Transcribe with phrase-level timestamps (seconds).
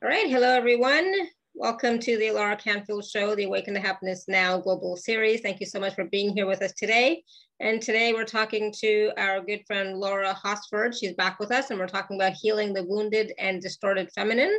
[0.00, 1.12] All right, hello everyone.
[1.56, 5.40] Welcome to the Alara Canfield Show, the Awaken to Happiness Now Global Series.
[5.40, 7.24] Thank you so much for being here with us today.
[7.58, 10.94] And today we're talking to our good friend Laura Hosford.
[10.94, 14.56] She's back with us and we're talking about healing the wounded and distorted feminine.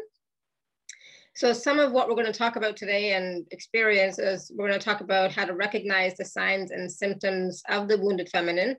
[1.35, 4.77] So some of what we're going to talk about today and experience is we're going
[4.77, 8.75] to talk about how to recognize the signs and symptoms of the wounded feminine,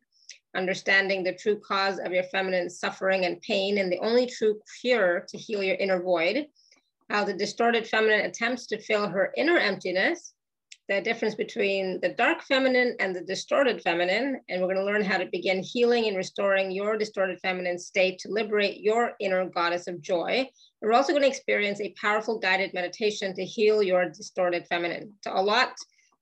[0.54, 5.24] understanding the true cause of your feminine suffering and pain, and the only true cure
[5.28, 6.46] to heal your inner void,
[7.08, 10.34] how the distorted feminine attempts to fill her inner emptiness,
[10.90, 14.40] the difference between the dark feminine and the distorted feminine.
[14.48, 18.18] And we're going to learn how to begin healing and restoring your distorted feminine state
[18.20, 20.48] to liberate your inner goddess of joy.
[20.82, 25.12] We're also going to experience a powerful guided meditation to heal your distorted feminine.
[25.22, 25.74] So, a lot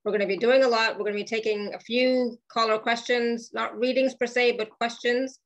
[0.05, 0.93] we're going to be doing a lot.
[0.93, 5.41] We're going to be taking a few caller questions, not readings per se, but questions.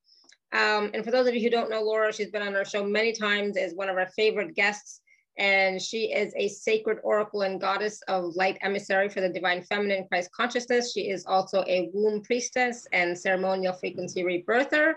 [0.53, 2.85] Um, and for those of you who don't know Laura, she's been on our show
[2.85, 5.01] many times as one of our favorite guests
[5.39, 10.07] and she is a sacred oracle and goddess of light emissary for the divine feminine
[10.09, 10.93] Christ consciousness.
[10.93, 14.95] She is also a womb priestess and ceremonial frequency rebirther,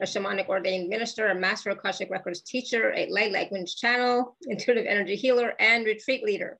[0.00, 5.16] a shamanic ordained minister, a master Akashic records teacher, a light language channel, intuitive energy
[5.16, 6.58] healer, and retreat leader,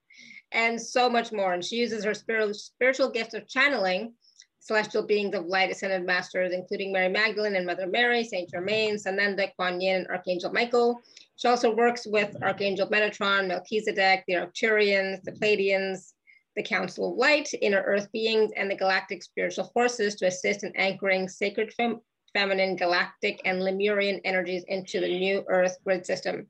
[0.53, 1.53] and so much more.
[1.53, 4.15] And she uses her spiritual spiritual gift of channeling
[4.61, 9.51] celestial beings of light ascended masters, including Mary Magdalene and Mother Mary, Saint Germain, Sananda,
[9.57, 11.01] Kuan Yin, and Archangel Michael.
[11.37, 16.13] She also works with Archangel Metatron, Melchizedek, the Arcturians, the Pleiadians,
[16.55, 20.77] the Council of Light, inner earth beings, and the galactic spiritual forces to assist in
[20.77, 22.01] anchoring sacred fem
[22.35, 26.47] feminine, galactic, and Lemurian energies into the new earth grid system.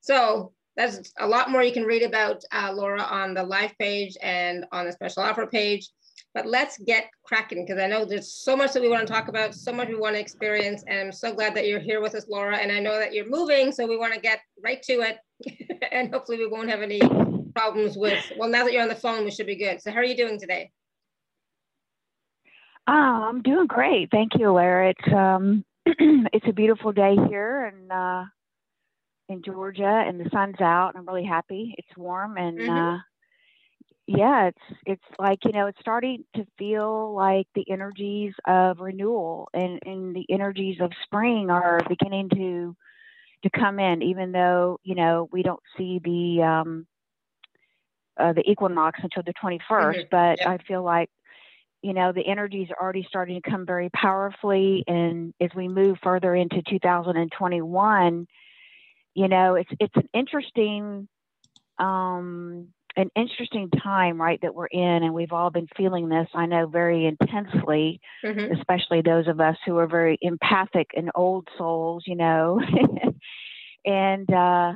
[0.00, 4.16] So that's a lot more you can read about uh, Laura on the live page
[4.22, 5.88] and on the special offer page.
[6.34, 9.28] But let's get cracking because I know there's so much that we want to talk
[9.28, 10.82] about, so much we want to experience.
[10.86, 12.56] And I'm so glad that you're here with us, Laura.
[12.56, 15.18] And I know that you're moving, so we want to get right to it.
[15.92, 17.00] and hopefully we won't have any
[17.54, 19.82] problems with, well, now that you're on the phone, we should be good.
[19.82, 20.70] So how are you doing today?
[22.88, 24.10] Uh, I'm doing great.
[24.10, 24.94] Thank you, Alara.
[24.96, 28.24] It's, um, it's a beautiful day here and uh,
[29.32, 30.90] in Georgia and the sun's out.
[30.94, 31.74] And I'm really happy.
[31.78, 32.94] It's warm and, mm -hmm.
[32.94, 33.00] uh,
[34.06, 39.48] yeah, it's it's like you know, it's starting to feel like the energies of renewal
[39.54, 42.76] and and the energies of spring are beginning to
[43.42, 46.86] to come in, even though you know we don't see the um,
[48.16, 49.60] uh, the equinox until the 21st.
[49.70, 50.00] Mm-hmm.
[50.10, 50.48] But yep.
[50.48, 51.10] I feel like
[51.82, 55.98] you know the energies are already starting to come very powerfully, and as we move
[56.02, 58.26] further into 2021,
[59.14, 61.08] you know, it's it's an interesting
[61.78, 66.46] um, an interesting time, right, that we're in, and we've all been feeling this, I
[66.46, 68.52] know, very intensely, mm-hmm.
[68.52, 72.60] especially those of us who are very empathic and old souls, you know,
[73.86, 74.72] and, uh,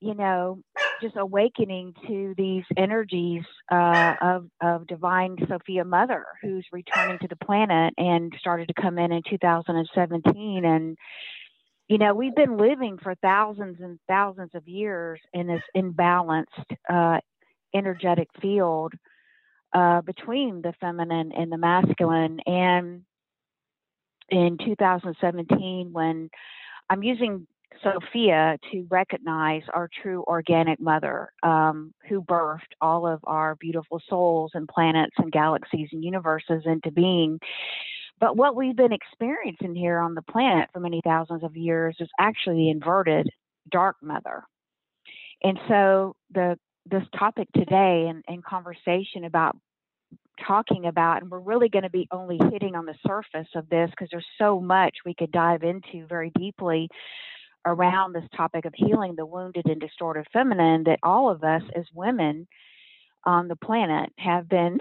[0.00, 0.60] you know,
[1.02, 7.44] just awakening to these energies uh, of, of divine Sophia Mother, who's returning to the
[7.44, 10.64] planet and started to come in in 2017.
[10.64, 10.96] And,
[11.88, 17.18] you know, we've been living for thousands and thousands of years in this imbalanced uh,
[17.74, 18.92] energetic field
[19.72, 22.40] uh, between the feminine and the masculine.
[22.46, 23.02] And
[24.28, 26.28] in 2017, when
[26.90, 27.46] I'm using
[27.82, 34.52] Sophia to recognize our true organic mother um, who birthed all of our beautiful souls
[34.54, 37.38] and planets and galaxies and universes into being.
[38.20, 42.08] But what we've been experiencing here on the planet for many thousands of years is
[42.18, 43.28] actually the inverted
[43.70, 44.42] dark mother.
[45.42, 46.58] And so the
[46.90, 49.56] this topic today and, and conversation about
[50.46, 53.90] talking about, and we're really going to be only hitting on the surface of this
[53.90, 56.88] because there's so much we could dive into very deeply
[57.66, 61.84] around this topic of healing the wounded and distorted feminine that all of us as
[61.94, 62.46] women
[63.24, 64.78] on the planet have been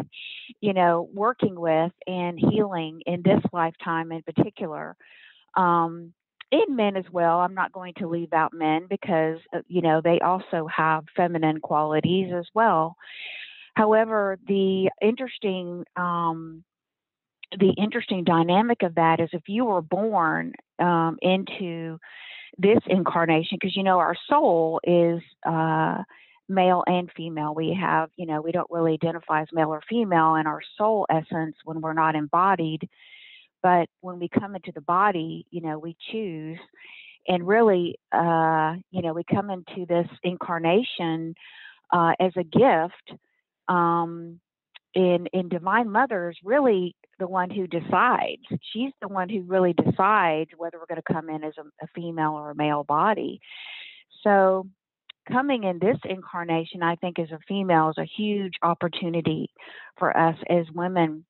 [0.60, 4.96] you know working with and healing in this lifetime in particular
[5.56, 6.12] um,
[6.50, 7.38] in men as well.
[7.38, 11.60] I'm not going to leave out men because, uh, you know, they also have feminine
[11.60, 12.96] qualities as well.
[13.74, 16.64] However, the interesting, um,
[17.58, 21.98] the interesting dynamic of that is if you were born um, into
[22.58, 26.02] this incarnation, because you know our soul is uh,
[26.50, 27.54] male and female.
[27.54, 31.06] We have, you know, we don't really identify as male or female in our soul
[31.08, 32.88] essence when we're not embodied
[33.62, 36.58] but when we come into the body, you know, we choose.
[37.28, 41.34] And really, uh, you know, we come into this incarnation
[41.92, 43.20] uh, as a gift.
[43.68, 44.40] Um,
[44.92, 48.42] in in Divine Mother is really the one who decides.
[48.72, 51.86] She's the one who really decides whether we're going to come in as a, a
[51.94, 53.40] female or a male body.
[54.24, 54.66] So
[55.30, 59.50] coming in this incarnation, I think, as a female, is a huge opportunity
[59.98, 61.24] for us as women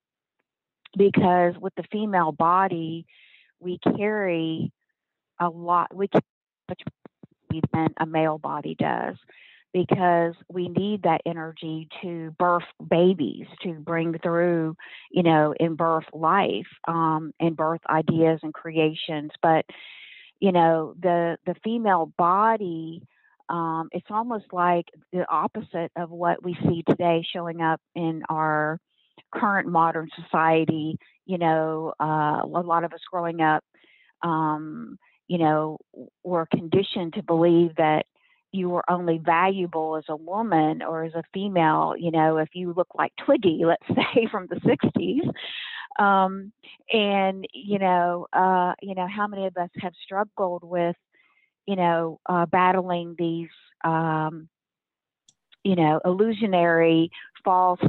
[0.96, 3.06] because with the female body,
[3.60, 4.72] we carry
[5.38, 6.22] a lot, we carry
[6.68, 6.82] much
[7.72, 9.16] than a male body does
[9.72, 14.76] because we need that energy to birth babies, to bring through,
[15.12, 19.30] you know, in birth life, um, and birth ideas and creations.
[19.42, 19.64] But,
[20.40, 23.02] you know, the the female body,
[23.50, 28.78] um, it's almost like the opposite of what we see today showing up in our
[29.34, 30.96] current modern society.
[31.26, 33.64] You know, uh, a lot of us growing up,
[34.22, 34.98] um,
[35.28, 35.78] you know,
[36.22, 38.06] were conditioned to believe that
[38.52, 42.72] you were only valuable as a woman or as a female, you know, if you
[42.76, 45.30] look like Twiggy, let's say from the 60s.
[46.02, 46.52] Um,
[46.92, 50.96] and, you know, uh, you know, how many of us have struggled with,
[51.66, 53.48] you know, uh, battling these,
[53.84, 54.48] um,
[55.64, 57.10] you know, illusionary,
[57.44, 57.80] false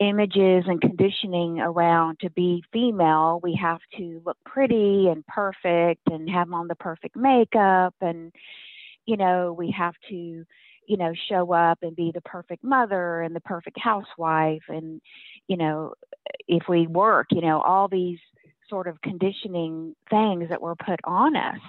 [0.00, 3.40] images and conditioning around to be female.
[3.42, 8.32] We have to look pretty and perfect and have on the perfect makeup and,
[9.06, 10.44] you know, we have to,
[10.86, 14.62] you know, show up and be the perfect mother and the perfect housewife.
[14.68, 15.00] And,
[15.48, 15.94] you know,
[16.46, 18.18] if we work, you know, all these
[18.68, 21.60] sort of conditioning things that were put on us.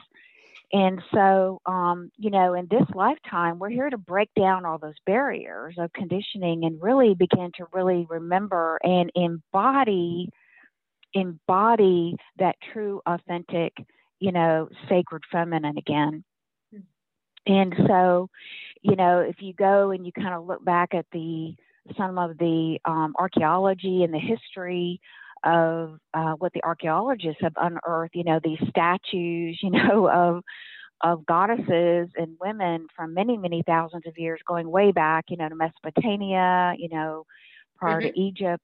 [0.71, 4.99] And so, um, you know, in this lifetime, we're here to break down all those
[5.05, 10.29] barriers of conditioning and really begin to really remember and embody,
[11.13, 13.73] embody that true, authentic,
[14.19, 16.23] you know, sacred feminine again.
[17.47, 18.29] And so,
[18.83, 21.55] you know, if you go and you kind of look back at the
[21.97, 25.01] some of the um, archaeology and the history
[25.43, 30.43] of uh, what the archaeologists have unearthed, you know, these statues, you know, of
[31.01, 35.47] of goddesses and women from many, many thousands of years, going way back, you know,
[35.47, 37.25] to Mesopotamia, you know,
[37.77, 38.09] prior mm-hmm.
[38.09, 38.61] to Egypt.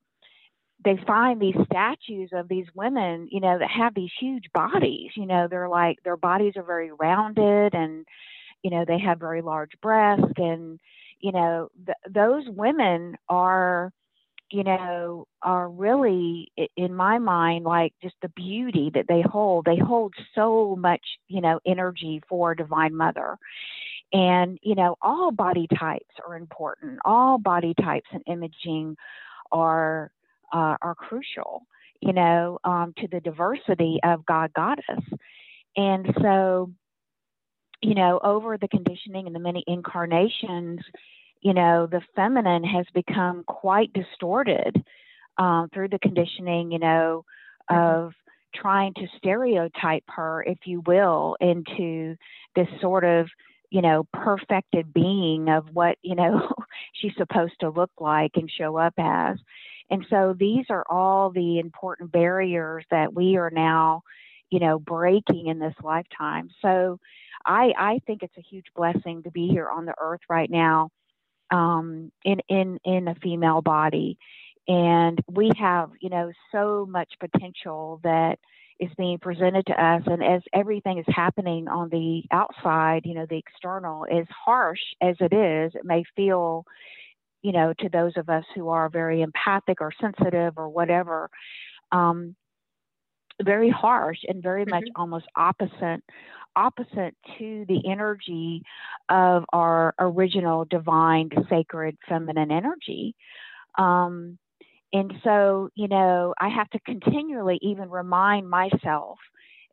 [0.83, 5.11] They find these statues of these women, you know, that have these huge bodies.
[5.15, 8.05] You know, they're like their bodies are very rounded and
[8.65, 10.79] you know they have very large breasts and
[11.19, 13.91] you know th- those women are
[14.51, 19.65] you know are really in my mind like just the beauty that they hold.
[19.65, 23.37] They hold so much you know energy for divine mother.
[24.13, 26.99] And you know all body types are important.
[27.05, 28.95] All body types and imaging
[29.51, 30.11] are
[30.53, 31.63] uh, are crucial
[32.01, 35.03] you know um, to the diversity of god goddess.
[35.77, 36.71] And so
[37.81, 40.79] you know, over the conditioning and the many incarnations,
[41.41, 44.83] you know, the feminine has become quite distorted
[45.37, 47.25] um, through the conditioning, you know,
[47.69, 48.05] mm-hmm.
[48.05, 48.13] of
[48.53, 52.15] trying to stereotype her, if you will, into
[52.55, 53.27] this sort of,
[53.69, 56.49] you know, perfected being of what, you know,
[56.93, 59.37] she's supposed to look like and show up as.
[59.89, 64.01] And so these are all the important barriers that we are now,
[64.49, 66.49] you know, breaking in this lifetime.
[66.61, 66.99] So,
[67.47, 70.89] I, I think it's a huge blessing to be here on the earth right now
[71.51, 74.17] um, in, in, in a female body.
[74.67, 78.39] And we have, you know, so much potential that
[78.79, 80.01] is being presented to us.
[80.05, 85.15] And as everything is happening on the outside, you know, the external, as harsh as
[85.19, 86.65] it is, it may feel,
[87.41, 91.29] you know, to those of us who are very empathic or sensitive or whatever,
[91.91, 92.35] um,
[93.43, 94.71] very harsh and very mm-hmm.
[94.71, 96.03] much almost opposite
[96.55, 98.63] opposite to the energy
[99.09, 103.13] of our original divine, sacred, feminine energy.
[103.77, 104.37] Um,
[104.93, 109.19] and so, you know, I have to continually even remind myself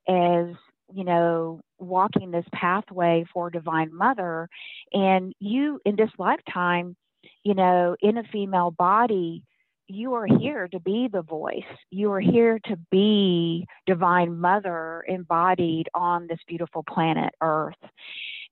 [0.09, 0.47] as,
[0.93, 4.49] you know, walking this pathway for Divine Mother.
[4.93, 6.97] And you, in this lifetime,
[7.45, 9.45] you know, in a female body,
[9.95, 11.63] you are here to be the voice.
[11.91, 17.75] You are here to be Divine Mother embodied on this beautiful planet Earth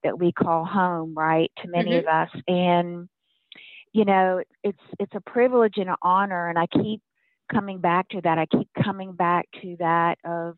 [0.02, 1.50] that we call home, right?
[1.62, 2.08] To many mm-hmm.
[2.08, 2.42] of us.
[2.48, 3.08] And,
[3.92, 6.48] you know, it's it's a privilege and an honor.
[6.48, 7.00] And I keep
[7.52, 8.38] coming back to that.
[8.38, 10.56] I keep coming back to that of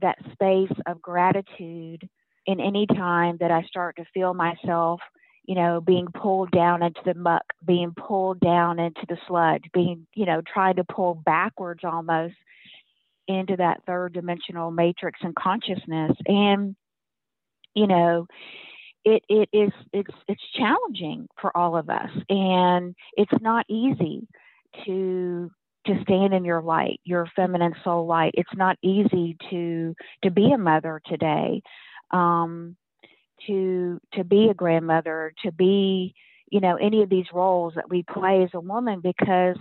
[0.00, 2.08] that space of gratitude
[2.46, 5.00] in any time that I start to feel myself
[5.44, 10.06] you know, being pulled down into the muck, being pulled down into the sludge, being,
[10.14, 12.34] you know, trying to pull backwards almost
[13.28, 16.12] into that third dimensional matrix and consciousness.
[16.26, 16.76] And,
[17.74, 18.26] you know,
[19.04, 22.10] it, it is it's it's challenging for all of us.
[22.28, 24.26] And it's not easy
[24.86, 25.50] to
[25.86, 28.34] to stand in your light your feminine soul light.
[28.34, 31.62] It's not easy to to be a mother today.
[32.12, 32.76] Um
[33.46, 36.14] to to be a grandmother, to be,
[36.50, 39.56] you know, any of these roles that we play as a woman because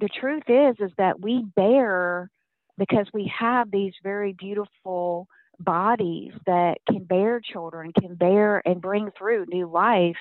[0.00, 2.30] the truth is is that we bear
[2.78, 5.28] because we have these very beautiful
[5.60, 10.16] bodies that can bear children, can bear and bring through new life.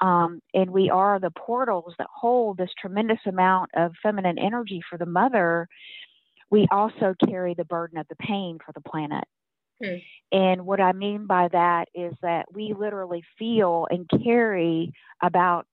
[0.00, 4.98] Um, and we are the portals that hold this tremendous amount of feminine energy for
[4.98, 5.68] the mother.
[6.50, 9.24] We also carry the burden of the pain for the planet.
[9.82, 9.96] Hmm.
[10.30, 15.66] And what I mean by that is that we literally feel and carry about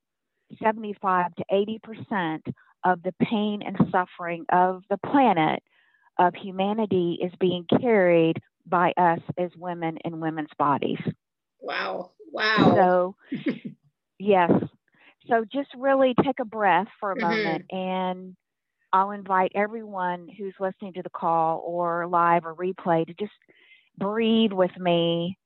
[0.61, 2.45] 75 to 80 percent
[2.85, 5.61] of the pain and suffering of the planet
[6.17, 10.99] of humanity is being carried by us as women in women's bodies.
[11.61, 12.11] Wow.
[12.31, 12.73] Wow.
[12.75, 13.15] So,
[14.19, 14.51] yes.
[15.27, 17.29] So just really take a breath for a mm-hmm.
[17.29, 18.35] moment and
[18.91, 23.31] I'll invite everyone who's listening to the call or live or replay to just
[23.99, 25.37] breathe with me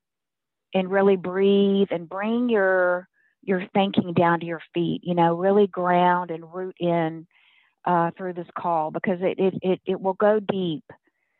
[0.72, 3.08] and really breathe and bring your
[3.42, 7.26] your thinking down to your feet you know really ground and root in
[7.84, 10.84] uh, through this call because it, it, it, it will go deep.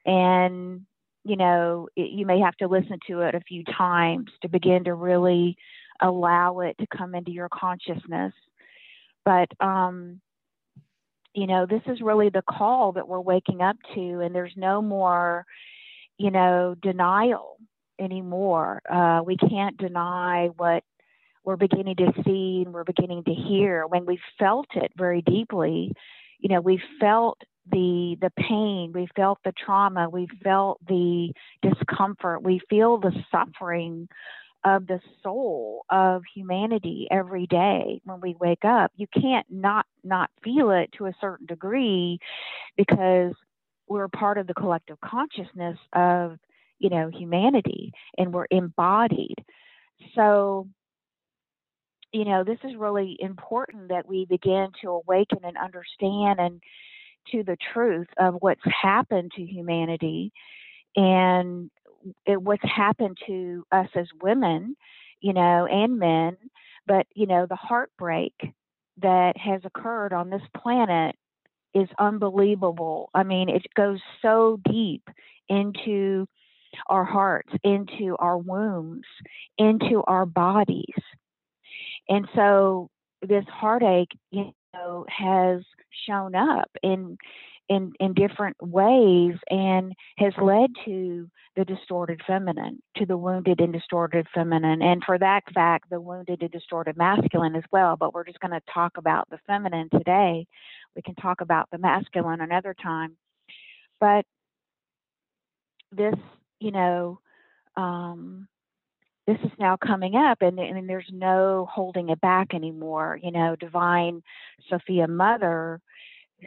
[0.06, 0.83] And
[1.25, 4.85] you know it, you may have to listen to it a few times to begin
[4.85, 5.56] to really
[6.02, 8.35] allow it to come into your consciousness.
[9.25, 10.21] But um
[11.33, 14.83] you know this is really the call that we're waking up to and there's no
[14.83, 15.47] more
[16.18, 17.56] you know denial
[17.99, 18.80] anymore.
[18.90, 20.85] Uh we can't deny what
[21.44, 23.87] we're beginning to see and we're beginning to hear.
[23.87, 25.92] When we felt it very deeply
[26.40, 27.40] you know we felt
[27.71, 34.06] the the pain we felt the trauma we felt the discomfort we feel the suffering
[34.64, 38.90] of the soul of humanity every day when we wake up.
[38.97, 42.18] You can't not not feel it to a certain degree
[42.76, 43.35] because
[43.88, 46.38] we're part of the collective consciousness of
[46.78, 49.36] you know humanity and we're embodied.
[50.14, 50.68] So
[52.12, 56.62] you know, this is really important that we begin to awaken and understand and
[57.32, 60.30] to the truth of what's happened to humanity
[60.94, 61.70] and
[62.26, 64.76] what's happened to us as women,
[65.20, 66.36] you know, and men,
[66.86, 68.34] but you know, the heartbreak
[69.02, 71.16] that has occurred on this planet
[71.74, 73.10] is unbelievable.
[73.14, 75.08] I mean, it goes so deep
[75.48, 76.26] into
[76.88, 79.06] our hearts, into our wombs,
[79.58, 80.94] into our bodies.
[82.08, 82.90] And so
[83.22, 85.62] this heartache, you know, has
[86.06, 87.16] shown up in
[87.68, 93.73] in in different ways and has led to the distorted feminine, to the wounded and
[93.73, 97.97] distorted feminine, and for that fact, the wounded and distorted masculine as well.
[97.97, 100.47] But we're just going to talk about the feminine today.
[100.97, 103.16] We can talk about the masculine another time.
[104.00, 104.25] But
[105.92, 106.14] this,
[106.61, 107.21] you know,
[107.76, 108.49] um,
[109.26, 113.56] this is now coming up and, and there's no holding it back anymore you know
[113.56, 114.23] divine
[114.68, 115.80] sophia mother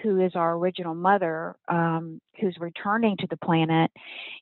[0.01, 3.91] who is our original mother um, who's returning to the planet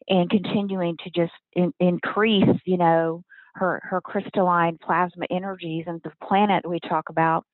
[0.08, 3.24] and continuing to just in, increase you know
[3.56, 7.46] her her crystalline plasma energies and the planet we talk about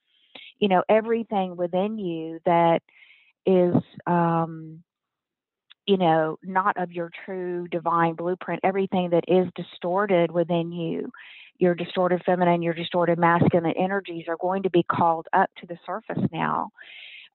[0.60, 2.82] you know everything within you that
[3.46, 3.76] is
[4.08, 4.84] um,
[5.88, 11.12] you know, not of your true divine blueprint, everything that is distorted within you,
[11.58, 15.78] your distorted feminine, your distorted masculine energies are going to be called up to the
[15.86, 16.70] surface now.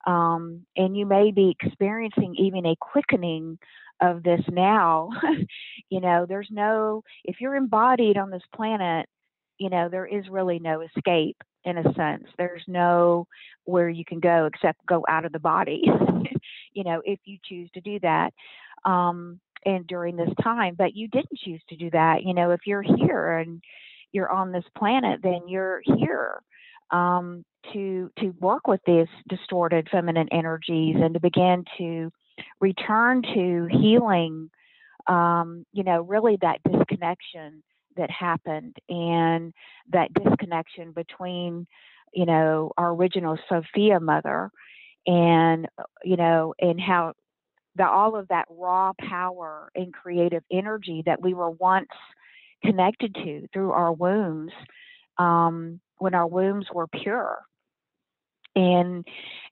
[0.07, 3.59] Um, and you may be experiencing even a quickening
[4.01, 5.11] of this now.
[5.91, 9.07] you know, there's no, if you're embodied on this planet,
[9.59, 12.25] you know, there is really no escape in a sense.
[12.39, 13.27] There's no
[13.65, 15.83] where you can go except go out of the body.
[16.73, 18.33] you know, if you choose to do that.
[18.85, 22.23] Um, and during this time, but you didn't choose to do that.
[22.23, 23.61] You know, if you're here and
[24.13, 26.41] you're on this planet, then you're here
[26.91, 32.11] um, to to work with these distorted feminine energies and to begin to
[32.61, 34.51] return to healing.
[35.07, 37.63] Um, you know, really that disconnection
[37.97, 39.53] that happened and
[39.93, 41.67] that disconnection between,
[42.13, 44.51] you know, our original Sophia mother
[45.07, 47.13] and uh, you know and how
[47.77, 51.89] the all of that raw power and creative energy that we were once
[52.65, 54.53] connected to through our wombs
[55.19, 57.39] um, when our wombs were pure
[58.55, 59.05] and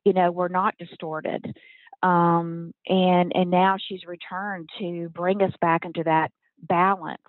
[0.04, 1.54] you know were not distorted
[2.02, 6.30] um, and and now she's returned to bring us back into that
[6.62, 7.20] balance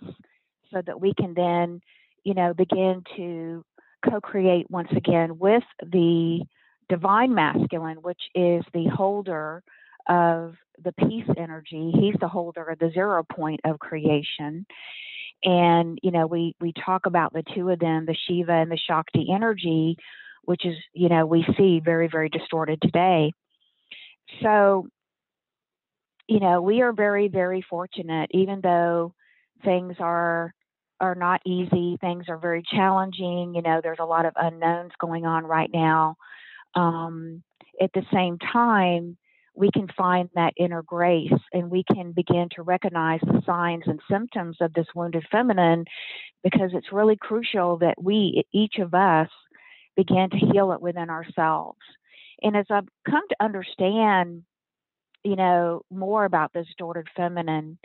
[0.72, 1.82] so that we can then
[2.24, 3.64] you know begin to
[4.10, 6.42] co-create once again with the
[6.90, 9.64] divine masculine, which is the holder
[10.08, 11.92] of the peace energy.
[11.94, 14.66] He's the holder of the zero point of creation.
[15.44, 18.78] And, you know, we, we talk about the two of them, the Shiva and the
[18.78, 19.98] Shakti energy,
[20.44, 23.32] which is, you know, we see very, very distorted today.
[24.42, 24.88] So,
[26.28, 29.14] you know, we are very, very fortunate, even though
[29.64, 30.54] things are
[31.02, 33.54] are not easy, things are very challenging.
[33.54, 36.16] You know, there's a lot of unknowns going on right now.
[36.74, 37.44] Um,
[37.82, 39.18] at the same time,
[39.56, 44.00] we can find that inner grace and we can begin to recognize the signs and
[44.10, 45.86] symptoms of this wounded feminine
[46.44, 49.30] because it's really crucial that we, each of us,
[49.96, 51.80] begin to heal it within ourselves.
[52.42, 54.44] And as I've come to understand,
[55.24, 57.78] you know, more about this distorted feminine,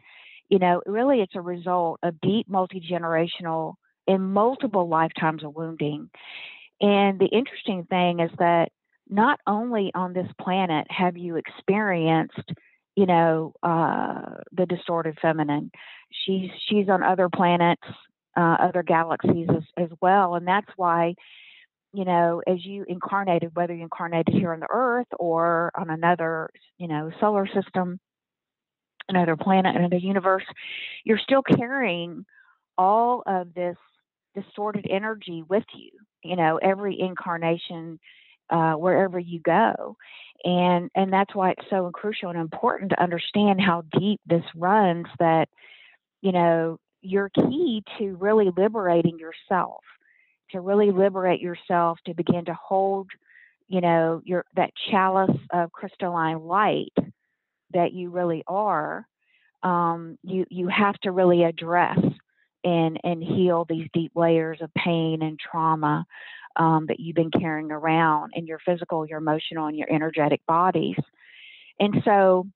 [0.48, 3.74] you know, really it's a result of deep multi generational
[4.08, 6.10] and multiple lifetimes of wounding.
[6.80, 8.70] And the interesting thing is that
[9.10, 12.52] not only on this planet have you experienced
[12.96, 15.70] you know uh, the distorted feminine
[16.10, 17.82] she's she's on other planets
[18.36, 21.14] uh, other galaxies as, as well and that's why
[21.92, 26.48] you know as you incarnated whether you incarnated here on the earth or on another
[26.78, 27.98] you know solar system
[29.08, 30.44] another planet another universe
[31.04, 32.24] you're still carrying
[32.78, 33.76] all of this
[34.36, 35.90] distorted energy with you
[36.22, 37.98] you know every incarnation
[38.50, 39.96] uh, wherever you go.
[40.44, 45.06] And, and that's why it's so crucial and important to understand how deep this runs
[45.18, 45.48] that,
[46.22, 49.82] you know, you're key to really liberating yourself,
[50.50, 53.08] to really liberate yourself, to begin to hold,
[53.68, 56.92] you know, your that chalice of crystalline light
[57.72, 59.06] that you really are.
[59.62, 61.98] Um, you you have to really address
[62.64, 66.04] and and heal these deep layers of pain and trauma
[66.56, 70.96] um, that you've been carrying around in your physical, your emotional, and your energetic bodies.
[71.78, 72.46] And so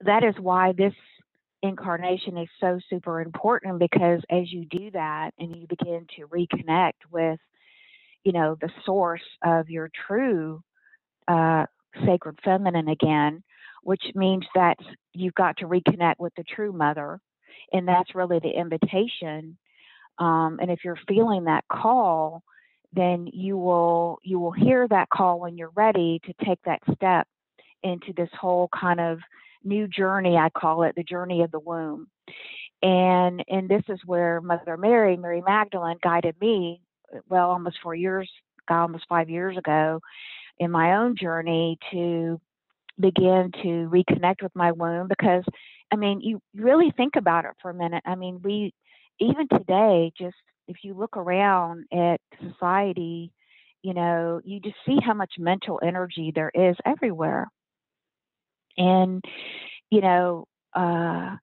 [0.00, 0.94] that is why this
[1.62, 6.92] incarnation is so super important because as you do that and you begin to reconnect
[7.10, 7.38] with,
[8.24, 10.62] you know, the source of your true
[11.28, 11.66] uh,
[12.06, 13.42] sacred feminine again,
[13.82, 14.76] which means that
[15.12, 17.20] you've got to reconnect with the true mother.
[17.72, 19.56] And that's really the invitation.
[20.18, 22.42] Um, and if you're feeling that call,
[22.92, 27.26] then you will you will hear that call when you're ready to take that step
[27.82, 29.18] into this whole kind of
[29.64, 32.08] new journey I call it the journey of the womb.
[32.82, 36.80] And and this is where Mother Mary Mary Magdalene guided me
[37.28, 38.30] well almost four years
[38.68, 40.00] almost five years ago
[40.58, 42.40] in my own journey to
[42.98, 45.44] begin to reconnect with my womb because
[45.92, 48.02] I mean you really think about it for a minute.
[48.06, 48.72] I mean we
[49.20, 50.36] even today just
[50.70, 53.32] if you look around at society,
[53.82, 57.48] you know, you just see how much mental energy there is everywhere.
[58.78, 59.22] And,
[59.90, 61.36] you know, uh,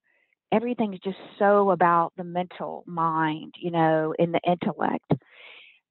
[0.52, 5.12] everything's just so about the mental mind, you know, in the intellect.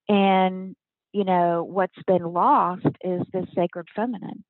[0.09, 0.75] And,
[1.12, 4.44] you know, what's been lost is the sacred feminine.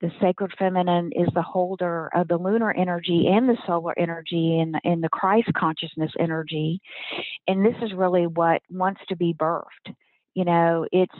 [0.00, 4.76] The sacred feminine is the holder of the lunar energy and the solar energy and,
[4.84, 6.80] and the Christ consciousness energy.
[7.46, 9.94] And this is really what wants to be birthed.
[10.34, 11.14] You know, it's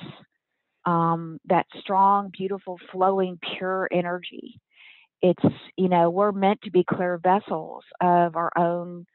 [0.84, 4.60] um, that strong, beautiful, flowing, pure energy.
[5.20, 5.44] It's,
[5.76, 9.06] you know, we're meant to be clear vessels of our own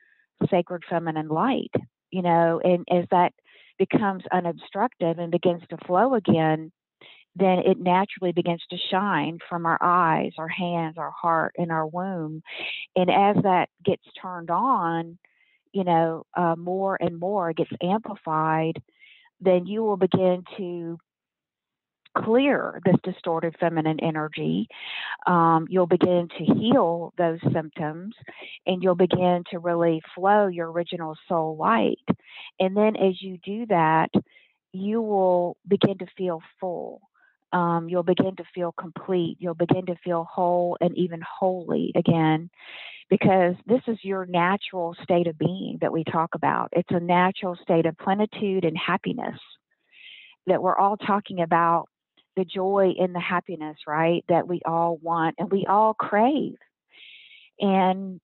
[0.49, 1.71] sacred feminine light,
[2.11, 3.31] you know, and as that
[3.79, 6.71] becomes unobstructed and begins to flow again,
[7.35, 11.87] then it naturally begins to shine from our eyes, our hands, our heart, and our
[11.87, 12.43] womb.
[12.95, 15.17] And as that gets turned on,
[15.71, 18.81] you know, uh, more and more gets amplified,
[19.41, 20.97] then you will begin to
[22.15, 24.67] clear this distorted feminine energy.
[25.25, 28.13] Um, you'll begin to heal those symptoms
[28.67, 31.97] and you'll begin to really flow your original soul light.
[32.59, 34.11] And then as you do that,
[34.73, 37.01] you will begin to feel full
[37.53, 39.37] um, you'll begin to feel complete.
[39.39, 42.49] You'll begin to feel whole and even holy again
[43.09, 46.69] because this is your natural state of being that we talk about.
[46.71, 49.39] It's a natural state of plenitude and happiness
[50.47, 51.87] that we're all talking about
[52.35, 54.25] the joy and the happiness, right?
[54.29, 56.55] That we all want and we all crave.
[57.59, 58.19] And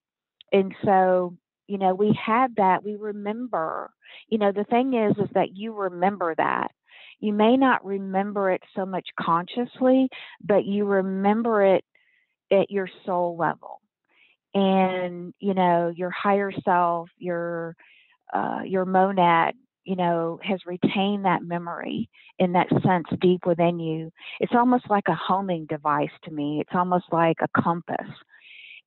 [0.52, 1.38] and so,
[1.68, 3.92] you know, we have that, we remember.
[4.28, 6.72] You know, the thing is is that you remember that
[7.20, 10.10] you may not remember it so much consciously,
[10.44, 11.84] but you remember it
[12.52, 13.82] at your soul level.
[14.54, 17.76] And, you know, your higher self, your
[18.34, 19.54] uh, your monad,
[19.84, 24.12] you know, has retained that memory in that sense deep within you.
[24.40, 26.60] It's almost like a homing device to me.
[26.62, 28.08] It's almost like a compass.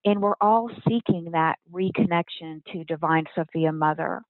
[0.04, 4.22] And we're all seeking that reconnection to Divine Sophia Mother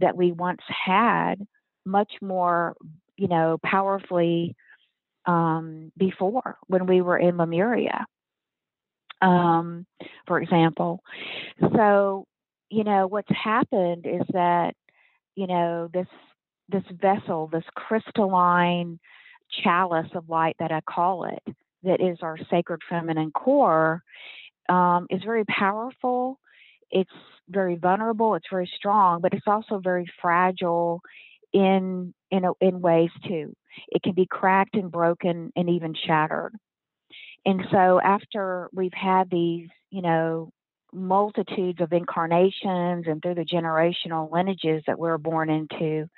[0.00, 1.34] that we once had
[1.84, 2.76] much more,
[3.18, 4.54] you know, powerfully
[5.26, 8.06] um, before when we were in Lemuria,
[9.20, 9.84] um,
[10.26, 11.00] for example.
[11.60, 12.24] So,
[12.70, 14.74] you know, what's happened is that,
[15.34, 16.06] you know, this
[16.70, 19.00] this vessel, this crystalline
[19.64, 24.02] chalice of light that I call it, that is our sacred feminine core,
[24.68, 26.38] um, is very powerful.
[26.90, 27.10] It's
[27.48, 28.34] very vulnerable.
[28.34, 31.00] It's very strong, but it's also very fragile
[31.52, 33.54] in in in ways too.
[33.88, 36.54] It can be cracked and broken and even shattered.
[37.46, 40.50] And so after we've had these, you know,
[40.92, 46.08] multitudes of incarnations and through the generational lineages that we're born into,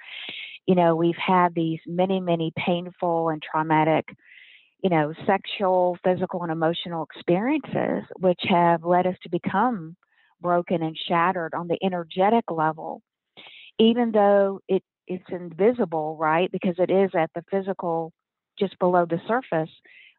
[0.66, 4.06] you know, we've had these many, many painful and traumatic,
[4.82, 9.96] you know, sexual, physical, and emotional experiences, which have led us to become
[10.40, 13.02] broken and shattered on the energetic level,
[13.78, 16.50] even though it it's invisible, right?
[16.52, 18.12] Because it is at the physical,
[18.58, 19.70] just below the surface.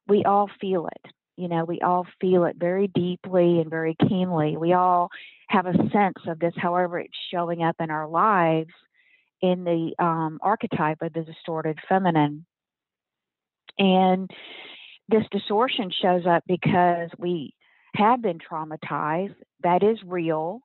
[0.06, 1.12] We all feel it.
[1.38, 4.58] You know, we all feel it very deeply and very keenly.
[4.58, 5.10] We all
[5.48, 8.74] have a sense of this, however, it's showing up in our lives
[9.42, 12.46] in the um, archetype of the distorted feminine.
[13.80, 14.30] And
[15.08, 17.54] this distortion shows up because we
[17.96, 19.36] have been traumatized.
[19.64, 20.60] That is real.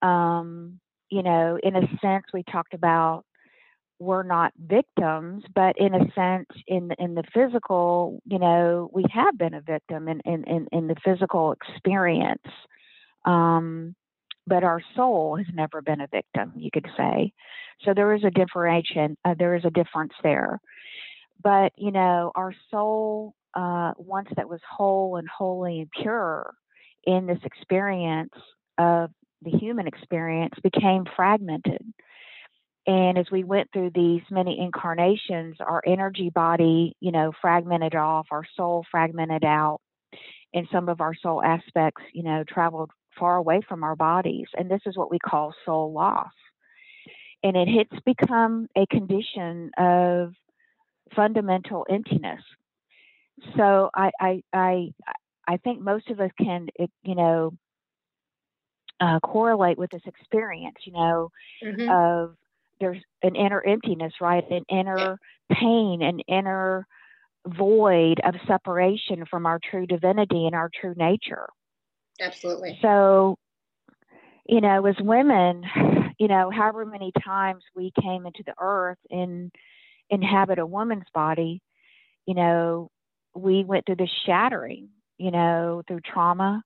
[0.00, 0.78] Um,
[1.10, 3.24] you know, in a sense, we talked about
[3.98, 9.38] we're not victims, but in a sense, in in the physical, you know, we have
[9.38, 12.42] been a victim in in in, in the physical experience.
[13.24, 13.94] Um,
[14.46, 17.32] but our soul has never been a victim, you could say.
[17.82, 19.16] So there is a differentiation.
[19.24, 20.60] Uh, there is a difference there.
[21.42, 26.52] But you know, our soul, uh, once that was whole and holy and pure
[27.04, 28.34] in this experience
[28.76, 29.10] of
[29.42, 31.82] the human experience, became fragmented
[32.86, 38.26] and as we went through these many incarnations, our energy body, you know, fragmented off,
[38.30, 39.80] our soul fragmented out,
[40.52, 44.46] and some of our soul aspects, you know, traveled far away from our bodies.
[44.56, 46.32] And this is what we call soul loss.
[47.42, 50.34] And it has become a condition of
[51.14, 52.42] fundamental emptiness.
[53.56, 54.92] So I, I, I,
[55.46, 56.68] I think most of us can,
[57.02, 57.52] you know,
[59.00, 61.30] uh, correlate with this experience, you know,
[61.62, 61.90] mm-hmm.
[61.90, 62.36] of
[62.80, 64.44] there's an inner emptiness, right?
[64.50, 65.18] An inner
[65.52, 66.86] pain, an inner
[67.46, 71.48] void of separation from our true divinity and our true nature.
[72.20, 72.78] Absolutely.
[72.80, 73.36] So,
[74.46, 75.64] you know, as women,
[76.18, 79.50] you know, however many times we came into the earth and
[80.10, 81.60] inhabit a woman's body,
[82.26, 82.90] you know,
[83.34, 86.62] we went through the shattering, you know, through trauma,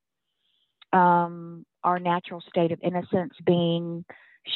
[0.93, 4.05] um, our natural state of innocence being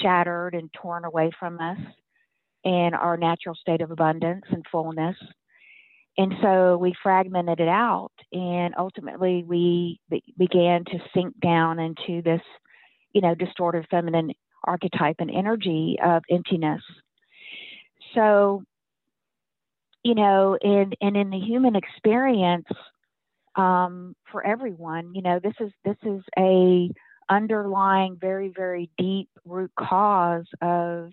[0.01, 1.79] shattered and torn away from us
[2.65, 5.17] in our natural state of abundance and fullness.
[6.19, 12.21] And so we fragmented it out, and ultimately we be- began to sink down into
[12.23, 12.43] this,
[13.13, 14.33] you know, distorted feminine
[14.65, 16.83] archetype and energy of emptiness.
[18.15, 18.63] So,
[20.03, 22.67] you know, in and in the human experience,
[23.57, 26.91] um, for everyone, you know, this is this is a
[27.33, 31.11] underlying, very, very deep root cause of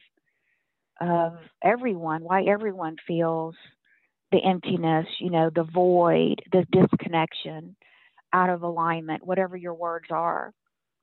[1.01, 3.55] of everyone, why everyone feels
[4.33, 7.77] the emptiness, you know, the void, the disconnection,
[8.33, 10.53] out of alignment, whatever your words are.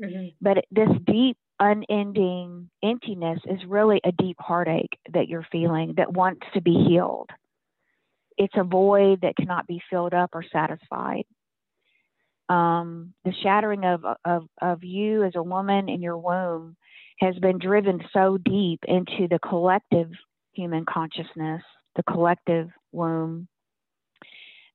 [0.02, 0.28] Mm-hmm.
[0.40, 6.46] But this deep, unending emptiness is really a deep heartache that you're feeling that wants
[6.52, 7.30] to be healed.
[8.36, 11.24] It's a void that cannot be filled up or satisfied
[12.48, 16.76] um, the shattering of, of, of you as a woman in your womb
[17.18, 20.10] has been driven so deep into the collective
[20.52, 21.62] human consciousness,
[21.96, 23.48] the collective womb,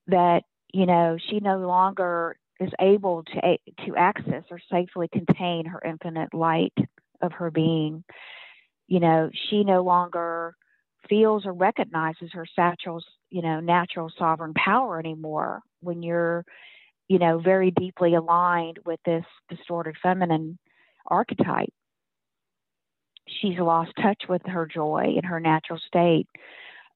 [0.07, 0.41] that,
[0.73, 6.33] you know, she no longer is able to, to access or safely contain her infinite
[6.33, 6.73] light
[7.21, 8.03] of her being.
[8.87, 10.55] You know, she no longer
[11.09, 16.45] feels or recognizes her satchel's, you know, natural sovereign power anymore when you're
[17.11, 20.57] you know, very deeply aligned with this distorted feminine
[21.05, 21.73] archetype.
[23.27, 26.29] She's lost touch with her joy and her natural state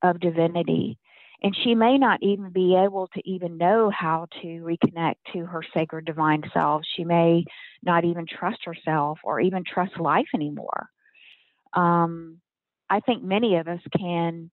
[0.01, 0.97] of divinity.
[1.43, 5.61] And she may not even be able to even know how to reconnect to her
[5.73, 6.83] sacred divine self.
[6.95, 7.43] She may
[7.83, 10.87] not even trust herself or even trust life anymore.
[11.73, 12.37] Um,
[12.89, 14.49] I think many of us can,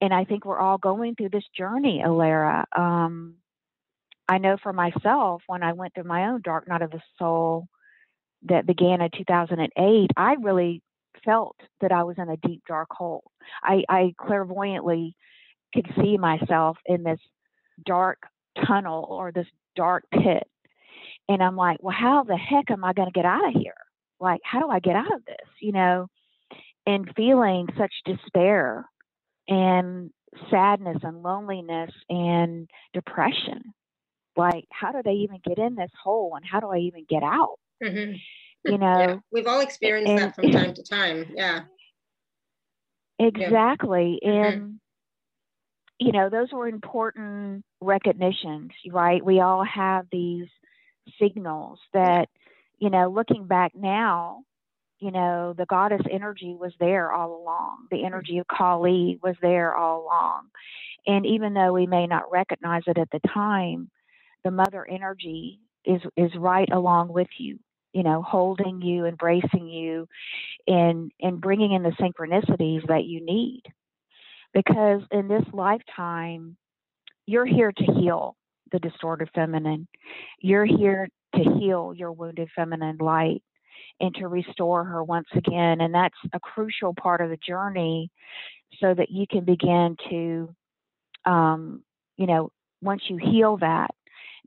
[0.00, 2.64] and I think we're all going through this journey, Alara.
[2.76, 3.36] Um,
[4.28, 7.68] I know for myself when I went through my own dark night of the soul
[8.42, 10.82] that began in 2008, I really
[11.24, 13.24] felt that I was in a deep dark hole.
[13.62, 15.16] I, I clairvoyantly
[15.74, 17.20] could see myself in this
[17.84, 18.18] dark
[18.66, 20.46] tunnel or this dark pit.
[21.28, 23.74] And I'm like, well, how the heck am I going to get out of here?
[24.20, 25.46] Like, how do I get out of this?
[25.60, 26.06] You know,
[26.86, 28.88] and feeling such despair
[29.46, 30.10] and
[30.50, 33.74] sadness and loneliness and depression.
[34.38, 37.24] Like, how do they even get in this hole and how do I even get
[37.24, 37.58] out?
[37.82, 38.70] Mm-hmm.
[38.70, 39.16] You know, yeah.
[39.32, 41.26] we've all experienced and, that from time to time.
[41.34, 41.60] Yeah.
[43.20, 44.20] Exactly.
[44.22, 44.30] Yeah.
[44.30, 46.06] And, mm-hmm.
[46.06, 49.24] you know, those were important recognitions, right?
[49.24, 50.46] We all have these
[51.20, 52.28] signals that,
[52.78, 54.42] you know, looking back now,
[55.00, 57.88] you know, the goddess energy was there all along.
[57.90, 60.42] The energy of Kali was there all along.
[61.08, 63.90] And even though we may not recognize it at the time,
[64.44, 67.58] the mother energy is is right along with you,
[67.92, 70.06] you know, holding you, embracing you,
[70.66, 73.62] and and bringing in the synchronicities that you need.
[74.54, 76.56] Because in this lifetime,
[77.26, 78.36] you're here to heal
[78.72, 79.86] the distorted feminine.
[80.40, 83.42] You're here to heal your wounded feminine light
[84.00, 85.80] and to restore her once again.
[85.80, 88.10] And that's a crucial part of the journey
[88.80, 90.54] so that you can begin to,
[91.24, 91.82] um,
[92.16, 93.90] you know, once you heal that,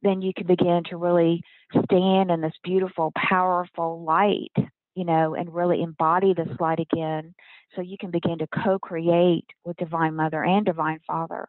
[0.04, 1.44] then you can begin to really
[1.84, 4.52] stand in this beautiful, powerful light,
[4.96, 7.34] you know, and really embody this light again
[7.76, 11.48] so you can begin to co-create with divine mother and divine father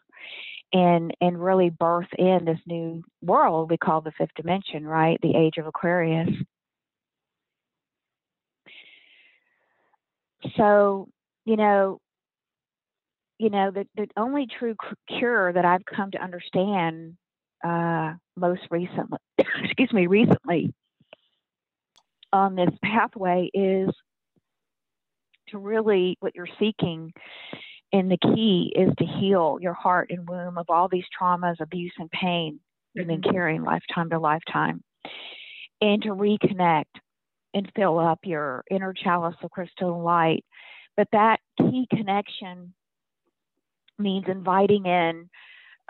[0.72, 5.18] and and really birth in this new world we call the fifth dimension right?
[5.22, 6.30] The age of aquarius.
[10.56, 11.08] So
[11.44, 12.00] you know
[13.38, 14.76] you know the, the only true
[15.08, 17.16] cure that i've come to understand
[17.62, 19.18] uh, most recently
[19.64, 20.72] excuse me recently
[22.32, 23.90] on this pathway is
[25.48, 27.12] to really what you're seeking
[27.92, 31.92] and the key is to heal your heart and womb of all these traumas abuse
[31.98, 32.58] and pain
[32.94, 33.32] you've been mm-hmm.
[33.32, 34.82] carrying lifetime to lifetime
[35.82, 36.84] and to reconnect
[37.54, 40.44] and fill up your inner chalice of crystal light.
[40.96, 42.72] But that key connection
[43.98, 45.28] means inviting in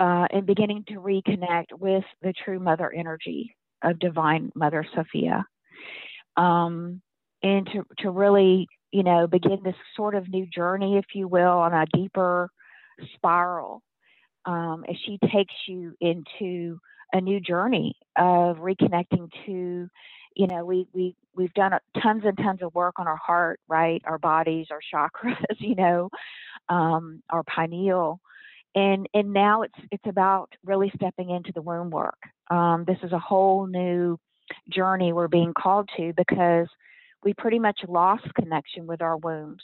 [0.02, 5.46] uh, and beginning to reconnect with the true mother energy of divine mother sophia.
[6.36, 7.00] Um,
[7.42, 11.58] and to, to really you know begin this sort of new journey if you will
[11.58, 12.50] on a deeper
[13.14, 13.82] spiral
[14.44, 16.78] um, as she takes you into
[17.12, 19.88] a new journey of reconnecting to
[20.34, 24.02] you know we we we've done tons and tons of work on our heart right?
[24.04, 26.10] Our bodies our chakras you know
[26.68, 28.20] um, our pineal
[28.74, 32.18] and and now it's it's about really stepping into the womb work
[32.50, 34.18] um, this is a whole new
[34.70, 36.66] journey we're being called to because
[37.24, 39.62] we pretty much lost connection with our wombs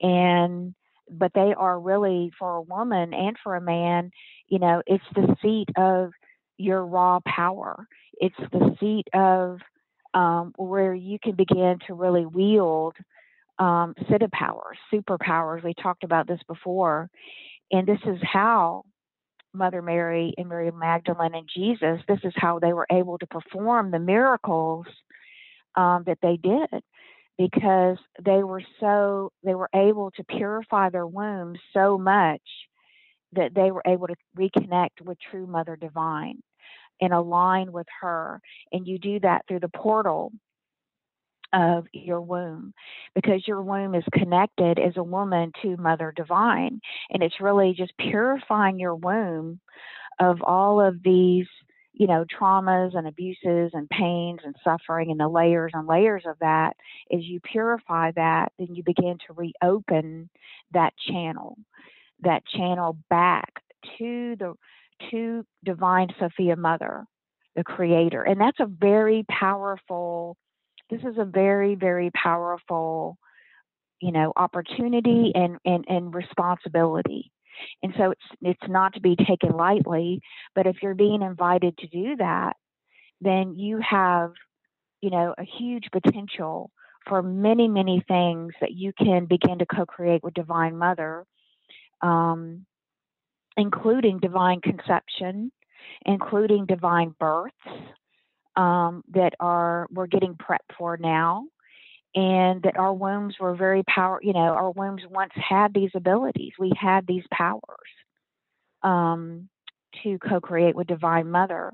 [0.00, 0.74] and
[1.08, 4.10] but they are really for a woman and for a man
[4.48, 6.12] you know it's the seat of
[6.58, 7.86] your raw power
[8.18, 9.58] it's the seat of
[10.14, 12.94] um, where you can begin to really wield
[13.58, 15.64] um, Siddha powers, superpowers.
[15.64, 17.08] We talked about this before.
[17.72, 18.84] And this is how
[19.52, 23.90] Mother Mary and Mary Magdalene and Jesus, this is how they were able to perform
[23.90, 24.86] the miracles
[25.74, 26.82] um, that they did
[27.38, 32.40] because they were so, they were able to purify their wombs so much
[33.32, 36.40] that they were able to reconnect with true Mother Divine
[37.00, 38.40] and align with her.
[38.72, 40.32] And you do that through the portal
[41.52, 42.72] of your womb
[43.14, 46.80] because your womb is connected as a woman to Mother Divine.
[47.10, 49.60] And it's really just purifying your womb
[50.20, 51.46] of all of these,
[51.92, 56.36] you know, traumas and abuses and pains and suffering and the layers and layers of
[56.40, 56.74] that.
[57.12, 60.28] As you purify that, then you begin to reopen
[60.72, 61.56] that channel,
[62.20, 63.62] that channel back
[63.98, 64.54] to the
[65.10, 67.04] to divine Sophia Mother,
[67.54, 68.22] the creator.
[68.22, 70.36] And that's a very powerful,
[70.90, 73.18] this is a very, very powerful,
[74.00, 77.30] you know, opportunity and, and, and responsibility.
[77.82, 80.20] And so it's it's not to be taken lightly,
[80.54, 82.54] but if you're being invited to do that,
[83.22, 84.32] then you have,
[85.00, 86.70] you know, a huge potential
[87.08, 91.24] for many, many things that you can begin to co-create with Divine Mother.
[92.02, 92.66] Um,
[93.56, 95.50] including divine conception,
[96.04, 97.54] including divine births
[98.56, 101.46] um, that are we're getting prepped for now,
[102.14, 104.20] and that our wombs were very power.
[104.22, 106.52] You know, our wombs once had these abilities.
[106.58, 107.60] We had these powers
[108.82, 109.48] um,
[110.02, 111.72] to co-create with Divine Mother,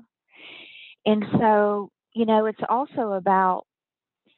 [1.05, 3.65] And so, you know, it's also about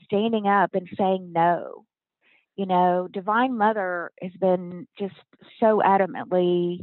[0.06, 1.86] standing up and saying no.
[2.56, 5.16] You know, Divine Mother has been just
[5.60, 6.80] so adamantly,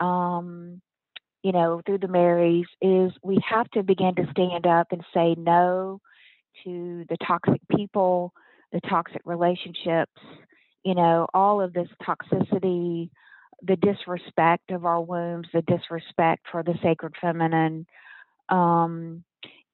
[0.00, 0.80] um,
[1.44, 5.34] you know, through the Marys, is we have to begin to stand up and say
[5.36, 6.00] no
[6.64, 8.32] to the toxic people,
[8.72, 10.20] the toxic relationships,
[10.84, 13.10] you know, all of this toxicity,
[13.62, 17.86] the disrespect of our wombs, the disrespect for the sacred feminine.
[18.48, 19.22] Um,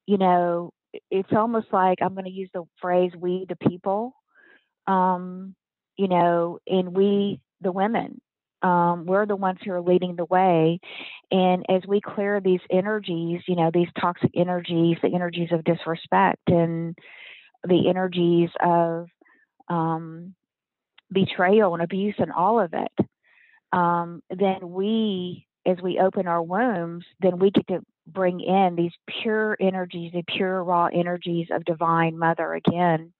[0.07, 0.73] you know,
[1.09, 4.17] it's almost like I'm going to use the phrase "we the people."
[4.89, 5.55] Um,
[5.97, 8.21] you know, and we the women,
[8.63, 10.81] um, we're the ones who are leading the way.
[11.31, 16.43] And as we clear these energies, you know, these toxic energies, the energies of disrespect
[16.49, 16.97] and
[17.67, 19.09] the energies of
[19.69, 20.35] um,
[21.13, 23.07] betrayal and abuse and all of it,
[23.73, 28.93] um, then we, as we open our wombs, then we get to bring in these
[29.23, 33.13] pure energies, the pure raw energies of Divine Mother again.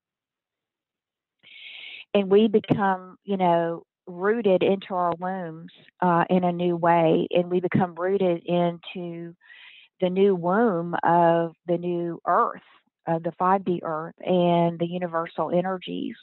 [2.13, 7.49] And we become, you know, rooted into our wombs uh, in a new way, and
[7.49, 9.35] we become rooted into
[10.01, 12.61] the new womb of the new earth,
[13.07, 16.15] the 5D earth, and the universal energies.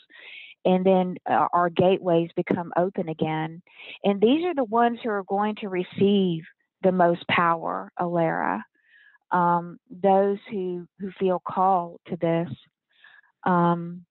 [0.64, 3.62] And then uh, our gateways become open again.
[4.04, 6.42] And these are the ones who are going to receive
[6.82, 8.62] the most power, Alara.
[9.30, 12.48] Um, those who, who feel called to this.
[13.44, 14.04] Um,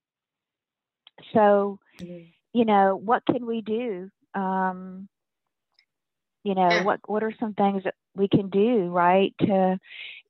[1.34, 4.10] so, mm-hmm you know, what can we do?
[4.34, 5.08] Um,
[6.44, 9.32] you know, what what are some things that we can do, right?
[9.42, 9.78] To,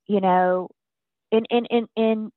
[0.07, 0.69] you know,
[1.31, 2.31] and and and and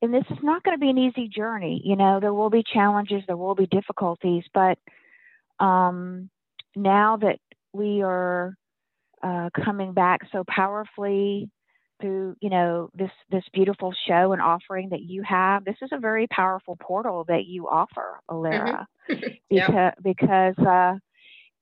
[0.00, 1.82] and this is not going to be an easy journey.
[1.84, 4.78] You know, there will be challenges, there will be difficulties, but
[5.60, 6.30] um,
[6.74, 7.40] now that
[7.74, 8.54] we are
[9.22, 11.50] uh, coming back so powerfully
[12.04, 15.98] through you know this this beautiful show and offering that you have this is a
[15.98, 19.28] very powerful portal that you offer alara mm-hmm.
[19.50, 20.98] because because uh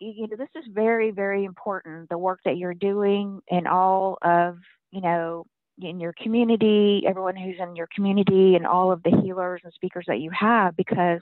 [0.00, 4.58] you know this is very very important the work that you're doing and all of
[4.90, 5.46] you know
[5.80, 10.04] in your community everyone who's in your community and all of the healers and speakers
[10.08, 11.20] that you have because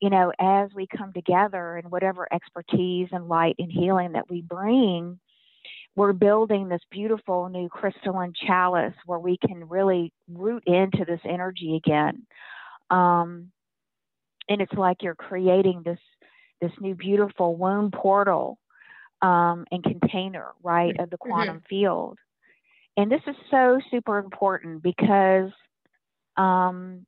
[0.00, 4.42] you know as we come together and whatever expertise and light and healing that we
[4.42, 5.20] bring
[5.98, 11.74] we're building this beautiful new crystalline chalice where we can really root into this energy
[11.74, 12.24] again.
[12.88, 13.50] Um,
[14.48, 15.98] and it's like you're creating this
[16.60, 18.58] this new beautiful womb portal
[19.22, 21.30] um, and container, right, of the mm-hmm.
[21.30, 21.66] quantum mm-hmm.
[21.68, 22.18] field.
[22.96, 25.50] And this is so super important because,
[26.36, 27.06] um,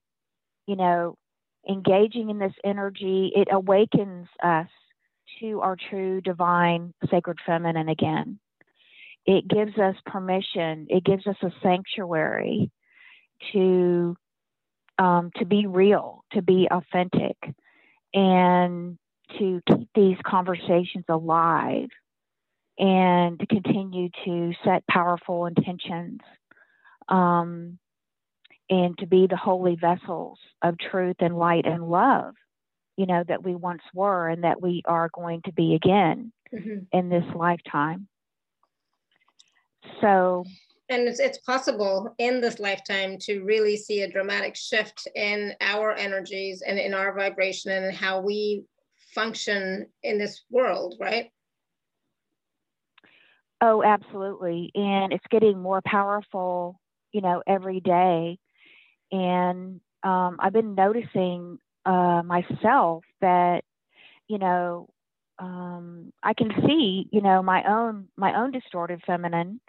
[0.66, 1.16] you know,
[1.68, 4.68] engaging in this energy, it awakens us
[5.38, 8.40] to our true divine sacred feminine again
[9.26, 12.70] it gives us permission, it gives us a sanctuary
[13.52, 14.16] to
[14.98, 17.37] um, to be real, to be authentic,
[18.12, 18.98] and
[19.38, 21.88] to keep these conversations alive
[22.78, 26.20] and to continue to set powerful intentions
[27.09, 27.78] um,
[28.68, 32.35] and to be the holy vessels of truth and light and love,
[32.96, 36.78] you know, that we once were and that we are going to be again mm-hmm.
[36.92, 38.09] in this lifetime.
[40.01, 40.45] So,
[40.88, 45.93] and it's, it's possible in this lifetime to really see a dramatic shift in our
[45.93, 48.64] energies and in our vibration and how we
[49.14, 51.31] function in this world, right?
[53.61, 54.71] Oh, absolutely.
[54.75, 56.81] And it's getting more powerful,
[57.12, 58.38] you know, every day.
[59.12, 63.64] And um, I've been noticing uh, myself that,
[64.29, 64.88] you know,
[65.40, 69.61] um, I can see, you know, my own my own distorted feminine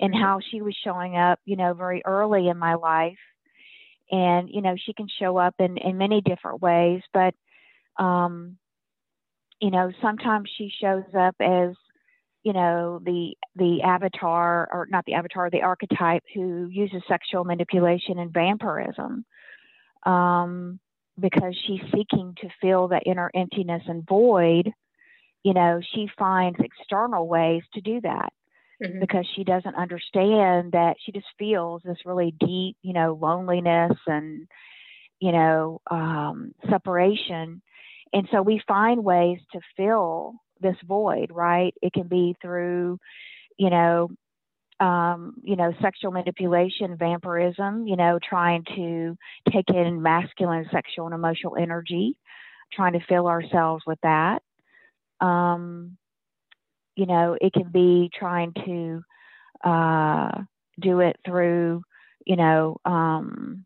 [0.00, 0.22] and mm-hmm.
[0.22, 3.18] how she was showing up, you know, very early in my life.
[4.10, 7.34] And, you know, she can show up in, in many different ways, but
[7.96, 8.56] um,
[9.60, 11.74] you know, sometimes she shows up as,
[12.42, 18.18] you know, the the avatar or not the avatar, the archetype who uses sexual manipulation
[18.18, 19.24] and vampirism.
[20.04, 20.80] Um,
[21.18, 24.72] because she's seeking to fill that inner emptiness and void
[25.42, 28.32] you know, she finds external ways to do that
[28.82, 29.00] mm-hmm.
[29.00, 34.46] because she doesn't understand that she just feels this really deep, you know, loneliness and,
[35.18, 37.62] you know, um, separation.
[38.12, 41.74] And so we find ways to fill this void, right?
[41.80, 42.98] It can be through,
[43.56, 44.10] you know,
[44.80, 49.16] um, you know, sexual manipulation, vampirism, you know, trying to
[49.52, 52.16] take in masculine sexual and emotional energy,
[52.72, 54.42] trying to fill ourselves with that.
[55.20, 55.96] Um,
[56.96, 59.02] you know, it can be trying to
[59.64, 60.42] uh,
[60.80, 61.82] do it through,
[62.26, 63.64] you know, um,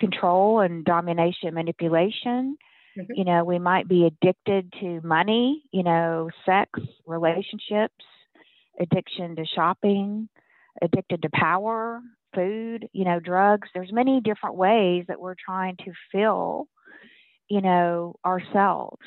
[0.00, 2.56] control and domination, manipulation.
[2.98, 3.12] Mm-hmm.
[3.14, 6.70] You know, we might be addicted to money, you know, sex,
[7.06, 8.04] relationships,
[8.80, 10.28] addiction to shopping,
[10.82, 12.00] addicted to power,
[12.34, 13.68] food, you know, drugs.
[13.74, 16.68] There's many different ways that we're trying to fill,
[17.48, 19.02] you know, ourselves,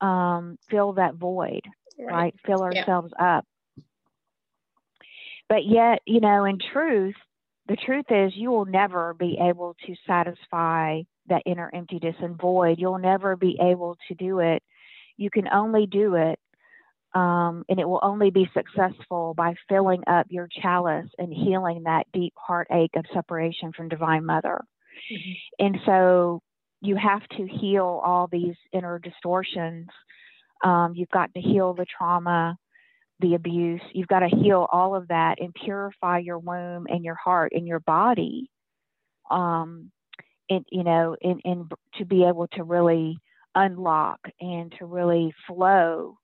[0.00, 1.62] um, fill that void,
[1.98, 2.12] right?
[2.12, 2.34] right?
[2.46, 3.38] Fill ourselves yeah.
[3.38, 3.44] up.
[5.48, 7.14] But yet, you know, in truth,
[7.68, 12.78] the truth is you will never be able to satisfy that inner emptiness and void.
[12.78, 14.62] You'll never be able to do it.
[15.16, 16.38] You can only do it
[17.16, 22.06] um, and it will only be successful by filling up your chalice and healing that
[22.12, 24.62] deep heartache of separation from Divine Mother.
[25.10, 25.64] Mm-hmm.
[25.64, 26.42] And so
[26.80, 29.88] you have to heal all these inner distortions.
[30.64, 32.56] Um, you've got to heal the trauma,
[33.20, 33.82] the abuse.
[33.92, 37.66] You've got to heal all of that and purify your womb and your heart and
[37.66, 38.50] your body.
[39.30, 39.90] Um,
[40.48, 43.18] and you know, and, and to be able to really
[43.54, 46.18] unlock and to really flow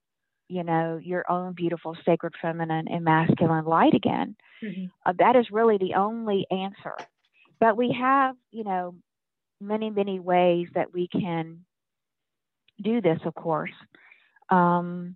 [0.53, 4.35] you know, your own beautiful sacred feminine and masculine light again.
[4.61, 4.85] Mm-hmm.
[5.05, 6.95] Uh, that is really the only answer.
[7.59, 8.95] But we have, you know,
[9.67, 11.65] many, many ways that we can
[12.81, 13.71] do this, of course.
[14.49, 15.15] Um,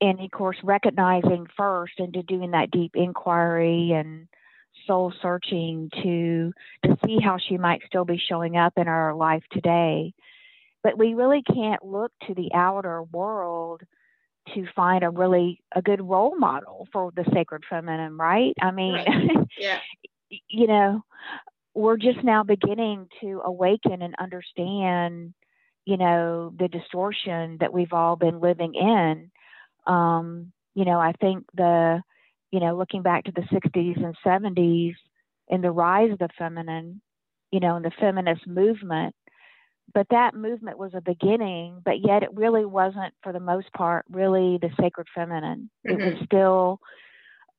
[0.00, 4.28] and of course, recognizing first and to doing that deep inquiry and
[4.86, 6.52] soul searching to
[6.84, 10.12] to see how she might still be showing up in our life today.
[10.82, 13.82] But we really can't look to the outer world
[14.54, 18.54] to find a really a good role model for the sacred feminine, right?
[18.60, 19.48] I mean, right.
[19.58, 19.80] yeah.
[20.48, 21.02] you know,
[21.76, 25.34] we're just now beginning to awaken and understand,
[25.84, 29.30] you know, the distortion that we've all been living in.
[29.86, 32.02] Um, you know, I think the,
[32.50, 34.94] you know, looking back to the 60s and 70s
[35.50, 37.02] and the rise of the feminine,
[37.52, 39.14] you know, and the feminist movement,
[39.94, 44.06] but that movement was a beginning, but yet it really wasn't, for the most part,
[44.10, 45.70] really the sacred feminine.
[45.86, 46.00] Mm-hmm.
[46.00, 46.24] It was mm-hmm.
[46.24, 46.80] still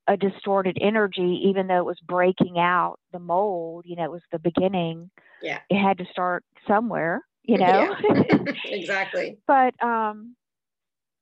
[0.08, 3.86] a distorted energy, even though it was breaking out the mold.
[3.86, 5.10] You know, it was the beginning.
[5.42, 7.22] Yeah, it had to start somewhere.
[7.44, 8.44] You know, yeah.
[8.66, 9.38] exactly.
[9.48, 10.36] but um,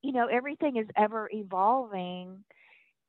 [0.01, 2.43] you know, everything is ever evolving,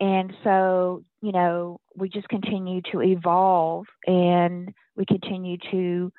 [0.01, 6.13] and so you know, we just continue to evolve, and we continue to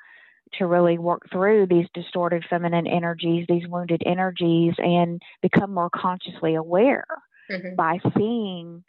[0.54, 6.54] to really work through these distorted feminine energies, these wounded energies, and become more consciously
[6.54, 7.06] aware
[7.50, 7.74] mm-hmm.
[7.74, 8.82] by seeing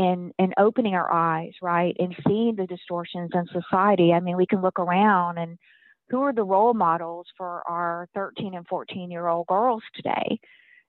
[0.00, 4.12] and and opening our eyes, right, and seeing the distortions in society.
[4.12, 5.58] I mean, we can look around and
[6.08, 10.40] who are the role models for our 13 and 14 year old girls today?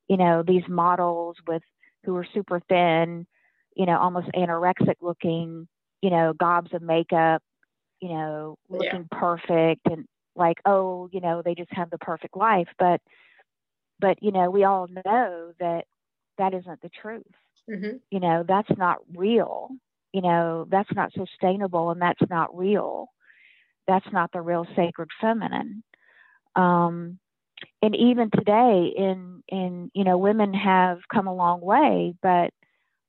[0.07, 1.61] You know, these models with
[2.03, 3.27] who are super thin,
[3.75, 5.67] you know, almost anorexic looking,
[6.01, 7.43] you know, gobs of makeup,
[8.01, 9.19] you know, looking yeah.
[9.19, 10.05] perfect and
[10.35, 12.69] like, oh, you know, they just have the perfect life.
[12.79, 13.01] But,
[13.99, 15.85] but, you know, we all know that
[16.37, 17.23] that isn't the truth.
[17.69, 17.97] Mm-hmm.
[18.09, 19.69] You know, that's not real.
[20.13, 23.07] You know, that's not sustainable and that's not real.
[23.87, 25.83] That's not the real sacred feminine.
[26.55, 27.19] Um,
[27.81, 32.51] and even today in in you know women have come a long way but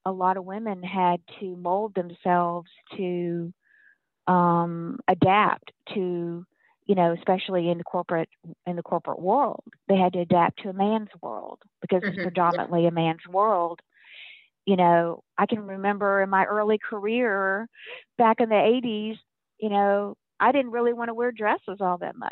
[0.05, 3.53] a lot of women had to mold themselves to
[4.27, 6.45] um, adapt to
[6.87, 8.29] you know especially in the corporate
[8.67, 12.15] in the corporate world they had to adapt to a man's world because mm-hmm.
[12.15, 13.81] it's predominantly a man's world
[14.67, 17.69] you know i can remember in my early career
[18.19, 19.17] back in the 80s
[19.59, 22.31] you know i didn't really want to wear dresses all that much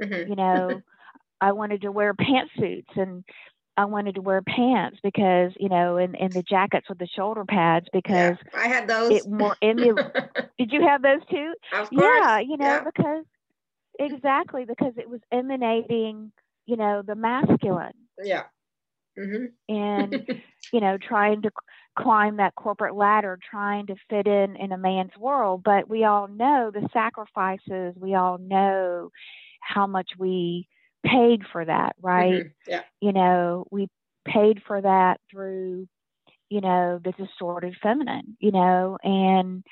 [0.00, 0.28] mm-hmm.
[0.28, 0.80] you know
[1.40, 3.24] i wanted to wear pantsuits and
[3.78, 7.44] I wanted to wear pants because you know, and, and the jackets with the shoulder
[7.44, 9.12] pads because yeah, I had those.
[9.12, 11.52] It more emul- Did you have those too?
[11.92, 12.84] Yeah, you know, yeah.
[12.84, 13.24] because
[13.98, 16.32] exactly because it was emanating,
[16.64, 17.92] you know, the masculine.
[18.22, 18.44] Yeah.
[19.18, 19.74] Mm-hmm.
[19.74, 20.42] and
[20.72, 21.50] you know, trying to
[21.98, 25.62] climb that corporate ladder, trying to fit in in a man's world.
[25.64, 27.94] But we all know the sacrifices.
[27.96, 29.10] We all know
[29.60, 30.68] how much we
[31.04, 32.44] paid for that, right?
[32.44, 32.70] Mm-hmm.
[32.70, 32.82] Yeah.
[33.00, 33.88] You know, we
[34.26, 35.88] paid for that through,
[36.50, 39.64] you know, the distorted feminine, you know, and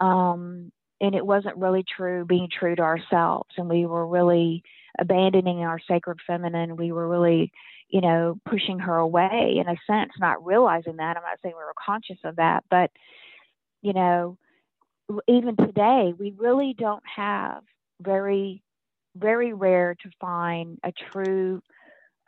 [0.00, 4.62] um and it wasn't really true being true to ourselves and we were really
[4.98, 6.76] abandoning our sacred feminine.
[6.76, 7.52] We were really,
[7.92, 11.16] you know, pushing her away in a sense, not realizing that.
[11.16, 12.90] I'm not saying we were conscious of that, but
[13.82, 14.38] you know,
[15.28, 17.62] even today, we really don't have
[18.00, 18.62] very
[19.14, 21.60] very rare to find a true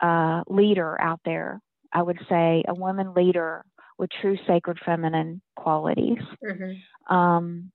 [0.01, 1.59] uh, leader out there.
[1.91, 3.65] I would say a woman leader
[3.97, 6.19] with true sacred feminine qualities.
[6.43, 7.15] Mm-hmm.
[7.15, 7.71] Um,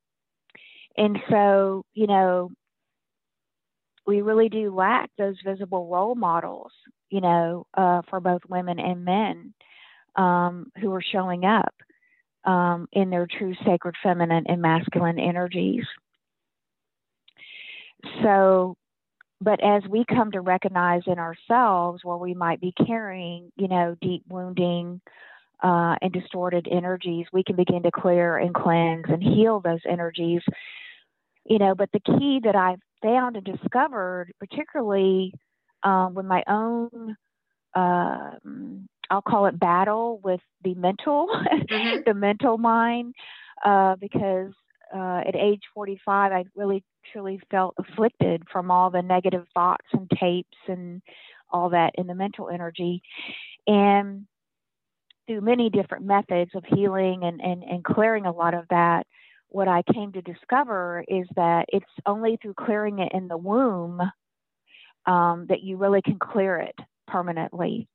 [0.96, 2.50] and so, you know,
[4.06, 6.72] we really do lack those visible role models,
[7.10, 9.54] you know, uh, for both women and men
[10.16, 11.74] um, who are showing up
[12.44, 15.84] um, in their true sacred feminine and masculine energies.
[18.22, 18.76] So,
[19.40, 23.96] but as we come to recognize in ourselves where we might be carrying, you know,
[24.00, 25.00] deep wounding
[25.62, 30.42] uh, and distorted energies, we can begin to clear and cleanse and heal those energies.
[31.44, 35.32] You know, but the key that I've found and discovered, particularly
[35.82, 37.16] um, with my own,
[37.74, 42.00] um, I'll call it battle with the mental, mm-hmm.
[42.06, 43.14] the mental mind,
[43.64, 44.52] uh, because
[44.94, 46.82] uh, at age 45, I really
[47.12, 51.02] truly felt afflicted from all the negative thoughts and tapes and
[51.50, 53.02] all that in the mental energy.
[53.66, 54.26] And
[55.26, 59.06] through many different methods of healing and, and, and clearing a lot of that,
[59.50, 64.00] what I came to discover is that it's only through clearing it in the womb
[65.06, 67.88] um, that you really can clear it permanently.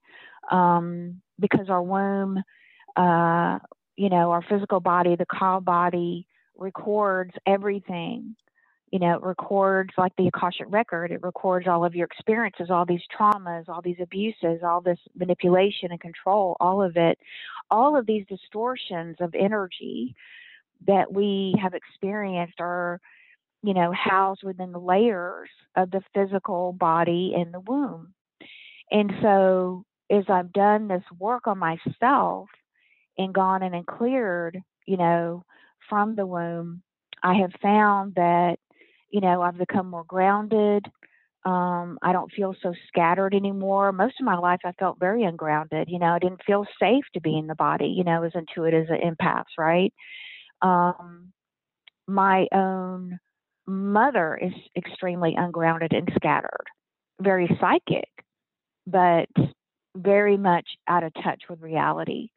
[0.51, 2.43] Um, because our womb,
[2.95, 3.59] uh,
[3.95, 6.27] you know, our physical body, the cow body,
[6.57, 8.35] records everything.
[8.91, 12.85] You know, it records like the Akashic record, it records all of your experiences, all
[12.85, 17.17] these traumas, all these abuses, all this manipulation and control, all of it,
[17.71, 20.15] all of these distortions of energy
[20.87, 22.99] that we have experienced are,
[23.63, 28.13] you know, housed within the layers of the physical body in the womb.
[28.91, 32.47] And so as I've done this work on myself
[33.17, 35.43] and gone in and cleared, you know,
[35.89, 36.81] from the womb,
[37.23, 38.57] I have found that,
[39.09, 40.85] you know, I've become more grounded.
[41.45, 43.91] Um, I don't feel so scattered anymore.
[43.91, 45.89] Most of my life, I felt very ungrounded.
[45.89, 48.85] You know, I didn't feel safe to be in the body, you know, as intuitive
[48.85, 49.93] as an empath, right?
[50.61, 51.31] Um,
[52.07, 53.19] my own
[53.67, 56.65] mother is extremely ungrounded and scattered,
[57.19, 58.09] very psychic,
[58.85, 59.29] but
[59.95, 62.29] very much out of touch with reality.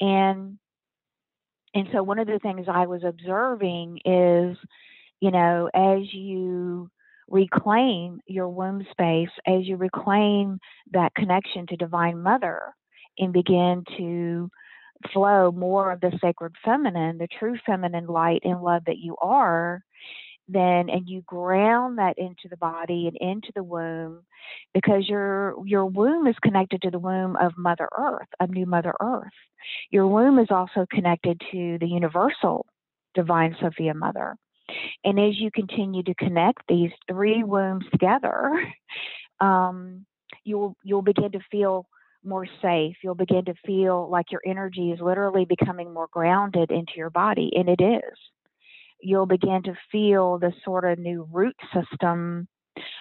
[0.00, 0.58] And
[1.74, 4.56] and so one of the things I was observing is,
[5.20, 6.90] you know, as you
[7.28, 10.58] reclaim your womb space, as you reclaim
[10.92, 12.60] that connection to Divine Mother
[13.18, 14.50] and begin to
[15.12, 19.82] flow more of the sacred feminine, the true feminine light and love that you are,
[20.48, 24.22] then and you ground that into the body and into the womb
[24.74, 28.94] because your your womb is connected to the womb of mother earth of new mother
[29.00, 29.32] earth.
[29.90, 32.66] Your womb is also connected to the universal
[33.14, 34.36] divine sophia mother.
[35.04, 38.52] And as you continue to connect these three wombs together
[39.40, 40.06] um,
[40.44, 41.86] you'll you'll begin to feel
[42.24, 46.92] more safe you'll begin to feel like your energy is literally becoming more grounded into
[46.96, 48.18] your body and it is
[49.02, 52.46] you'll begin to feel this sort of new root system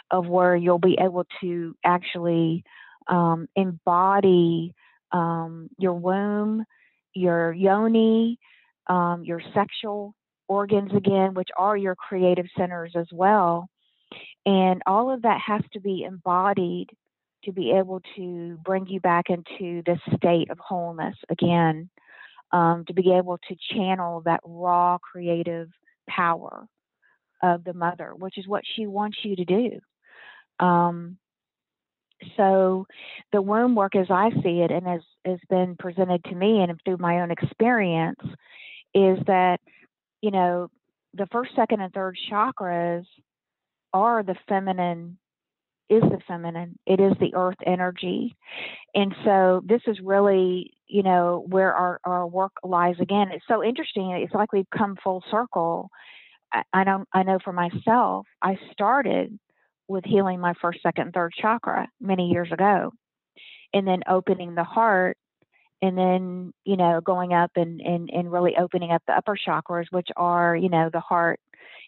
[0.09, 2.63] of where you'll be able to actually
[3.07, 4.73] um, embody
[5.11, 6.65] um, your womb,
[7.13, 8.39] your yoni,
[8.87, 10.13] um, your sexual
[10.47, 13.69] organs again, which are your creative centers as well.
[14.45, 16.87] And all of that has to be embodied
[17.45, 21.89] to be able to bring you back into this state of wholeness again,
[22.51, 25.69] um, to be able to channel that raw creative
[26.07, 26.67] power
[27.41, 29.79] of the mother, which is what she wants you to do.
[30.59, 31.17] Um,
[32.37, 32.85] so
[33.31, 36.79] the womb work as I see it and as has been presented to me and
[36.85, 38.19] through my own experience
[38.93, 39.59] is that,
[40.21, 40.69] you know,
[41.13, 43.05] the first, second, and third chakras
[43.93, 45.17] are the feminine
[45.91, 46.77] is the feminine.
[46.85, 48.35] It is the earth energy.
[48.95, 53.27] And so this is really, you know, where our, our work lies again.
[53.31, 54.11] It's so interesting.
[54.11, 55.89] It's like we've come full circle.
[56.53, 59.37] I, I know I know for myself, I started
[59.87, 62.91] with healing my first, second, third chakra many years ago.
[63.73, 65.17] And then opening the heart
[65.81, 69.85] and then, you know, going up and, and, and really opening up the upper chakras,
[69.91, 71.39] which are, you know, the heart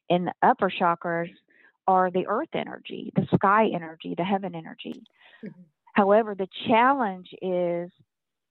[0.09, 1.29] and the upper chakras
[1.87, 5.03] are the earth energy, the sky energy, the heaven energy.
[5.43, 5.61] Mm-hmm.
[5.93, 7.89] However, the challenge is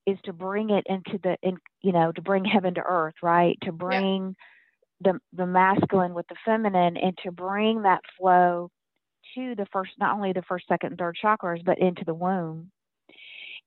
[0.05, 3.57] is to bring it into the in, you know to bring heaven to earth, right?
[3.63, 4.35] To bring
[5.03, 5.13] yeah.
[5.13, 8.69] the the masculine with the feminine, and to bring that flow
[9.35, 12.71] to the first, not only the first, second, and third chakras, but into the womb,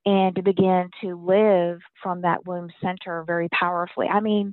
[0.05, 4.07] and to begin to live from that womb center very powerfully.
[4.07, 4.53] I mean,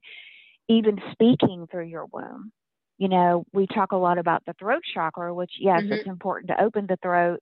[0.69, 2.51] even speaking through your womb
[2.97, 5.93] you know, we talk a lot about the throat chakra, which, yes, mm-hmm.
[5.93, 7.39] it's important to open the throat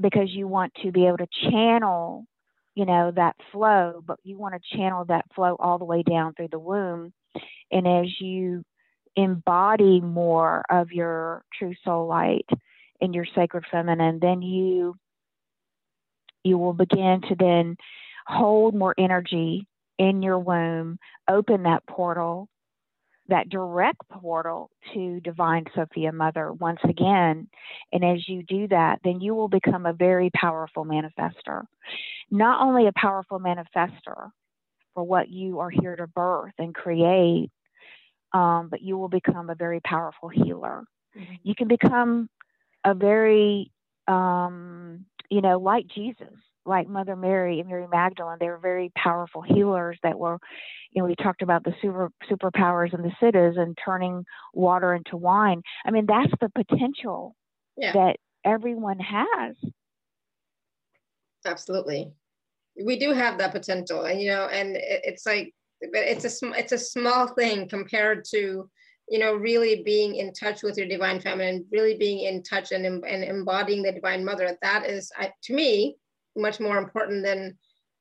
[0.00, 2.26] because you want to be able to channel
[2.74, 6.34] you know, that flow, but you want to channel that flow all the way down
[6.34, 7.12] through the womb.
[7.70, 8.64] And as you
[9.16, 12.48] embody more of your true soul light
[13.00, 14.96] in your sacred feminine, then you
[16.44, 17.76] you will begin to then
[18.26, 19.66] hold more energy
[19.98, 20.98] in your womb,
[21.30, 22.48] open that portal,
[23.32, 27.48] that direct portal to Divine Sophia Mother once again.
[27.90, 31.64] And as you do that, then you will become a very powerful manifester.
[32.30, 34.30] Not only a powerful manifester
[34.92, 37.50] for what you are here to birth and create,
[38.34, 40.84] um, but you will become a very powerful healer.
[41.16, 41.34] Mm-hmm.
[41.42, 42.28] You can become
[42.84, 43.72] a very,
[44.08, 46.28] um, you know, like Jesus
[46.64, 50.38] like Mother Mary and Mary Magdalene, they were very powerful healers that were,
[50.90, 55.16] you know, we talked about the super superpowers and the siddhis and turning water into
[55.16, 55.62] wine.
[55.84, 57.34] I mean, that's the potential
[57.76, 57.92] yeah.
[57.92, 59.56] that everyone has.
[61.44, 62.12] Absolutely,
[62.84, 66.72] we do have that potential, and you know, and it's like, but it's a it's
[66.72, 68.70] a small thing compared to
[69.08, 72.86] you know, really being in touch with your divine feminine, really being in touch and,
[72.86, 74.56] and embodying the divine mother.
[74.62, 75.10] That is,
[75.42, 75.96] to me,
[76.36, 77.58] much more important than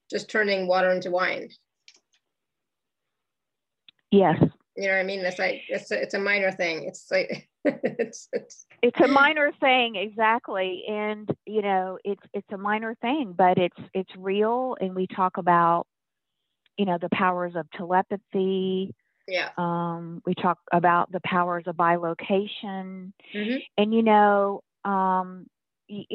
[0.09, 1.49] just turning water into wine.
[4.11, 4.38] Yes.
[4.75, 5.19] You know what I mean?
[5.21, 6.86] It's like it's a, it's a minor thing.
[6.86, 12.57] It's like it's, it's it's a minor thing exactly, and you know it's it's a
[12.57, 15.88] minor thing, but it's it's real, and we talk about
[16.77, 18.95] you know the powers of telepathy.
[19.27, 19.49] Yeah.
[19.57, 23.57] Um, we talk about the powers of bilocation, mm-hmm.
[23.77, 25.47] and you know um,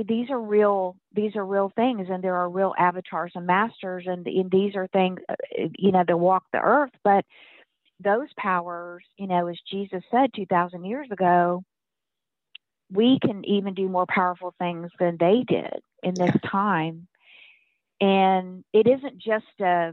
[0.08, 4.26] these are real these are real things and there are real avatars and masters and,
[4.26, 5.34] and these are things uh,
[5.78, 6.92] you know that walk the earth.
[7.04, 7.24] But
[8.02, 11.62] those powers you know as jesus said 2000 years ago
[12.92, 17.08] we can even do more powerful things than they did in this time.
[18.00, 19.92] And it isn't just a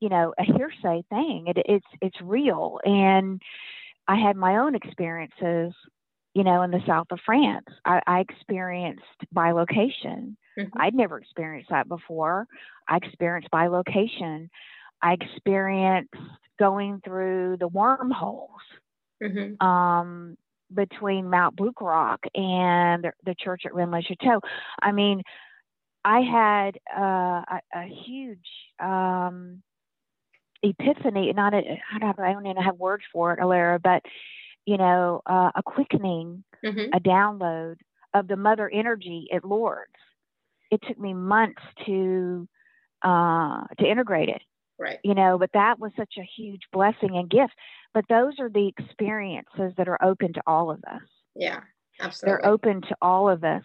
[0.00, 1.44] you know a hearsay thing.
[1.48, 2.80] It, it's it's real.
[2.84, 3.40] And
[4.08, 5.74] i had my own experiences
[6.36, 7.64] you know, in the south of France.
[7.86, 9.00] I, I experienced
[9.34, 10.36] bilocation.
[10.58, 10.78] Mm-hmm.
[10.78, 12.46] I'd never experienced that before.
[12.86, 14.50] I experienced bilocation.
[15.00, 16.12] I experienced
[16.58, 18.50] going through the wormholes
[19.22, 19.66] mm-hmm.
[19.66, 20.36] um,
[20.74, 24.42] between Mount Bugarach and the, the church at Rennes le Chateau.
[24.82, 25.22] I mean,
[26.04, 28.46] I had uh, a, a, huge
[28.78, 29.62] um,
[30.62, 31.32] epiphany.
[31.34, 34.02] Not a, I don't even have words for it, Alara, but
[34.66, 36.92] you know, uh, a quickening, mm-hmm.
[36.92, 37.76] a download
[38.12, 39.92] of the mother energy at Lourdes.
[40.70, 42.48] It took me months to
[43.02, 44.42] uh, to integrate it.
[44.78, 44.98] Right.
[45.02, 47.54] You know, but that was such a huge blessing and gift.
[47.94, 51.02] But those are the experiences that are open to all of us.
[51.34, 51.60] Yeah,
[52.00, 52.42] absolutely.
[52.42, 53.62] They're open to all of us.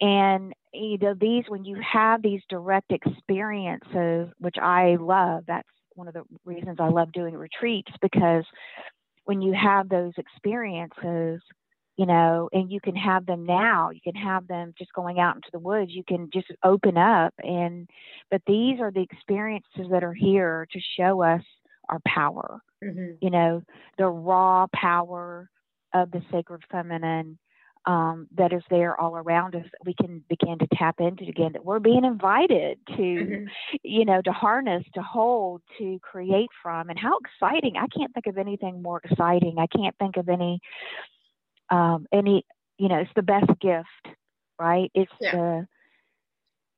[0.00, 6.08] And you know, these when you have these direct experiences, which I love, that's one
[6.08, 8.44] of the reasons I love doing retreats because
[9.24, 11.40] when you have those experiences,
[11.96, 15.36] you know, and you can have them now, you can have them just going out
[15.36, 17.34] into the woods, you can just open up.
[17.38, 17.88] And,
[18.30, 21.42] but these are the experiences that are here to show us
[21.88, 23.12] our power, mm-hmm.
[23.20, 23.62] you know,
[23.98, 25.50] the raw power
[25.94, 27.38] of the sacred feminine
[27.86, 31.52] um, that is there all around us that we can begin to tap into again
[31.52, 33.44] that we're being invited to mm-hmm.
[33.82, 36.90] you know to harness to hold to create from.
[36.90, 37.76] And how exciting.
[37.76, 39.56] I can't think of anything more exciting.
[39.58, 40.60] I can't think of any
[41.70, 42.44] um, any
[42.78, 44.16] you know it's the best gift
[44.58, 44.90] right?
[44.94, 45.32] It's yeah.
[45.32, 45.66] the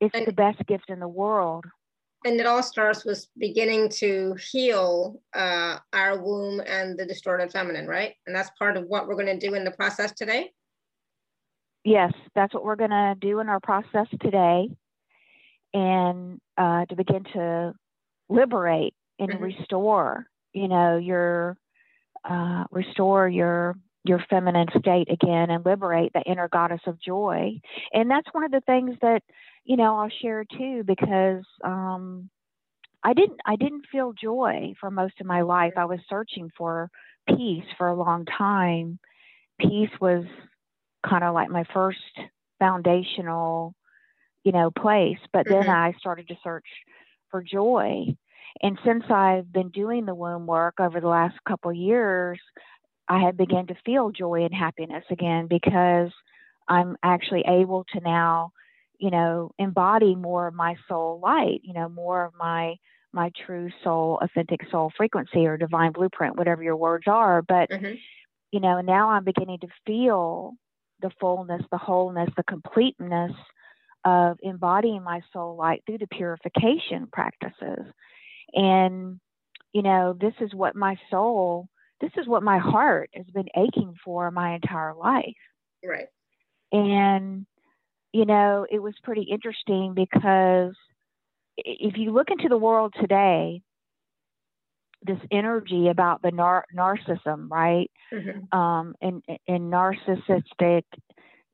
[0.00, 1.64] it's and, the best gift in the world.
[2.24, 7.86] And it all starts with beginning to heal uh, our womb and the distorted feminine
[7.86, 8.14] right?
[8.26, 10.50] And that's part of what we're going to do in the process today
[11.84, 14.68] yes, that's what we're going to do in our process today,
[15.72, 17.74] and uh, to begin to
[18.28, 19.44] liberate and mm-hmm.
[19.44, 21.56] restore, you know, your
[22.28, 23.76] uh, restore your
[24.06, 27.58] your feminine state again and liberate the inner goddess of joy.
[27.92, 29.22] And that's one of the things that
[29.64, 32.28] you know I'll share too because um,
[33.02, 35.74] I didn't I didn't feel joy for most of my life.
[35.76, 36.90] I was searching for
[37.28, 38.98] peace for a long time.
[39.58, 40.24] Peace was
[41.08, 41.98] kind of like my first
[42.58, 43.74] foundational,
[44.44, 45.18] you know, place.
[45.32, 45.60] But mm-hmm.
[45.60, 46.66] then I started to search
[47.30, 48.06] for joy.
[48.62, 52.38] And since I've been doing the womb work over the last couple years,
[53.08, 56.10] I have begun to feel joy and happiness again because
[56.68, 58.52] I'm actually able to now,
[58.98, 62.76] you know, embody more of my soul light, you know, more of my
[63.12, 67.42] my true soul, authentic soul frequency or divine blueprint, whatever your words are.
[67.42, 67.94] But mm-hmm.
[68.52, 70.54] you know, now I'm beginning to feel
[71.04, 73.32] the fullness, the wholeness, the completeness
[74.06, 77.84] of embodying my soul light through the purification practices.
[78.54, 79.20] And,
[79.74, 81.68] you know, this is what my soul,
[82.00, 85.36] this is what my heart has been aching for my entire life.
[85.86, 86.08] Right.
[86.72, 87.44] And,
[88.14, 90.72] you know, it was pretty interesting because
[91.58, 93.60] if you look into the world today,
[95.04, 97.90] this energy about the nar- narcissism, right?
[98.12, 98.56] Mm-hmm.
[98.58, 100.84] Um, and, and narcissistic,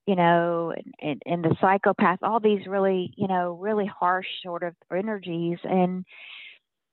[0.06, 4.74] you know, and, and the psychopath, all these really, you know, really harsh sort of
[4.92, 5.58] energies.
[5.64, 6.04] And,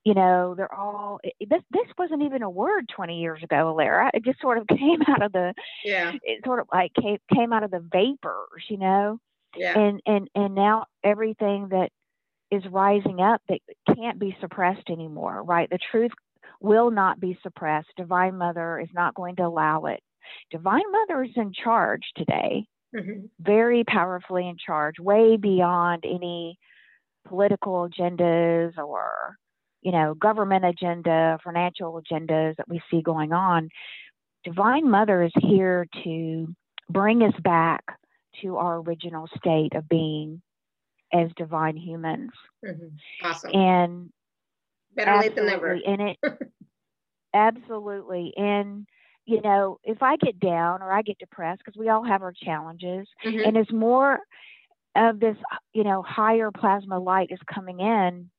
[0.04, 4.10] you know, they're all, this, this wasn't even a word 20 years ago, Alara.
[4.14, 5.54] It just sort of came out of the,
[5.84, 9.18] yeah, it sort of like came, came out of the vapors, you know?
[9.56, 9.78] Yeah.
[9.78, 11.90] And, and, and now everything that
[12.50, 13.60] is rising up that
[13.94, 15.68] can't be suppressed anymore, right?
[15.68, 16.12] The truth
[16.60, 17.88] will not be suppressed.
[17.96, 20.00] Divine Mother is not going to allow it.
[20.50, 23.26] Divine Mother is in charge today, mm-hmm.
[23.40, 26.58] very powerfully in charge, way beyond any
[27.26, 29.36] political agendas or
[29.82, 33.68] you know government agenda, financial agendas that we see going on.
[34.44, 36.54] Divine Mother is here to
[36.90, 37.84] bring us back
[38.42, 40.40] to our original state of being
[41.12, 42.30] as divine humans.
[42.64, 43.26] Mm-hmm.
[43.26, 43.50] Awesome.
[43.54, 44.10] And
[44.98, 45.72] better late than never.
[45.72, 46.18] And it
[47.34, 48.32] absolutely.
[48.36, 48.86] And
[49.24, 52.32] you know, if I get down or I get depressed, because we all have our
[52.32, 53.46] challenges, mm-hmm.
[53.46, 54.20] and it's more
[54.96, 55.36] of this,
[55.74, 58.30] you know, higher plasma light is coming in,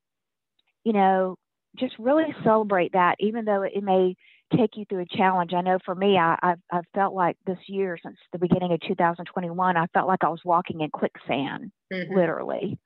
[0.84, 1.36] you know,
[1.78, 4.16] just really celebrate that, even though it may
[4.58, 5.54] take you through a challenge.
[5.54, 8.80] I know for me, I, I've, I've felt like this year, since the beginning of
[8.82, 12.16] 2021, I felt like I was walking in quicksand, mm-hmm.
[12.16, 12.80] literally.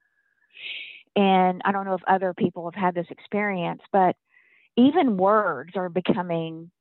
[1.16, 4.16] And I don't know if other people have had this experience, but
[4.78, 6.72] even words are becoming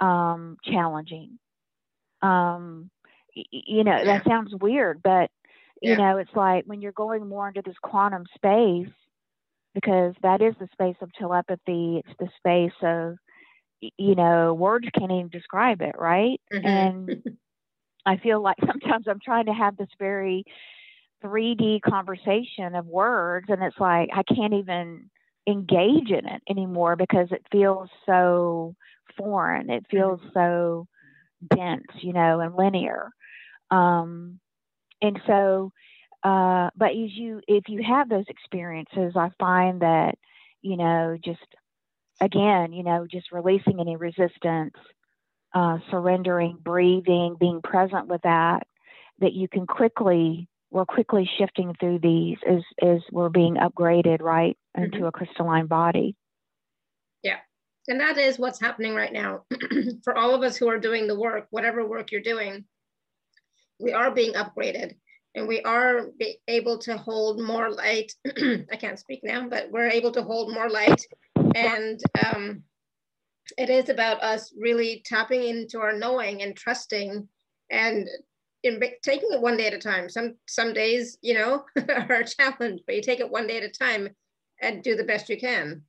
[0.00, 1.38] um, challenging.
[2.22, 2.90] Um,
[3.34, 4.04] you know, yeah.
[4.04, 5.30] that sounds weird, but
[5.80, 5.96] you yeah.
[5.96, 8.92] know, it's like when you're going more into this quantum space,
[9.74, 12.02] because that is the space of telepathy.
[12.04, 13.16] It's the space of,
[13.80, 16.40] you know, words can't even describe it, right?
[16.52, 16.66] Mm-hmm.
[16.66, 17.22] And
[18.06, 20.44] I feel like sometimes I'm trying to have this very
[21.24, 25.10] 3D conversation of words, and it's like I can't even
[25.46, 28.74] engage in it anymore because it feels so
[29.16, 29.70] foreign.
[29.70, 30.30] It feels mm-hmm.
[30.34, 30.86] so
[31.54, 33.10] dense, you know, and linear.
[33.70, 34.38] Um,
[35.00, 35.72] and so,
[36.22, 40.14] uh, but as you, if you have those experiences, I find that,
[40.60, 41.40] you know, just
[42.20, 44.74] again, you know, just releasing any resistance,
[45.54, 48.66] uh, surrendering, breathing, being present with that,
[49.18, 54.56] that you can quickly we're quickly shifting through these as as we're being upgraded right
[54.76, 55.06] into mm-hmm.
[55.06, 56.16] a crystalline body.
[57.22, 57.38] Yeah.
[57.88, 59.42] And that is what's happening right now.
[60.04, 62.64] For all of us who are doing the work, whatever work you're doing,
[63.78, 64.94] we are being upgraded
[65.34, 66.06] and we are
[66.48, 68.12] able to hold more light.
[68.26, 71.02] I can't speak now, but we're able to hold more light.
[71.54, 72.62] And um,
[73.58, 77.28] it is about us really tapping into our knowing and trusting
[77.70, 78.08] and
[78.62, 80.08] in taking it one day at a time.
[80.08, 83.62] Some some days, you know, are a challenge, but you take it one day at
[83.64, 84.08] a time
[84.60, 85.82] and do the best you can.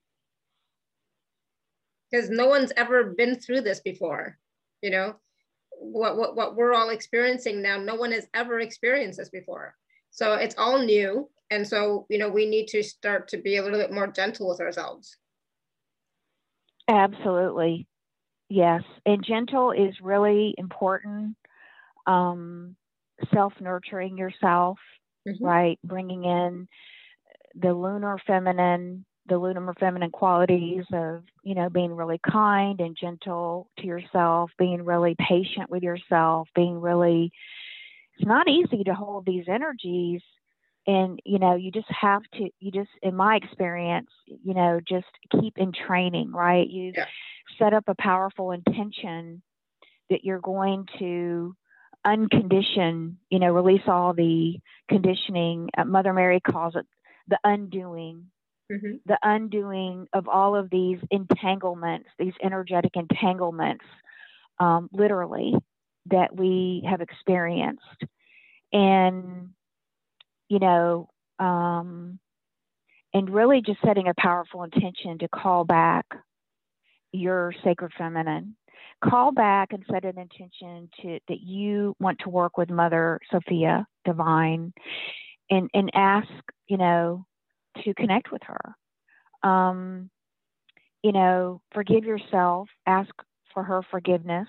[2.10, 4.38] Because no one's ever been through this before,
[4.82, 5.16] you know.
[5.80, 9.76] What, what what we're all experiencing now, no one has ever experienced this before.
[10.12, 11.30] So it's all new.
[11.50, 14.48] And so, you know, we need to start to be a little bit more gentle
[14.48, 15.18] with ourselves.
[16.88, 17.88] Absolutely.
[18.50, 18.82] Yes.
[19.06, 21.36] And gentle is really important
[22.06, 22.76] um,
[23.34, 24.78] self nurturing yourself,
[25.28, 25.44] mm-hmm.
[25.44, 25.80] right?
[25.84, 26.68] Bringing in
[27.56, 33.70] the lunar feminine, the lunar feminine qualities of, you know, being really kind and gentle
[33.80, 37.32] to yourself, being really patient with yourself, being really,
[38.18, 40.22] it's not easy to hold these energies.
[40.86, 45.08] And, you know, you just have to, you just, in my experience, you know, just
[45.40, 46.68] keep in training, right?
[46.68, 47.06] You yeah.
[47.58, 49.42] set up a powerful intention
[50.10, 51.56] that you're going to
[52.06, 55.70] uncondition, you know, release all the conditioning.
[55.78, 56.86] Uh, Mother Mary calls it
[57.28, 58.26] the undoing,
[58.72, 58.96] mm-hmm.
[59.06, 63.86] the undoing of all of these entanglements, these energetic entanglements,
[64.60, 65.54] um, literally,
[66.08, 68.04] that we have experienced.
[68.72, 69.50] And,
[70.50, 72.20] you know, um,
[73.14, 76.06] and really just setting a powerful intention to call back
[77.12, 78.56] your sacred feminine
[79.04, 83.86] call back and set an intention to that you want to work with Mother Sophia
[84.06, 84.74] Divine
[85.50, 86.30] and and ask,
[86.68, 87.26] you know,
[87.84, 89.50] to connect with her.
[89.50, 90.10] Um,
[91.04, 93.12] you know, forgive yourself, ask
[93.54, 94.48] for her forgiveness.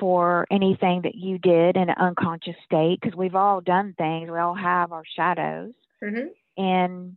[0.00, 4.30] for anything that you did in an unconscious state because we've all done things.
[4.30, 5.72] We all have our shadows.
[6.02, 6.28] Mm-hmm.
[6.56, 7.16] And,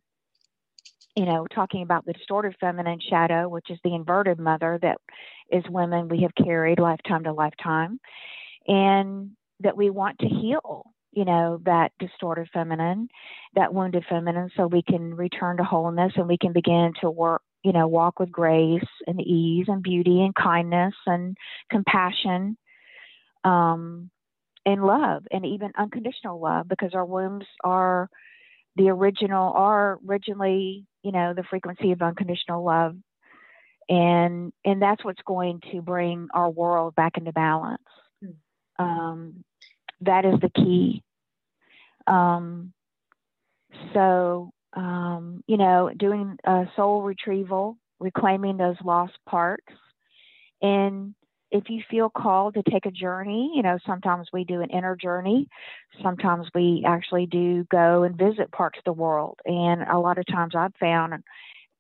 [1.18, 4.98] you know, talking about the distorted feminine shadow, which is the inverted mother that
[5.52, 8.00] is women we have carried lifetime to lifetime,
[8.68, 13.08] and that we want to heal, you know, that distorted feminine,
[13.56, 17.42] that wounded feminine, so we can return to wholeness and we can begin to work
[17.64, 21.36] you know, walk with grace and ease and beauty and kindness and
[21.70, 22.56] compassion
[23.44, 24.10] um,
[24.66, 28.10] and love and even unconditional love because our wombs are
[28.78, 32.96] the original, are originally, you know, the frequency of unconditional love.
[33.90, 37.82] And, and that's what's going to bring our world back into balance.
[38.22, 38.84] Hmm.
[38.86, 39.44] Um,
[40.02, 41.04] that is the key.
[42.06, 42.74] Um,
[43.94, 49.66] so um, you know, doing a soul retrieval, reclaiming those lost parts.
[50.62, 51.16] And
[51.52, 54.96] if you feel called to take a journey, you know, sometimes we do an inner
[54.96, 55.48] journey.
[56.04, 59.40] Sometimes we actually do go and visit parts of the world.
[59.46, 61.24] And a lot of times I've found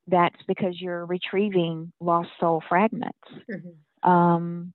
[0.07, 3.17] that's because you're retrieving lost soul fragments.
[3.51, 4.09] Mm-hmm.
[4.09, 4.73] Um,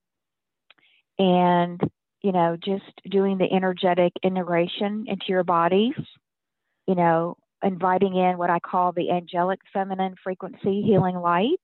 [1.17, 1.81] and,
[2.21, 5.95] you know, just doing the energetic integration into your bodies,
[6.87, 11.59] you know, inviting in what I call the angelic feminine frequency healing light,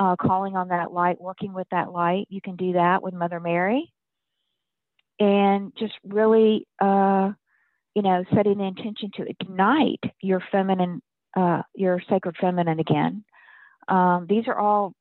[0.00, 2.26] uh, calling on that light, working with that light.
[2.30, 3.92] You can do that with Mother Mary.
[5.20, 7.32] And just really, uh,
[7.94, 11.02] you know, setting the intention to ignite your feminine,
[11.36, 13.24] uh, your sacred feminine again.
[13.88, 14.94] Um, these are all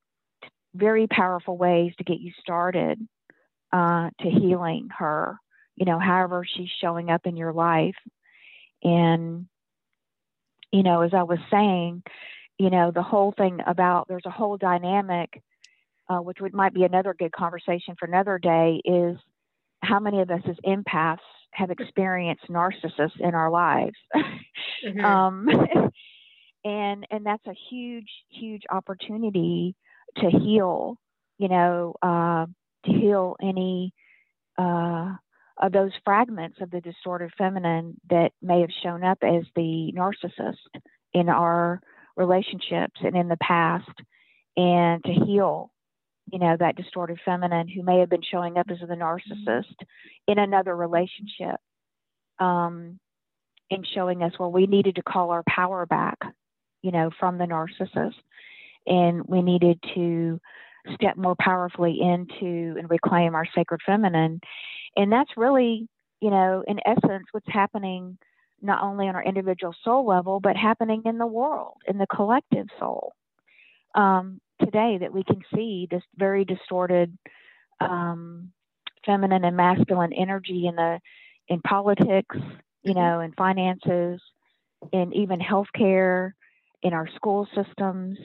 [0.76, 3.00] very powerful ways to get you started
[3.72, 5.38] uh, to healing her,
[5.78, 7.95] you know, however she's showing up in your life.
[8.84, 9.47] And
[10.74, 12.04] you know, as I was saying,
[12.60, 15.41] you know, the whole thing about there's a whole dynamic,
[16.10, 19.18] uh, which would might be another good conversation for another day, is
[19.82, 21.18] how many of us as empaths
[21.51, 23.95] have experienced narcissists in our lives.
[24.86, 25.03] mm-hmm.
[25.03, 25.47] um,
[26.66, 29.74] and and that's a huge, huge opportunity
[30.18, 30.97] to heal,
[31.38, 32.45] you know, uh,
[32.86, 33.93] to heal any
[34.57, 35.16] uh,
[35.62, 40.57] of those fragments of the distorted feminine that may have shown up as the narcissist
[41.14, 41.82] in our
[42.20, 43.90] relationships and in the past,
[44.56, 45.72] and to heal,
[46.32, 49.74] you know, that distorted feminine who may have been showing up as the narcissist
[50.28, 51.60] in another relationship,
[52.40, 53.00] um,
[53.72, 56.18] and showing us, well, we needed to call our power back,
[56.84, 58.14] you know, from the narcissist,
[58.86, 60.40] and we needed to
[60.94, 64.40] step more powerfully into and reclaim our sacred feminine.
[64.96, 65.88] And that's really,
[66.22, 68.18] you know, in essence, what's happening
[68.62, 72.68] not only on our individual soul level, but happening in the world, in the collective
[72.80, 73.14] soul.
[73.95, 77.18] Um, today, that we can see this very distorted
[77.80, 78.51] um,
[79.05, 80.99] feminine and masculine energy in the
[81.47, 82.36] in politics,
[82.84, 82.99] you mm-hmm.
[82.99, 84.22] know, in finances,
[84.91, 86.32] in even healthcare,
[86.84, 88.18] in our school systems.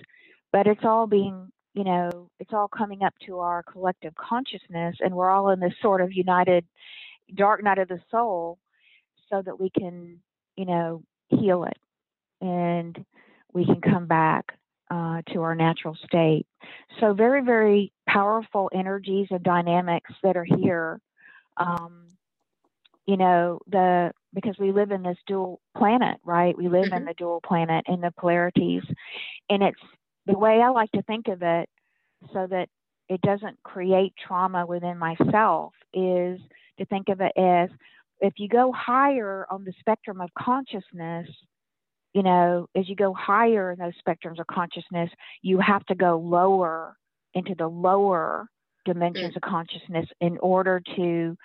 [0.52, 5.14] But it's all being you know, it's all coming up to our collective consciousness, and
[5.14, 6.64] we're all in this sort of united
[7.34, 8.58] dark night of the soul
[9.30, 10.20] so that we can,
[10.56, 11.78] you know, heal it
[12.40, 13.04] and
[13.52, 14.58] we can come back
[14.90, 16.46] uh, to our natural state.
[17.00, 21.00] So, very, very powerful energies and dynamics that are here.
[21.56, 22.08] Um,
[23.06, 26.56] you know, the because we live in this dual planet, right?
[26.56, 26.94] We live mm-hmm.
[26.94, 28.82] in the dual planet in the polarities,
[29.48, 29.80] and it's
[30.26, 31.68] the way I like to think of it
[32.32, 32.68] so that
[33.08, 36.40] it doesn't create trauma within myself is
[36.78, 37.68] to think of it as
[38.20, 41.28] if you go higher on the spectrum of consciousness,
[42.12, 45.10] you know, as you go higher in those spectrums of consciousness,
[45.42, 46.96] you have to go lower
[47.34, 48.48] into the lower
[48.84, 49.36] dimensions mm.
[49.36, 51.36] of consciousness in order to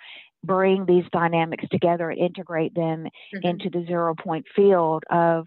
[0.44, 3.48] bring these dynamics together and integrate them mm-hmm.
[3.48, 5.46] into the zero point field of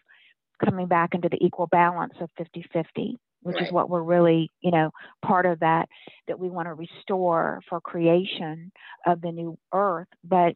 [0.64, 3.66] coming back into the equal balance of 50 50 which right.
[3.66, 4.90] is what we're really, you know,
[5.24, 5.88] part of that
[6.28, 8.72] that we want to restore for creation
[9.06, 10.08] of the new earth.
[10.24, 10.56] But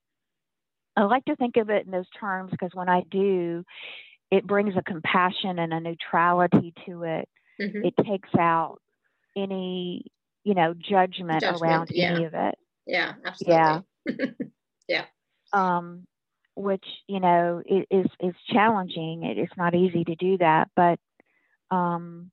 [0.98, 3.64] I like to think of it in those terms because when I do,
[4.32, 7.30] it brings a compassion and a neutrality to it.
[7.62, 7.86] Mm-hmm.
[7.86, 8.80] It takes out
[9.38, 10.06] any,
[10.44, 12.12] you know, judgment, judgment around yeah.
[12.12, 12.56] any of it.
[12.88, 13.84] Yeah, absolutely.
[14.08, 14.26] Yeah.
[14.88, 15.06] yeah.
[15.54, 16.08] Um,
[16.56, 19.24] which you know is is challenging.
[19.24, 21.00] It, it's not easy to do that, but
[21.70, 22.32] um,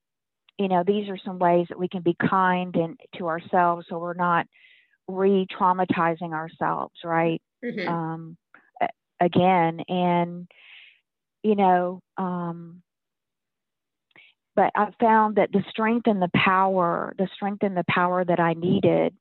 [0.58, 3.98] you know, these are some ways that we can be kind and to ourselves so
[3.98, 4.46] we're not
[5.08, 7.42] re-traumatizing ourselves, right?
[7.62, 7.88] Mm-hmm.
[7.88, 8.36] Um,
[9.20, 10.48] again, and
[11.42, 12.82] you know, um,
[14.56, 18.40] but I found that the strength and the power, the strength and the power that
[18.40, 19.14] I needed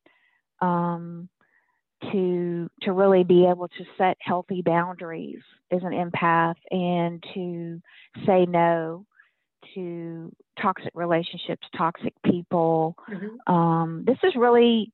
[0.62, 1.30] um,
[2.12, 5.42] to to really be able to set healthy boundaries
[5.72, 7.82] as an empath and to
[8.26, 9.06] say no
[9.74, 10.32] to
[10.62, 12.96] toxic relationships, toxic people.
[13.10, 13.54] Mm-hmm.
[13.54, 14.92] Um, this is really,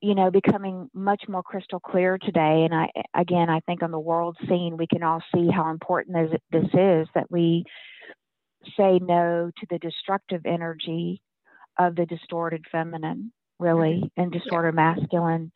[0.00, 2.64] you know, becoming much more crystal clear today.
[2.64, 6.30] And I, again, I think on the world scene, we can all see how important
[6.30, 7.64] this, this is that we
[8.76, 11.20] say no to the destructive energy
[11.78, 14.20] of the distorted feminine, really, mm-hmm.
[14.20, 15.50] and distorted masculine,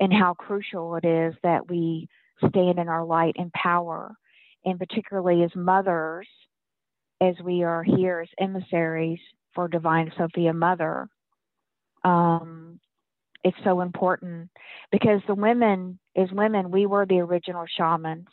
[0.00, 2.08] and how crucial it is that we
[2.48, 4.14] stand in our light and power.
[4.64, 6.28] And particularly as mothers,
[7.20, 9.20] as we are here as emissaries
[9.54, 11.08] for Divine Sophia Mother,
[12.04, 12.78] um,
[13.44, 14.50] it's so important
[14.90, 18.28] because the women, as women, we were the original shamans.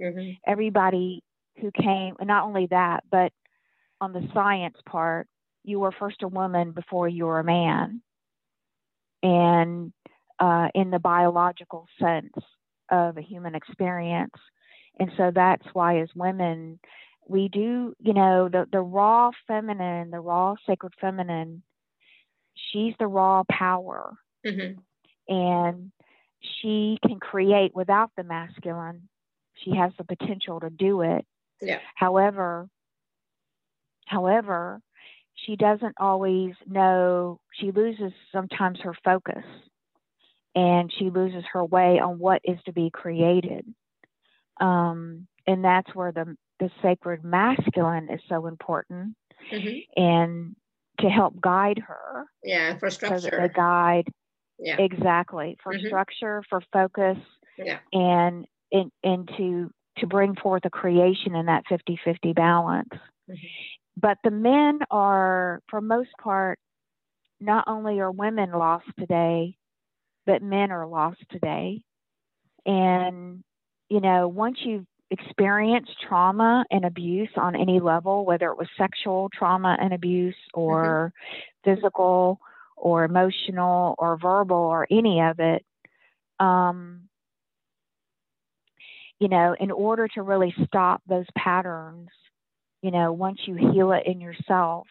[0.00, 0.32] Mm-hmm.
[0.46, 1.22] Everybody
[1.60, 3.32] who came, and not only that, but
[4.00, 5.28] on the science part,
[5.62, 8.00] you were first a woman before you were a man.
[9.22, 9.92] And
[10.38, 12.32] uh, in the biological sense
[12.90, 14.34] of a human experience.
[14.98, 16.80] And so that's why, as women,
[17.28, 21.62] we do, you know, the, the raw feminine, the raw sacred feminine,
[22.54, 24.14] she's the raw power.
[24.46, 25.34] Mm-hmm.
[25.34, 25.92] And
[26.40, 29.08] she can create without the masculine.
[29.64, 31.26] She has the potential to do it.
[31.60, 31.80] Yeah.
[31.94, 32.68] However,
[34.06, 34.80] however,
[35.34, 39.44] she doesn't always know, she loses sometimes her focus
[40.54, 43.66] and she loses her way on what is to be created.
[44.60, 49.16] Um, and that's where the the sacred masculine is so important
[49.50, 50.00] mm-hmm.
[50.00, 50.54] and
[51.00, 52.26] to help guide her.
[52.44, 53.18] Yeah, for structure.
[53.20, 54.08] So the guide.
[54.60, 54.76] Yeah.
[54.78, 55.56] Exactly.
[55.62, 55.86] For mm-hmm.
[55.86, 57.18] structure, for focus.
[57.56, 57.78] Yeah.
[57.92, 62.88] And in, and to to bring forth a creation in that 50-50 balance.
[62.92, 63.34] Mm-hmm.
[63.96, 66.58] But the men are for most part
[67.40, 69.56] not only are women lost today,
[70.26, 71.82] but men are lost today.
[72.64, 73.42] And
[73.88, 79.28] you know, once you've experienced trauma and abuse on any level, whether it was sexual
[79.34, 81.12] trauma and abuse or
[81.66, 81.74] mm-hmm.
[81.74, 82.40] physical
[82.80, 85.64] or emotional or verbal or any of it,
[86.38, 87.02] um,
[89.18, 92.08] you know, in order to really stop those patterns,
[92.82, 94.86] you know, once you heal it in yourself,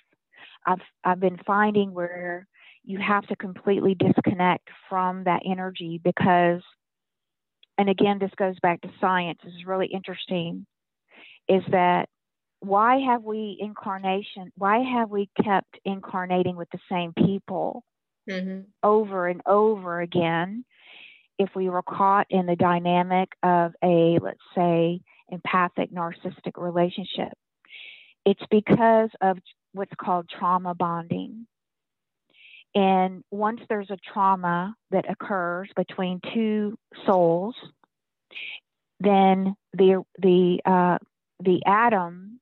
[0.66, 2.48] I've I've been finding where
[2.84, 6.62] you have to completely disconnect from that energy because
[7.78, 10.66] and again, this goes back to science, is really interesting,
[11.48, 12.10] is that
[12.62, 17.84] why have we incarnation, why have we kept incarnating with the same people
[18.30, 18.62] mm-hmm.
[18.84, 20.66] over and over again
[21.38, 25.00] if we were caught in the dynamic of a, let's say,
[25.32, 27.32] empathic narcissistic relationship?
[28.26, 29.38] It's because of
[29.72, 31.48] what's called trauma bonding.
[32.76, 37.56] And once there's a trauma that occurs between two souls,
[39.00, 40.98] then the the uh,
[41.40, 42.40] the atom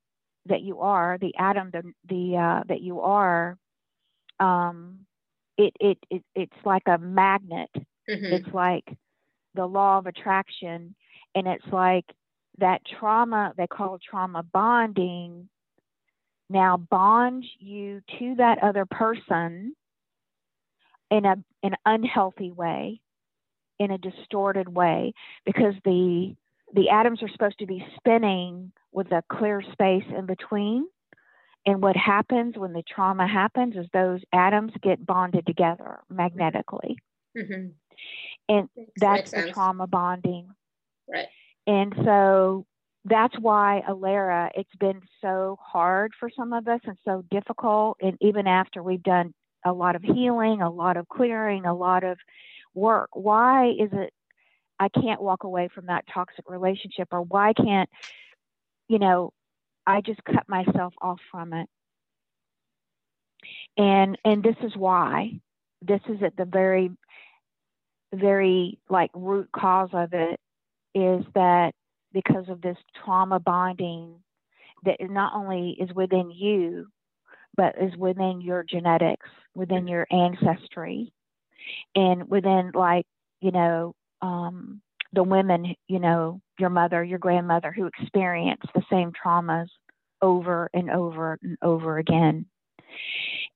[0.47, 3.57] that you are, the atom the the uh, that you are,
[4.39, 4.99] um,
[5.57, 7.69] it, it it it's like a magnet.
[8.09, 8.33] Mm-hmm.
[8.33, 8.85] It's like
[9.53, 10.95] the law of attraction,
[11.35, 12.05] and it's like
[12.59, 15.49] that trauma they call trauma bonding
[16.49, 19.75] now bonds you to that other person
[21.11, 22.99] in a an unhealthy way,
[23.79, 25.13] in a distorted way,
[25.45, 26.35] because the
[26.73, 30.85] the atoms are supposed to be spinning with a clear space in between.
[31.65, 36.97] And what happens when the trauma happens is those atoms get bonded together magnetically.
[37.37, 37.69] Mm-hmm.
[38.49, 40.49] And that's the trauma bonding.
[41.11, 41.27] Right.
[41.65, 42.65] And so
[43.03, 47.97] that's why Alara, it's been so hard for some of us and so difficult.
[48.01, 49.33] And even after we've done
[49.65, 52.17] a lot of healing, a lot of clearing, a lot of
[52.73, 53.09] work.
[53.13, 54.13] Why is it
[54.79, 57.89] I can't walk away from that toxic relationship or why can't
[58.87, 59.33] you know
[59.85, 61.69] I just cut myself off from it?
[63.77, 65.39] And and this is why.
[65.81, 66.91] This is at the very
[68.13, 70.39] very like root cause of it
[70.95, 71.73] is that
[72.13, 74.15] because of this trauma bonding
[74.85, 76.87] that not only is within you
[77.57, 81.11] but is within your genetics, within your ancestry,
[81.95, 83.05] and within like
[83.41, 84.81] you know um,
[85.13, 89.67] the women, you know, your mother, your grandmother who experienced the same traumas
[90.21, 92.45] over and over and over again,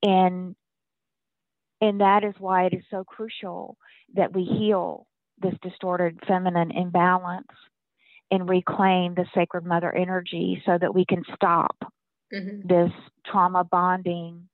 [0.04, 0.56] and
[1.82, 3.78] and that is why it is so crucial
[4.16, 5.08] that we heal
[5.42, 7.48] this distorted feminine imbalance
[8.30, 11.76] and reclaim the sacred mother energy so that we can stop
[12.34, 12.68] mm-hmm.
[12.68, 12.92] this
[13.26, 14.48] trauma bonding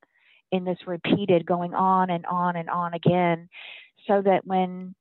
[0.51, 3.49] in this repeated going on and on and on again
[4.07, 4.95] so that when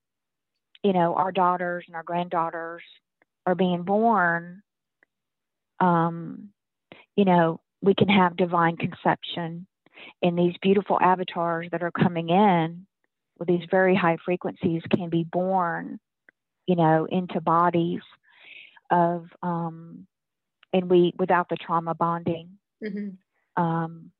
[0.86, 2.82] you know our daughters and our granddaughters
[3.44, 4.62] are being born
[5.80, 6.50] um
[7.16, 9.66] you know we can have divine conception
[10.22, 12.86] and these beautiful avatars that are coming in
[13.36, 15.98] with these very high frequencies can be born
[16.68, 18.02] you know into bodies
[18.88, 20.06] of um
[20.72, 23.60] and we without the trauma bonding mm-hmm.
[23.60, 24.12] um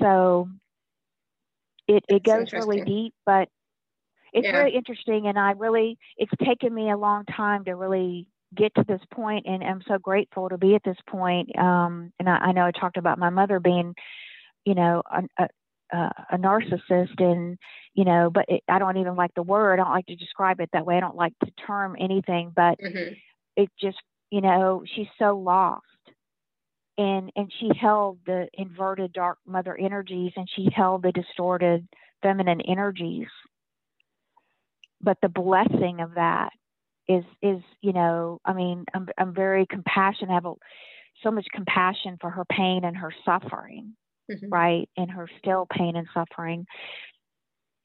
[0.00, 0.48] so
[1.86, 3.50] it it goes really deep but
[4.32, 4.52] it's yeah.
[4.52, 8.26] very interesting and i really it's taken me a long time to really
[8.56, 12.28] get to this point and i'm so grateful to be at this point um, and
[12.28, 13.94] I, I, know i talked about my mother being
[14.64, 15.48] you know a,
[15.92, 17.58] a, a narcissist and
[17.94, 20.60] you know but it, i don't even like the word i don't like to describe
[20.60, 23.14] it that way i don't like to term anything but mm-hmm.
[23.56, 23.98] it just
[24.30, 25.84] you know she's so lost
[26.98, 31.86] and and she held the inverted dark mother energies and she held the distorted
[32.22, 33.28] feminine energies
[35.00, 36.50] but the blessing of that
[37.08, 40.54] is is you know i mean i'm i'm very compassionate I have a,
[41.22, 43.94] so much compassion for her pain and her suffering
[44.30, 44.48] mm-hmm.
[44.48, 46.66] right and her still pain and suffering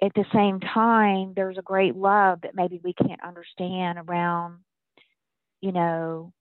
[0.01, 4.59] at the same time there's a great love that maybe we can't understand around
[5.61, 6.33] you know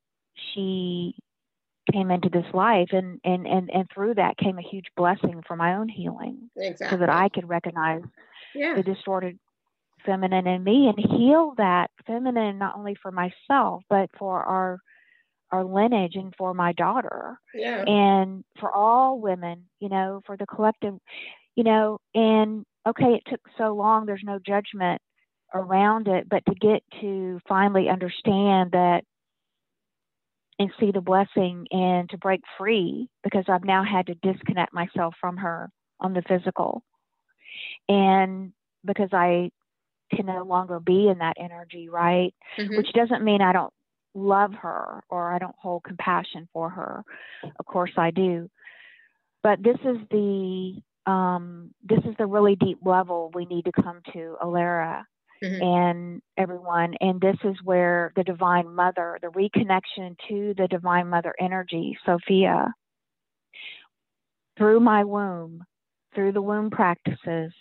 [0.54, 1.14] she
[1.92, 5.56] came into this life and and and, and through that came a huge blessing for
[5.56, 6.88] my own healing exactly.
[6.88, 8.02] so that i could recognize
[8.54, 8.74] yeah.
[8.74, 9.38] the distorted
[10.04, 14.78] feminine in me and heal that feminine not only for myself but for our
[15.50, 17.84] our lineage and for my daughter yeah.
[17.86, 20.94] and for all women you know for the collective
[21.56, 25.00] you know and okay it took so long there's no judgment
[25.54, 29.04] around it but to get to finally understand that
[30.58, 35.14] and see the blessing and to break free because I've now had to disconnect myself
[35.20, 36.82] from her on the physical.
[37.88, 38.52] And
[38.84, 39.50] because I
[40.14, 42.34] can no longer be in that energy, right?
[42.58, 42.76] Mm-hmm.
[42.76, 43.72] Which doesn't mean I don't
[44.14, 47.04] love her or I don't hold compassion for her.
[47.58, 48.50] Of course I do.
[49.42, 54.00] But this is the um, this is the really deep level we need to come
[54.12, 55.02] to, Alara,
[55.42, 55.62] mm-hmm.
[55.62, 56.94] and everyone.
[57.00, 62.72] And this is where the Divine Mother, the reconnection to the Divine Mother energy, Sophia,
[64.56, 65.64] through my womb,
[66.14, 67.52] through the womb practices,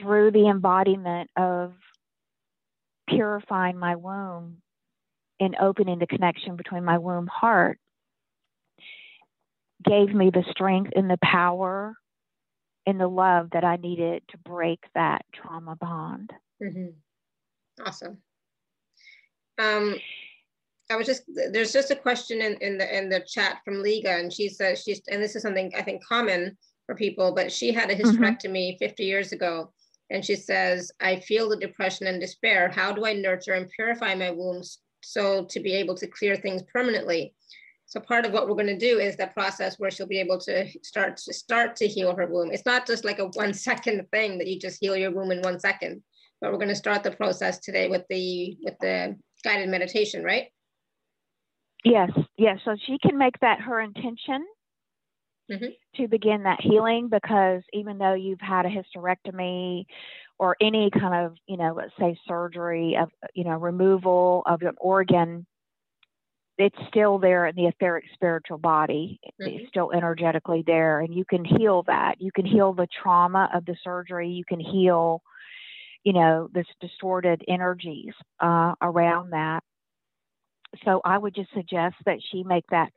[0.00, 1.72] through the embodiment of
[3.08, 4.58] purifying my womb
[5.40, 7.78] and opening the connection between my womb heart
[9.84, 11.94] gave me the strength and the power
[12.86, 16.32] and the love that I needed to break that trauma bond.
[16.62, 16.88] Mm-hmm.
[17.86, 18.18] Awesome.
[19.58, 19.96] Um,
[20.90, 24.16] I was just there's just a question in, in the in the chat from Liga,
[24.16, 27.72] and she says she's and this is something I think common for people, but she
[27.72, 28.08] had a mm-hmm.
[28.08, 28.84] hysterectomy mm-hmm.
[28.84, 29.70] 50 years ago,
[30.10, 32.70] and she says, I feel the depression and despair.
[32.70, 36.62] How do I nurture and purify my wounds so to be able to clear things
[36.72, 37.34] permanently?
[37.86, 40.38] So part of what we're going to do is that process where she'll be able
[40.40, 42.50] to start to start to heal her womb.
[42.52, 45.40] It's not just like a one second thing that you just heal your womb in
[45.40, 46.02] one second,
[46.40, 50.48] but we're going to start the process today with the with the guided meditation, right?
[51.84, 52.58] Yes, yes.
[52.64, 54.44] So she can make that her intention
[55.50, 55.66] mm-hmm.
[55.96, 59.86] to begin that healing because even though you've had a hysterectomy
[60.38, 64.74] or any kind of, you know, let's say surgery of, you know, removal of an
[64.78, 65.46] organ,
[66.58, 69.20] it's still there in the etheric spiritual body.
[69.40, 69.58] Mm-hmm.
[69.58, 72.16] It's still energetically there, and you can heal that.
[72.20, 74.28] You can heal the trauma of the surgery.
[74.28, 75.22] You can heal,
[76.02, 79.62] you know, this distorted energies uh, around that.
[80.84, 82.92] So I would just suggest that she make that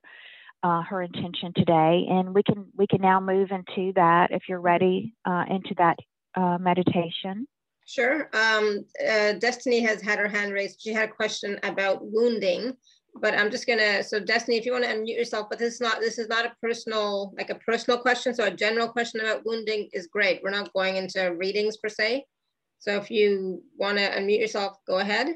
[0.64, 4.62] uh, her intention today, and we can we can now move into that if you're
[4.62, 5.98] ready uh, into that
[6.36, 7.48] uh, meditation.
[7.86, 8.30] Sure.
[8.34, 10.82] Um, uh, Destiny has had her hand raised.
[10.82, 12.74] She had a question about wounding,
[13.16, 14.04] but I'm just gonna.
[14.04, 16.46] So Destiny, if you want to unmute yourself, but this is not this is not
[16.46, 18.34] a personal like a personal question.
[18.34, 20.42] So a general question about wounding is great.
[20.44, 22.26] We're not going into readings per se.
[22.80, 25.28] So if you want to unmute yourself, go ahead.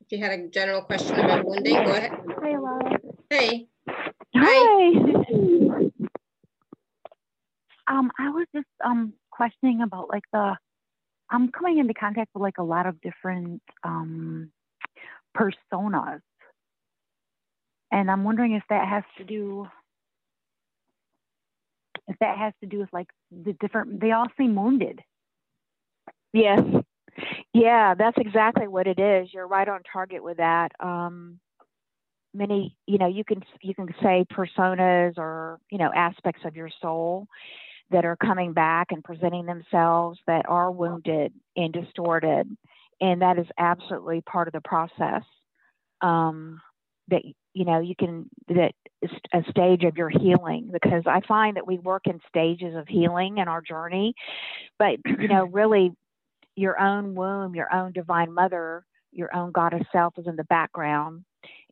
[0.00, 2.12] If you had a general question about wounding, go ahead.
[3.34, 3.68] Hi, Hey.
[4.36, 5.90] Hi.
[7.88, 10.56] Um, I was just um questioning about like the
[11.30, 14.52] I'm coming into contact with like a lot of different um
[15.36, 16.20] personas.
[17.90, 19.66] And I'm wondering if that has to do
[22.06, 25.00] if that has to do with like the different they all seem wounded.
[26.32, 26.60] Yes.
[27.52, 29.32] Yeah, that's exactly what it is.
[29.34, 30.70] You're right on target with that.
[30.78, 31.40] Um
[32.34, 36.70] many you know you can you can say personas or you know aspects of your
[36.82, 37.28] soul
[37.90, 42.56] that are coming back and presenting themselves that are wounded and distorted.
[43.00, 45.22] And that is absolutely part of the process.
[46.00, 46.60] Um,
[47.08, 51.56] that you know you can that is a stage of your healing because I find
[51.56, 54.14] that we work in stages of healing in our journey,
[54.78, 55.92] but you know really
[56.56, 61.24] your own womb, your own divine mother, your own goddess self is in the background,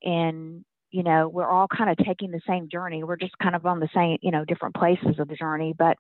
[0.03, 3.05] and you know we're all kind of taking the same journey.
[3.05, 5.97] We're just kind of on the same you know different places of the journey, but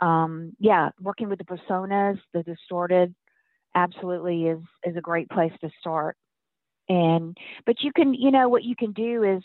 [0.00, 3.14] um, yeah, working with the personas, the distorted,
[3.74, 6.16] absolutely is is a great place to start
[6.88, 9.42] and but you can you know what you can do is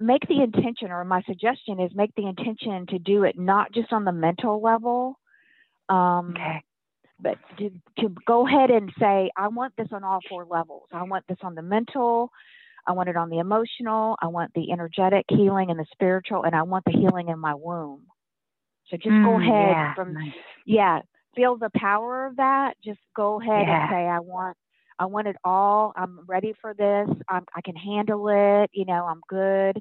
[0.00, 3.92] make the intention or my suggestion is make the intention to do it not just
[3.92, 5.18] on the mental level
[5.88, 6.62] um, Okay.
[7.20, 11.02] but to, to go ahead and say i want this on all four levels i
[11.02, 12.30] want this on the mental
[12.88, 16.54] i want it on the emotional i want the energetic healing and the spiritual and
[16.54, 18.02] i want the healing in my womb
[18.88, 20.32] so just go Mm, ahead yeah, from nice.
[20.66, 21.00] yeah
[21.36, 23.82] feel the power of that just go ahead Yeah.
[23.82, 24.56] and say i want
[24.98, 29.04] i want it all i'm ready for this I'm, i can handle it you know
[29.06, 29.78] i'm good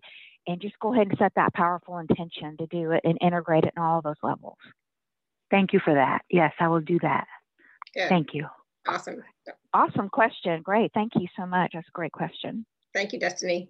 [0.47, 3.73] and just go ahead and set that powerful intention to do it and integrate it
[3.75, 4.57] in all those levels
[5.49, 6.23] Thank you for that.
[6.29, 7.25] Yes, I will do that.
[7.93, 8.09] Good.
[8.09, 8.47] Thank you.
[8.87, 9.23] Awesome.
[9.73, 12.65] awesome question great thank you so much that's a great question
[12.97, 13.69] Thank you, Destiny.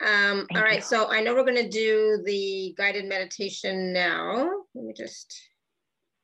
[0.00, 0.80] Um, all right, you.
[0.80, 4.48] so I know we're gonna do the guided meditation now.
[4.76, 5.36] Let me just,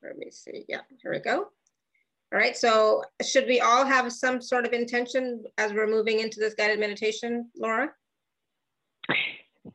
[0.00, 0.64] let me see.
[0.68, 1.38] Yeah, here we go.
[1.38, 6.38] All right, so should we all have some sort of intention as we're moving into
[6.38, 7.90] this guided meditation, Laura?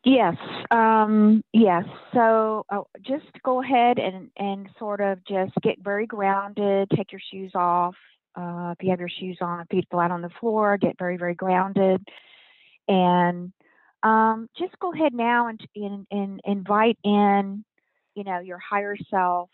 [0.05, 0.38] Yes,
[0.71, 1.84] um, yes.
[2.13, 7.21] So uh, just go ahead and, and sort of just get very grounded, take your
[7.34, 7.95] shoes off.
[8.38, 11.34] Uh, if you have your shoes on, feet flat on the floor, get very, very
[11.34, 12.07] grounded.
[12.88, 13.51] And
[14.03, 17.65] um, just go ahead now and, and, and invite in,
[18.14, 19.49] you know, your higher self,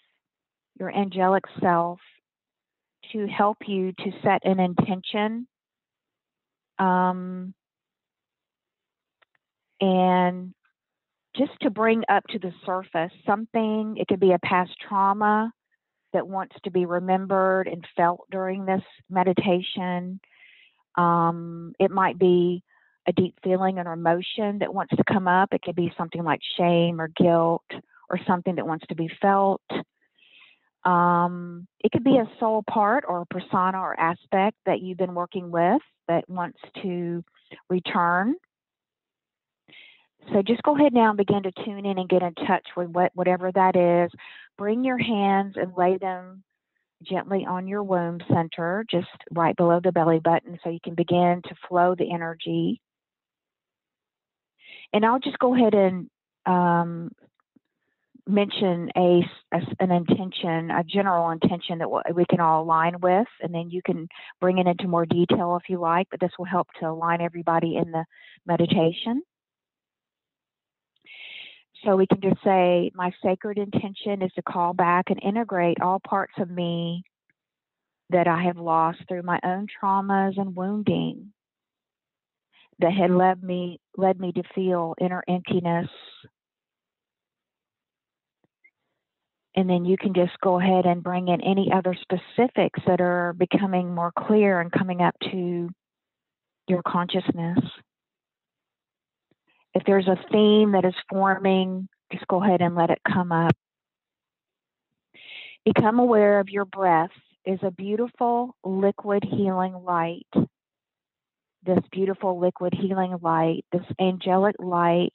[0.77, 1.99] your angelic self
[3.13, 5.47] to help you to set an intention.
[6.77, 7.53] Um,
[9.79, 10.53] and
[11.37, 15.53] just to bring up to the surface something, it could be a past trauma
[16.13, 20.19] that wants to be remembered and felt during this meditation.
[20.95, 22.63] Um, it might be
[23.07, 25.53] a deep feeling or emotion that wants to come up.
[25.53, 27.65] It could be something like shame or guilt
[28.09, 29.61] or something that wants to be felt.
[30.85, 35.15] Um, it could be a soul part or a persona or aspect that you've been
[35.15, 37.23] working with that wants to
[37.69, 38.35] return.
[40.31, 42.89] So just go ahead now and begin to tune in and get in touch with
[42.89, 44.11] what, whatever that is.
[44.57, 46.43] Bring your hands and lay them
[47.03, 51.41] gently on your womb center, just right below the belly button, so you can begin
[51.43, 52.79] to flow the energy.
[54.93, 56.09] And I'll just go ahead and
[56.45, 57.11] um,
[58.27, 59.21] mention a,
[59.53, 63.81] a- an intention, a general intention that we can all align with, and then you
[63.85, 64.07] can
[64.39, 66.07] bring it into more detail if you like.
[66.09, 68.05] But this will help to align everybody in the
[68.45, 69.21] meditation.
[71.83, 75.99] So we can just say, my sacred intention is to call back and integrate all
[75.99, 77.03] parts of me
[78.09, 81.33] that I have lost through my own traumas and wounding
[82.79, 85.89] that had led me led me to feel inner emptiness.
[89.55, 93.33] And then you can just go ahead and bring in any other specifics that are
[93.33, 95.69] becoming more clear and coming up to
[96.67, 97.59] your consciousness
[99.73, 103.55] if there's a theme that is forming, just go ahead and let it come up.
[105.65, 107.11] Become aware of your breath
[107.45, 110.27] is a beautiful liquid healing light.
[111.65, 115.13] This beautiful liquid healing light, this angelic light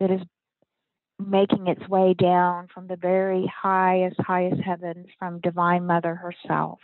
[0.00, 0.20] that is
[1.18, 6.80] making its way down from the very highest, highest heavens from Divine Mother herself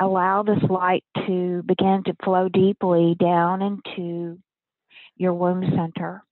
[0.00, 4.38] allow this light to begin to flow deeply down into
[5.16, 6.22] your womb center.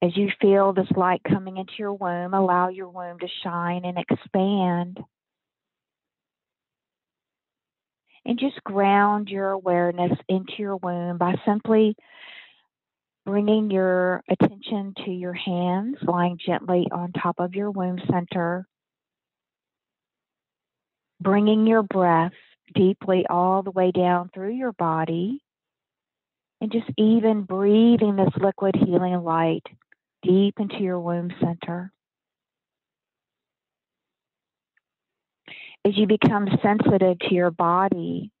[0.00, 3.98] As you feel this light coming into your womb, allow your womb to shine and
[3.98, 4.98] expand.
[8.24, 11.96] And just ground your awareness into your womb by simply
[13.24, 18.66] bringing your attention to your hands lying gently on top of your womb center
[21.20, 22.32] bringing your breath
[22.74, 25.40] deeply all the way down through your body
[26.60, 29.64] and just even breathing this liquid healing light
[30.22, 31.92] deep into your womb center.
[35.84, 38.32] As you become sensitive to your body,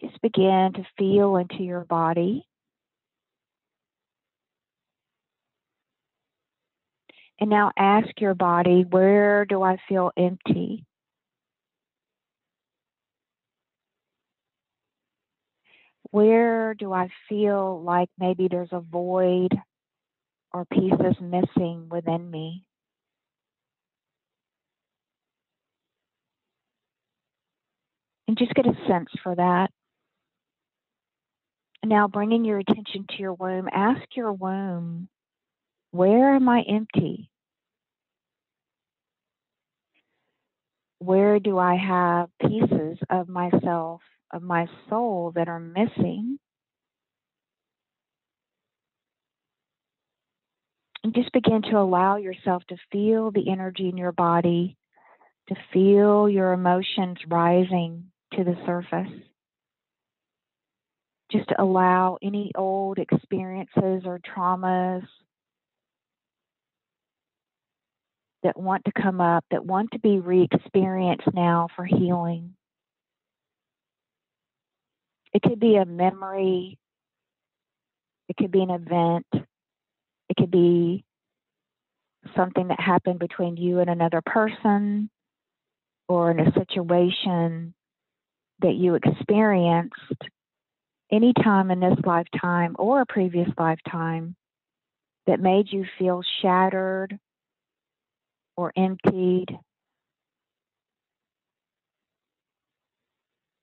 [0.00, 2.46] Just begin to feel into your body.
[7.38, 10.86] And now ask your body, where do I feel empty?
[16.10, 19.56] Where do I feel like maybe there's a void
[20.52, 22.64] or pieces missing within me?
[28.26, 29.70] And just get a sense for that.
[31.84, 35.08] Now, bringing your attention to your womb, ask your womb,
[35.92, 37.30] where am I empty?
[40.98, 46.38] Where do I have pieces of myself, of my soul that are missing?
[51.02, 54.76] And just begin to allow yourself to feel the energy in your body,
[55.48, 59.12] to feel your emotions rising to the surface.
[61.32, 65.06] Just to allow any old experiences or traumas
[68.42, 72.54] that want to come up, that want to be re experienced now for healing.
[75.32, 76.78] It could be a memory,
[78.28, 81.04] it could be an event, it could be
[82.36, 85.10] something that happened between you and another person
[86.08, 87.74] or in a situation
[88.60, 89.94] that you experienced
[91.10, 94.36] any time in this lifetime or a previous lifetime
[95.26, 97.18] that made you feel shattered
[98.56, 99.46] or emptied.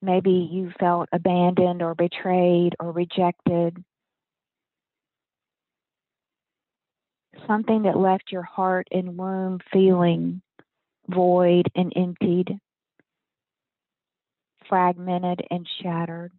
[0.02, 3.84] Maybe you felt abandoned or betrayed or rejected.
[7.48, 10.42] Something that left your heart and womb feeling
[11.08, 12.60] void and emptied,
[14.68, 16.32] fragmented and shattered.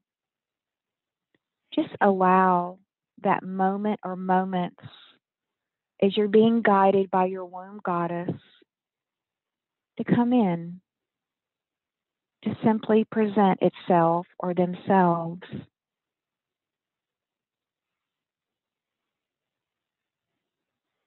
[1.74, 2.78] Just allow
[3.22, 4.82] that moment or moments
[6.02, 8.30] as you're being guided by your womb goddess
[9.97, 10.80] to come in,
[12.44, 15.43] to simply present itself or themselves.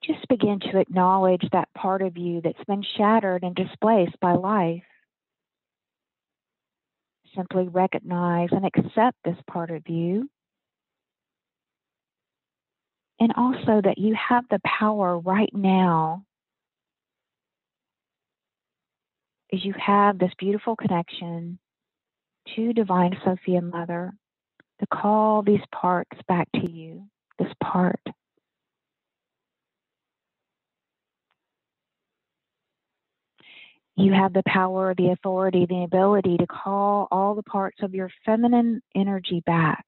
[0.03, 4.83] Just begin to acknowledge that part of you that's been shattered and displaced by life.
[7.35, 10.29] Simply recognize and accept this part of you
[13.21, 16.25] and also that you have the power right now
[19.53, 21.59] as you have this beautiful connection
[22.55, 24.13] to Divine Sophia Mother
[24.79, 27.03] to call these parts back to you,
[27.37, 28.01] this part.
[33.95, 38.09] You have the power, the authority, the ability to call all the parts of your
[38.25, 39.85] feminine energy back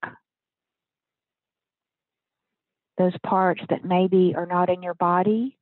[2.98, 5.57] those parts that maybe are not in your body,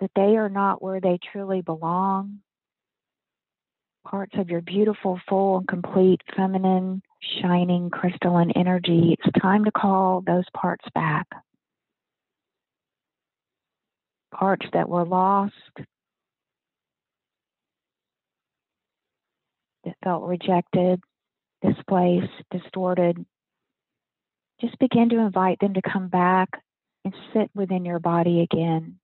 [0.00, 2.40] that they are not where they truly belong.
[4.04, 7.02] Parts of your beautiful, full, and complete feminine,
[7.42, 9.16] shining, crystalline energy.
[9.18, 11.26] It's time to call those parts back.
[14.32, 15.54] Parts that were lost,
[19.84, 21.00] that felt rejected,
[21.62, 23.24] displaced, distorted,
[24.60, 26.48] just begin to invite them to come back
[27.04, 28.98] and sit within your body again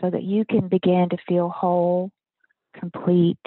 [0.00, 2.10] so that you can begin to feel whole,
[2.74, 3.38] complete.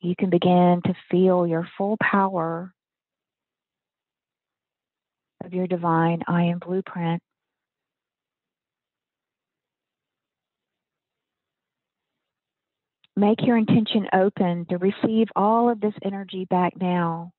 [0.00, 2.72] You can begin to feel your full power
[5.44, 7.22] of your divine I am blueprint.
[13.16, 17.30] Make your intention open to receive all of this energy back now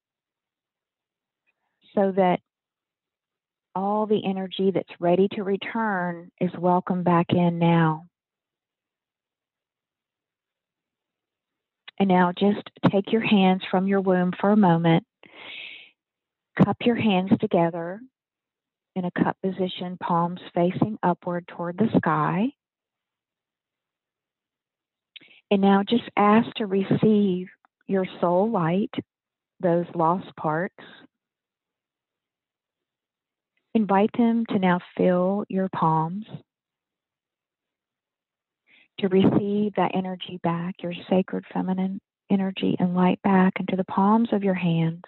[1.94, 2.40] so that
[3.76, 8.06] all the energy that's ready to return is welcome back in now.
[12.00, 15.06] And now just take your hands from your womb for a moment.
[16.64, 18.00] Cup your hands together
[18.96, 22.48] in a cup position, palms facing upward toward the sky.
[25.52, 27.48] And now just ask to receive
[27.88, 28.92] your soul light,
[29.62, 30.84] those lost parts,
[33.76, 36.26] Invite them to now fill your palms,
[39.00, 42.00] to receive that energy back, your sacred feminine
[42.32, 45.04] energy and light back into the palms of your hands.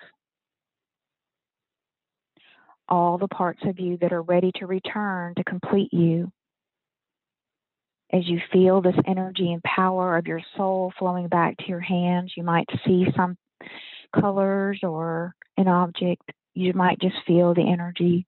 [2.90, 6.32] All the parts of you that are ready to return to complete you.
[8.14, 12.32] As you feel this energy and power of your soul flowing back to your hands,
[12.38, 13.38] you might see some
[14.18, 16.24] colors or an object.
[16.54, 18.26] You might just feel the energy.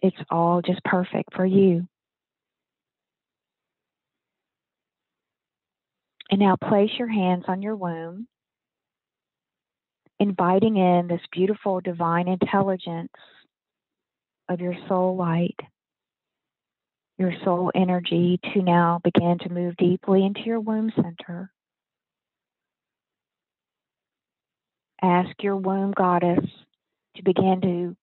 [0.00, 1.86] It's all just perfect for you.
[6.32, 8.26] And now place your hands on your womb,
[10.18, 13.12] inviting in this beautiful divine intelligence
[14.48, 15.60] of your soul light,
[17.18, 21.52] your soul energy to now begin to move deeply into your womb center.
[25.02, 26.46] Ask your womb goddess
[27.16, 27.96] to begin to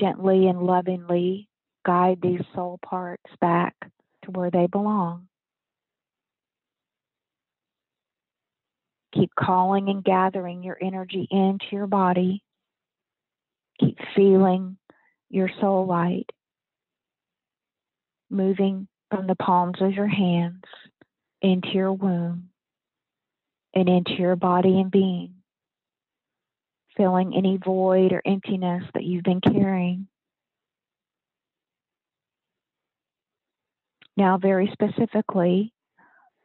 [0.00, 1.48] gently and lovingly
[1.86, 3.76] guide these soul parts back
[4.24, 5.28] to where they belong.
[9.14, 12.42] Keep calling and gathering your energy into your body.
[13.80, 14.76] Keep feeling
[15.30, 16.30] your soul light
[18.30, 20.64] moving from the palms of your hands
[21.42, 22.48] into your womb
[23.74, 25.34] and into your body and being,
[26.96, 30.08] filling any void or emptiness that you've been carrying.
[34.16, 35.72] Now, very specifically,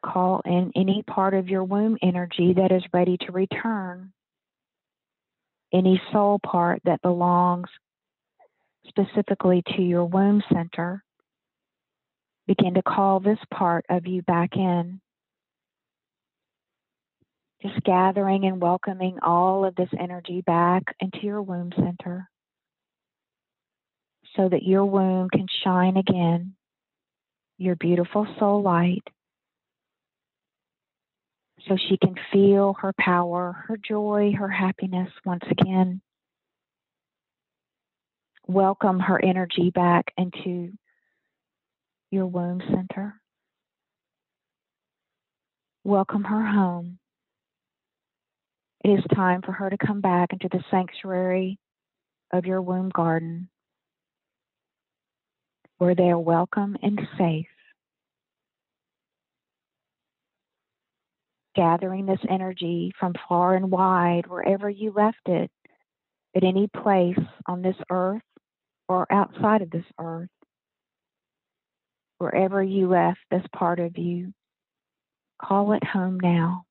[0.03, 4.13] Call in any part of your womb energy that is ready to return.
[5.73, 7.67] Any soul part that belongs
[8.87, 11.03] specifically to your womb center.
[12.47, 15.01] Begin to call this part of you back in.
[17.61, 22.29] Just gathering and welcoming all of this energy back into your womb center
[24.35, 26.55] so that your womb can shine again,
[27.57, 29.03] your beautiful soul light
[31.69, 36.01] so she can feel her power, her joy, her happiness once again.
[38.47, 40.71] Welcome her energy back into
[42.09, 43.21] your womb center.
[45.83, 46.97] Welcome her home.
[48.83, 51.59] It is time for her to come back into the sanctuary
[52.33, 53.49] of your womb garden
[55.77, 57.45] where they are welcome and safe.
[61.55, 65.51] Gathering this energy from far and wide, wherever you left it,
[66.35, 67.17] at any place
[67.47, 68.21] on this earth
[68.87, 70.29] or outside of this earth,
[72.19, 74.33] wherever you left this part of you,
[75.41, 76.65] call it home now.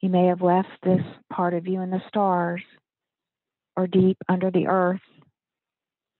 [0.00, 1.02] You may have left this
[1.32, 2.62] part of you in the stars,
[3.76, 5.00] or deep under the earth,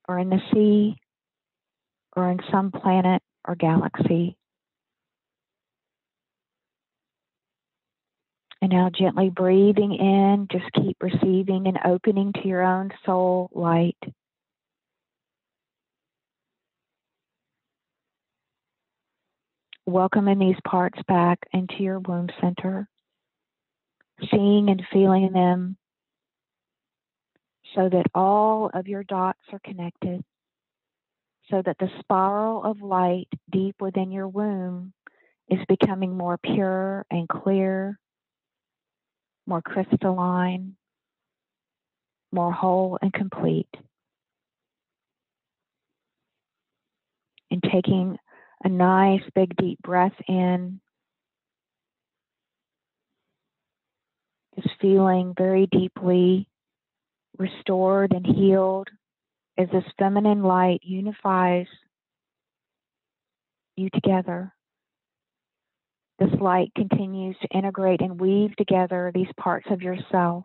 [0.09, 0.97] or in the sea,
[2.17, 4.37] or in some planet or galaxy.
[8.63, 13.99] And now gently breathing in, just keep receiving and opening to your own soul light.
[19.85, 22.89] Welcoming these parts back into your womb center,
[24.33, 25.77] seeing and feeling them
[27.75, 30.25] so that all of your dots are connected
[31.51, 34.93] so that the spiral of light deep within your womb
[35.49, 37.99] is becoming more pure and clear,
[39.47, 40.77] more crystalline,
[42.33, 43.69] more whole and complete.
[47.51, 48.19] And taking
[48.65, 50.81] a nice big deep breath in,
[54.57, 56.49] just feeling very deeply
[57.39, 58.89] restored and healed
[59.59, 61.67] as this feminine light unifies
[63.77, 64.53] you together.
[66.19, 70.45] This light continues to integrate and weave together these parts of yourself,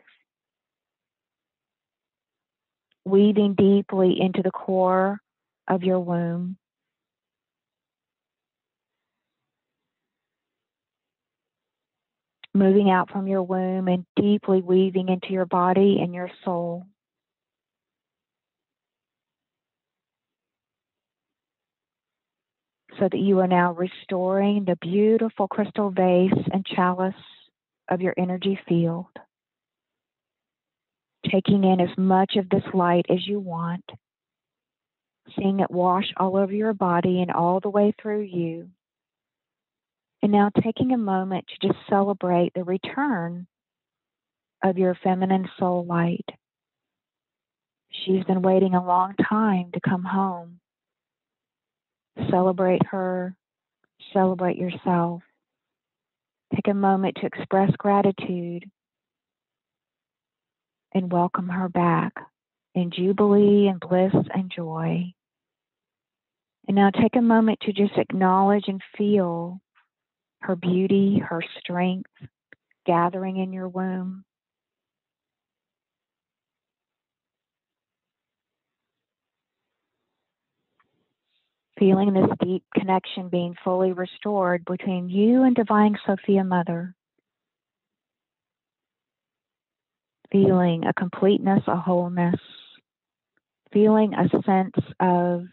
[3.05, 5.19] weaving deeply into the core
[5.69, 6.57] of your womb.
[12.53, 16.85] Moving out from your womb and deeply weaving into your body and your soul.
[22.99, 27.13] So that you are now restoring the beautiful crystal vase and chalice
[27.89, 29.07] of your energy field.
[31.29, 33.85] Taking in as much of this light as you want,
[35.37, 38.69] seeing it wash all over your body and all the way through you.
[40.23, 43.47] And now taking a moment to just celebrate the return
[44.63, 46.25] of your feminine soul light.
[47.91, 50.60] She's been waiting a long time to come home
[52.29, 53.35] Celebrate her,
[54.13, 55.21] celebrate yourself.
[56.53, 58.69] Take a moment to express gratitude
[60.93, 62.13] and welcome her back
[62.75, 65.13] in jubilee and bliss and joy.
[66.67, 69.61] And now take a moment to just acknowledge and feel
[70.41, 72.11] her beauty, her strength
[72.85, 74.23] gathering in your womb.
[81.81, 86.93] Feeling this deep connection being fully restored between you and Divine Sophia Mother.
[90.31, 92.39] Feeling a completeness, a wholeness.
[93.73, 95.45] Feeling a sense of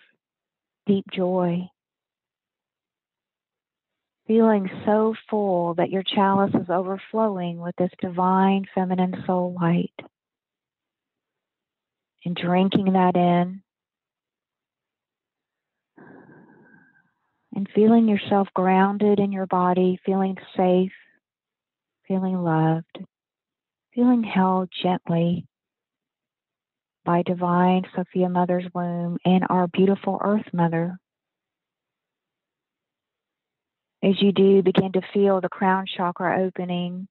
[0.87, 1.67] deep joy
[4.29, 9.95] feeling so full that your chalice is overflowing with this divine feminine soul light.
[12.27, 13.63] And drinking that in.
[17.55, 20.93] And feeling yourself grounded in your body, feeling safe,
[22.07, 22.99] feeling loved,
[23.95, 25.47] feeling held gently
[27.05, 30.99] by divine Sophia Mother's womb and our beautiful Earth Mother.
[34.03, 37.09] As you do, begin to feel the crown chakra opening.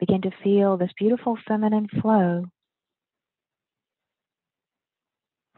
[0.00, 2.46] Begin to feel this beautiful feminine flow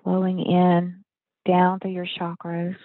[0.09, 1.05] flowing in
[1.47, 2.77] down through your chakras,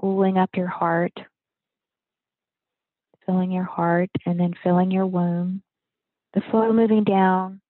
[0.00, 1.12] pulling up your heart,
[3.26, 5.62] filling your heart, and then filling your womb.
[6.34, 7.60] The flow moving down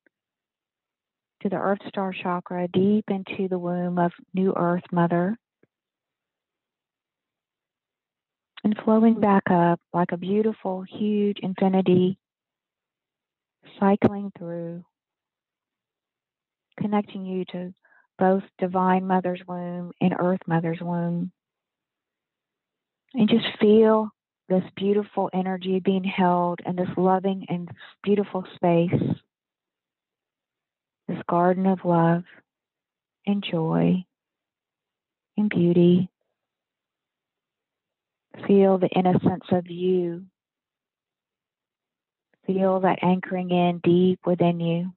[1.42, 5.36] to the Earth Star chakra, deep into the womb of New Earth Mother.
[8.64, 12.18] and flowing back up like a beautiful, huge infinity,
[13.80, 14.84] cycling through,
[16.78, 17.72] connecting you to
[18.18, 21.32] both Divine Mother's womb and Earth Mother's womb.
[23.14, 24.10] And just feel
[24.48, 27.70] this beautiful energy being held in this loving and
[28.02, 28.90] beautiful space,
[31.08, 32.24] this garden of love
[33.26, 34.04] and joy
[35.36, 36.10] and beauty
[38.46, 40.24] Feel the innocence of you.
[42.46, 44.92] Feel that anchoring in deep within you.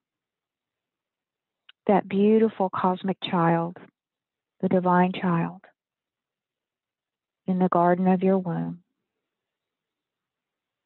[1.88, 3.78] That beautiful cosmic child,
[4.62, 5.62] the divine child,
[7.48, 8.80] in the garden of your womb.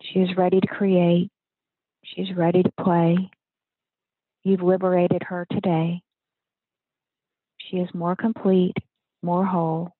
[0.02, 1.30] She is ready to create.
[2.04, 3.30] She's ready to play.
[4.44, 6.02] You've liberated her today.
[7.58, 8.76] She is more complete,
[9.22, 9.92] more whole,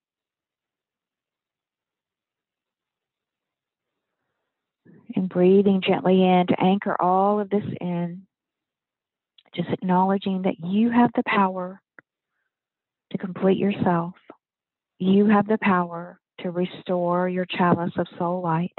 [5.14, 8.26] and breathing gently in to anchor all of this in.
[9.54, 11.80] Just acknowledging that you have the power
[13.10, 14.14] to complete yourself.
[14.98, 18.74] You have the power to restore your chalice of soul light.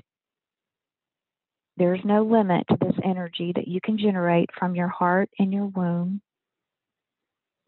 [1.78, 5.68] There's no limit to this energy that you can generate from your heart and your
[5.68, 6.22] womb.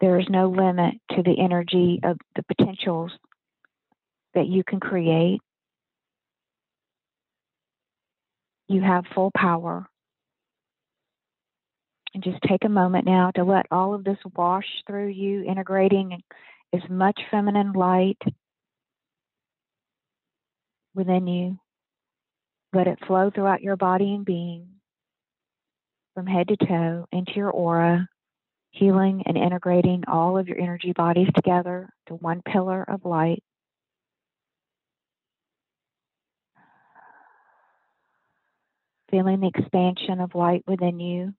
[0.00, 3.12] There is no limit to the energy of the potentials
[4.34, 5.40] that you can create
[8.68, 9.86] You have full power.
[12.14, 16.22] And just take a moment now to let all of this wash through you, integrating
[16.72, 18.18] as much feminine light
[20.94, 21.58] within you.
[22.72, 24.68] Let it flow throughout your body and being
[26.14, 28.08] from head to toe into your aura,
[28.70, 33.42] healing and integrating all of your energy bodies together to one pillar of light.
[39.14, 41.32] feeling the expansion of light within you,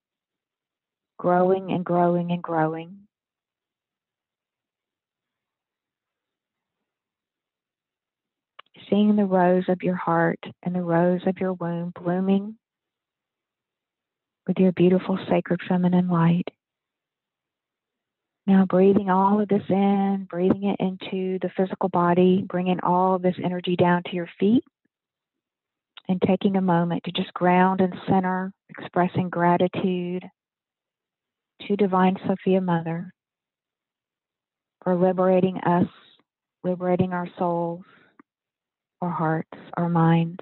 [1.18, 3.00] growing and growing and growing.
[8.90, 12.58] Seeing the rose of your heart and the rose of your womb blooming
[14.48, 16.48] with your beautiful sacred feminine light.
[18.48, 23.24] Now, breathing all of this in, breathing it into the physical body, bringing all of
[23.24, 24.64] this energy down to your feet
[26.08, 30.24] and taking a moment to just ground and center, expressing gratitude
[31.68, 33.12] to Divine Sophia Mother
[34.84, 35.88] for liberating us,
[36.64, 37.84] liberating our souls,
[39.02, 40.40] our hearts, our minds.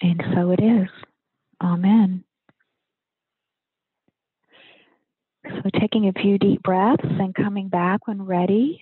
[0.00, 0.88] And so it is.
[1.62, 2.24] Amen.
[5.46, 8.80] So taking a few deep breaths and coming back when ready.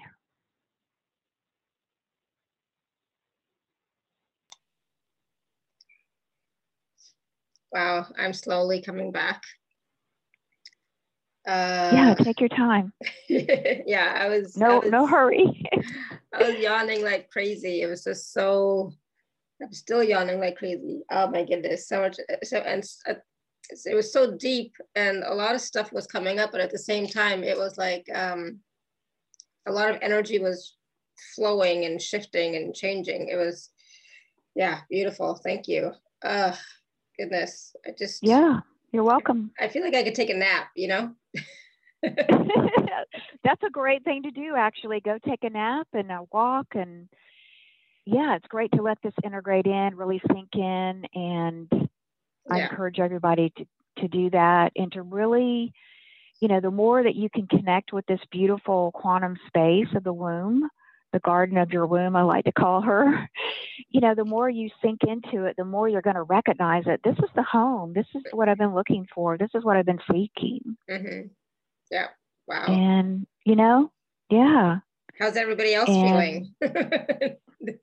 [7.72, 9.42] Wow, I'm slowly coming back.
[11.46, 12.92] Uh, yeah, take your time.
[13.28, 15.64] yeah, I was no I was, no hurry.
[16.34, 17.82] I was yawning like crazy.
[17.82, 18.92] It was just so.
[19.62, 21.02] I'm still yawning like crazy.
[21.10, 22.16] Oh my goodness, so much.
[22.44, 23.14] So and uh,
[23.84, 26.78] it was so deep and a lot of stuff was coming up, but at the
[26.78, 28.60] same time, it was like um,
[29.66, 30.76] a lot of energy was
[31.34, 33.28] flowing and shifting and changing.
[33.28, 33.70] It was,
[34.54, 35.34] yeah, beautiful.
[35.34, 35.92] Thank you.
[36.22, 36.54] Uh,
[37.18, 38.60] goodness, I just yeah,
[38.96, 39.50] you're welcome.
[39.60, 40.68] I feel like I could take a nap.
[40.74, 41.14] You know.
[42.02, 44.54] That's a great thing to do.
[44.56, 47.08] Actually, go take a nap and a walk and
[48.06, 51.88] yeah, it's great to let this integrate in, really sink in, and
[52.48, 53.66] I encourage everybody to,
[53.98, 55.72] to do that and to really,
[56.40, 60.12] you know, the more that you can connect with this beautiful quantum space of the
[60.12, 60.68] womb,
[61.16, 63.26] the garden of your womb, I like to call her,
[63.88, 67.00] you know, the more you sink into it, the more you're going to recognize it.
[67.02, 67.94] This is the home.
[67.94, 69.38] This is what I've been looking for.
[69.38, 70.76] This is what I've been seeking.
[70.90, 71.28] Mm-hmm.
[71.90, 72.08] Yeah.
[72.46, 72.66] Wow.
[72.68, 73.90] And, you know,
[74.28, 74.80] yeah.
[75.18, 76.54] How's everybody else and, feeling?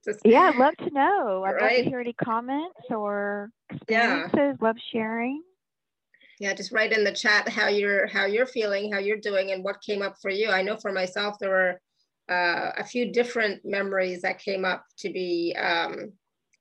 [0.06, 1.44] Just, yeah, I'd love to know.
[1.44, 1.62] I'd right?
[1.78, 4.32] love to hear any comments or experiences.
[4.36, 4.54] Yeah.
[4.62, 5.42] Love sharing.
[6.40, 9.64] Yeah, just write in the chat how you're how you're feeling, how you're doing, and
[9.64, 10.50] what came up for you.
[10.50, 11.80] I know for myself there were
[12.30, 16.14] uh, a few different memories that came up to be um,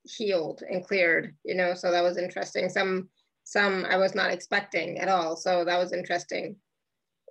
[0.04, 1.34] healed and cleared.
[1.44, 2.68] You know, so that was interesting.
[2.68, 3.08] Some
[3.44, 5.36] some I was not expecting at all.
[5.36, 6.56] So that was interesting.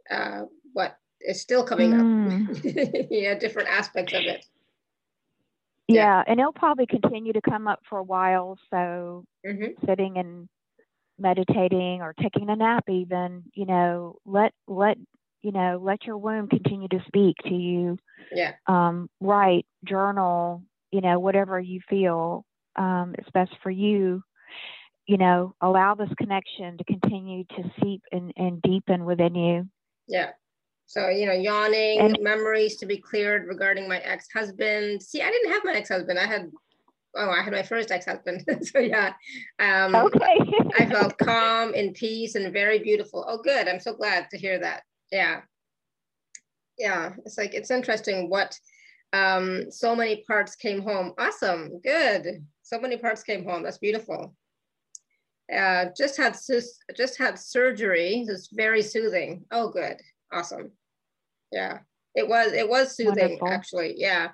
[0.09, 0.41] Uh,
[0.73, 2.49] what is still coming mm.
[2.49, 3.07] up?
[3.11, 4.45] yeah, different aspects of it
[5.93, 6.23] yeah.
[6.27, 9.85] and it'll probably continue to come up for a while so mm-hmm.
[9.85, 10.47] sitting and
[11.19, 14.97] meditating or taking a nap even you know let let
[15.41, 17.97] you know let your womb continue to speak to you
[18.31, 22.45] yeah um write journal you know whatever you feel
[22.75, 24.23] um is best for you
[25.07, 29.67] you know allow this connection to continue to seep and, and deepen within you
[30.07, 30.29] yeah
[30.91, 35.01] so, you know, yawning, and, memories to be cleared regarding my ex-husband.
[35.01, 36.19] See, I didn't have my ex-husband.
[36.19, 36.51] I had,
[37.15, 38.43] oh, I had my first ex-husband.
[38.63, 39.13] so yeah.
[39.57, 40.37] Um, okay.
[40.79, 43.23] I felt calm and peace and very beautiful.
[43.25, 43.69] Oh, good.
[43.69, 44.83] I'm so glad to hear that.
[45.11, 45.41] Yeah.
[46.77, 47.13] Yeah.
[47.25, 48.57] It's like, it's interesting what
[49.13, 51.13] um, so many parts came home.
[51.17, 51.79] Awesome.
[51.81, 52.45] Good.
[52.63, 53.63] So many parts came home.
[53.63, 54.35] That's beautiful.
[55.53, 56.37] Uh, just had
[56.95, 58.25] just had surgery.
[58.27, 59.43] It's very soothing.
[59.51, 59.97] Oh, good,
[60.31, 60.71] awesome
[61.51, 61.79] yeah
[62.15, 63.49] it was it was soothing Wonderful.
[63.49, 64.29] actually yeah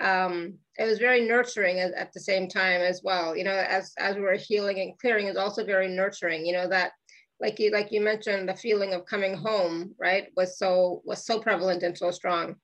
[0.00, 3.92] um it was very nurturing at, at, the same time as well you know as
[3.98, 6.92] as we were healing and clearing is also very nurturing you know that
[7.40, 11.40] like you like you mentioned the feeling of coming home right was so was so
[11.40, 12.56] prevalent and so strong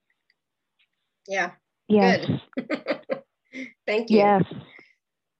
[1.28, 1.50] yeah
[1.88, 2.26] yes.
[2.56, 3.22] good
[3.86, 4.42] thank you yes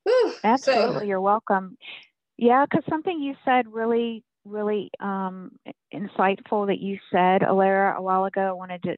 [0.05, 0.33] Whew.
[0.45, 1.77] absolutely so, you're welcome
[2.37, 5.53] yeah because something you said really really um,
[5.93, 8.49] insightful that you said, Alara, a while ago.
[8.49, 8.97] I wanted to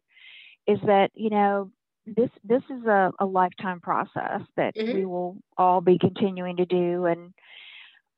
[0.66, 1.70] is that you know
[2.06, 4.94] this this is a, a lifetime process that mm-hmm.
[4.94, 7.32] we will all be continuing to do, and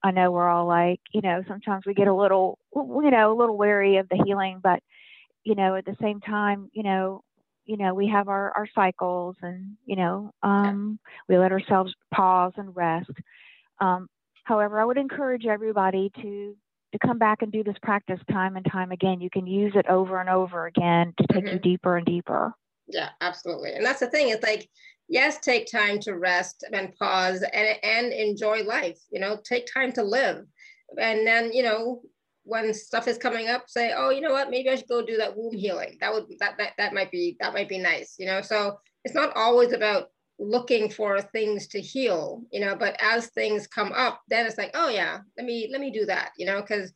[0.03, 3.39] I know we're all like you know sometimes we get a little you know a
[3.39, 4.83] little wary of the healing, but
[5.45, 7.23] you know at the same time you know
[7.67, 10.99] you know we have our our cycles and you know um,
[11.29, 13.11] we let ourselves pause and rest.
[13.81, 14.09] Um,
[14.45, 16.57] however, I would encourage everybody to
[16.93, 19.21] to come back and do this practice time and time again.
[19.21, 21.55] You can use it over and over again to take mm-hmm.
[21.55, 22.53] you deeper and deeper.
[22.89, 23.73] Yeah, absolutely.
[23.73, 24.31] And that's the thing.
[24.31, 24.69] It's like,
[25.11, 28.99] yes, take time to rest and pause and, and enjoy life.
[29.11, 30.47] You know, take time to live.
[30.99, 32.01] And then, you know,
[32.45, 35.19] when stuff is coming up, say, oh, you know what, maybe I should go do
[35.19, 35.99] that womb healing.
[36.01, 38.41] That would that that that might be that might be nice, you know.
[38.41, 40.09] So it's not always about
[40.39, 44.71] looking for things to heal you know but as things come up then it's like
[44.73, 46.95] oh yeah let me let me do that you know because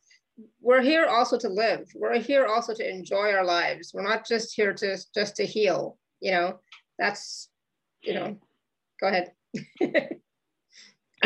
[0.61, 4.55] we're here also to live we're here also to enjoy our lives we're not just
[4.55, 6.59] here to just to heal you know
[6.97, 7.49] that's
[8.05, 8.37] you know
[8.99, 9.31] go ahead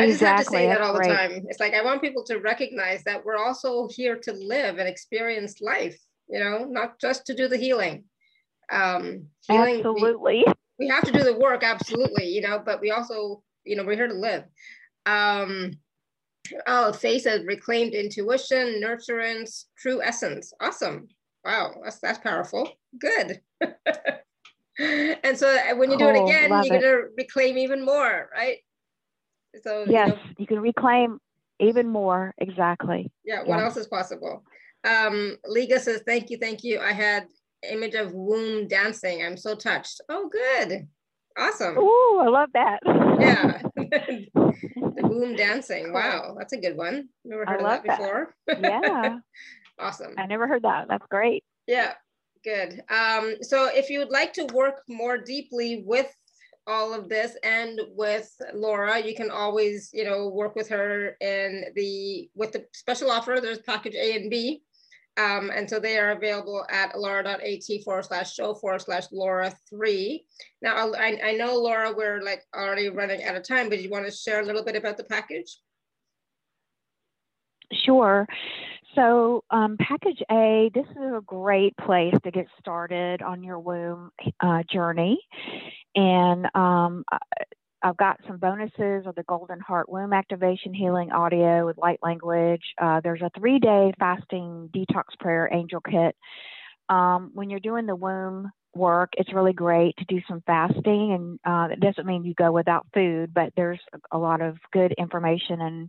[0.00, 1.30] I just have to say that all the right.
[1.30, 1.44] time.
[1.48, 5.60] It's like I want people to recognize that we're also here to live and experience
[5.60, 8.04] life, you know, not just to do the healing.
[8.72, 10.44] Um, healing Absolutely.
[10.46, 13.84] We, we have to do the work, absolutely, you know, but we also, you know,
[13.84, 14.44] we're here to live.
[15.04, 15.72] Um,
[16.66, 20.52] oh, Faye says reclaimed intuition, nurturance, true essence.
[20.60, 21.08] Awesome.
[21.44, 22.70] Wow, that's that's powerful.
[22.98, 23.40] Good.
[25.24, 26.80] and so uh, when you do it again, you're it.
[26.80, 28.58] gonna reclaim even more, right?
[29.62, 31.18] So yes, you, know, you can reclaim
[31.58, 32.34] even more.
[32.38, 33.10] Exactly.
[33.24, 33.40] Yeah.
[33.40, 33.64] What yeah.
[33.64, 34.44] else is possible?
[34.84, 36.80] Um, Liga says, "Thank you, thank you.
[36.80, 37.26] I had
[37.68, 39.24] image of womb dancing.
[39.24, 40.00] I'm so touched.
[40.08, 40.88] Oh, good.
[41.38, 41.76] Awesome.
[41.78, 42.80] Oh, I love that.
[43.20, 43.62] Yeah.
[43.76, 45.92] the womb dancing.
[45.92, 46.34] Wow.
[46.38, 47.08] That's a good one.
[47.24, 48.34] Never heard of that before.
[48.46, 48.60] That.
[48.60, 49.18] Yeah.
[49.78, 50.14] awesome.
[50.18, 50.88] I never heard that.
[50.88, 51.44] That's great.
[51.66, 51.94] Yeah.
[52.42, 52.82] Good.
[52.88, 56.10] Um, so if you would like to work more deeply with
[56.66, 61.66] all of this and with Laura, you can always, you know, work with her in
[61.74, 64.62] the, with the special offer, there's package A and B.
[65.16, 70.24] Um, and so they are available at alara.at forward slash show forward slash Laura three.
[70.62, 74.06] Now, I, I know Laura, we're like already running out of time, but you want
[74.06, 75.58] to share a little bit about the package?
[77.72, 78.26] Sure.
[78.96, 84.10] So, um, package A, this is a great place to get started on your womb
[84.40, 85.20] uh, journey.
[85.94, 87.04] And um,
[87.82, 92.62] I've got some bonuses of the Golden Heart Womb Activation Healing audio with light language.
[92.80, 96.16] Uh, there's a three day fasting detox prayer angel kit.
[96.88, 101.12] Um, when you're doing the womb work, it's really great to do some fasting.
[101.12, 103.80] And uh, it doesn't mean you go without food, but there's
[104.10, 105.88] a lot of good information and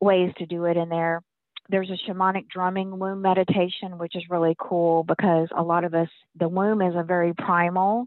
[0.00, 1.20] ways to do it in there
[1.68, 6.08] there's a shamanic drumming womb meditation, which is really cool because a lot of us,
[6.38, 8.06] the womb is a very primal,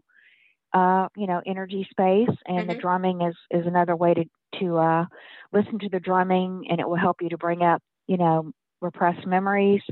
[0.72, 2.68] uh, you know, energy space, and mm-hmm.
[2.68, 4.24] the drumming is is another way to
[4.60, 5.04] to uh,
[5.52, 9.26] listen to the drumming, and it will help you to bring up, you know, repressed
[9.26, 9.82] memories.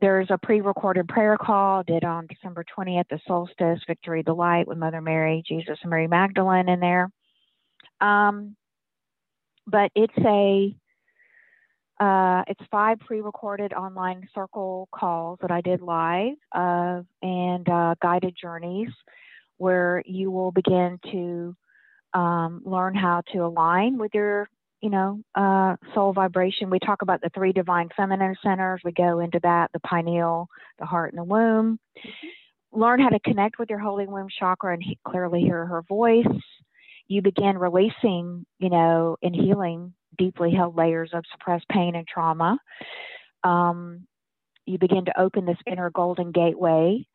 [0.00, 4.78] There's a pre-recorded prayer call did on December 20th, the solstice, Victory the Light with
[4.78, 7.08] Mother Mary, Jesus, and Mary Magdalene in there.
[8.00, 8.56] Um,
[9.66, 10.74] but it's a
[12.00, 18.36] uh, it's five pre-recorded online circle calls that I did live uh, and uh, guided
[18.40, 18.88] journeys
[19.58, 21.56] where you will begin to
[22.12, 24.48] um, learn how to align with your,
[24.80, 26.68] you know, uh, soul vibration.
[26.68, 28.80] We talk about the three divine feminine centers.
[28.84, 30.48] We go into that, the pineal,
[30.80, 31.78] the heart, and the womb.
[31.96, 32.80] Mm-hmm.
[32.80, 36.26] Learn how to connect with your holy womb chakra and he- clearly hear her voice.
[37.06, 42.58] You begin releasing, you know, and healing deeply held layers of suppressed pain and trauma.
[43.42, 44.06] Um,
[44.66, 47.06] you begin to open this inner golden gateway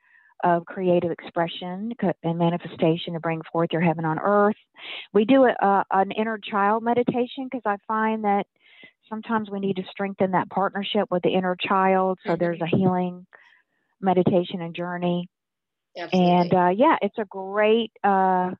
[0.43, 1.91] of creative expression
[2.23, 4.55] and manifestation to bring forth your heaven on earth.
[5.13, 8.45] We do a, a, an inner child meditation because I find that
[9.09, 12.19] sometimes we need to strengthen that partnership with the inner child.
[12.23, 12.39] So mm-hmm.
[12.39, 13.25] there's a healing
[13.99, 15.27] meditation and journey.
[15.97, 16.31] Absolutely.
[16.31, 18.51] And uh, yeah, it's a great, uh,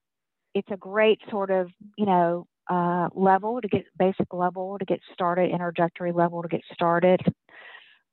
[0.54, 5.00] it's a great sort of you know uh, level to get basic level to get
[5.14, 7.20] started, introductory level to get started.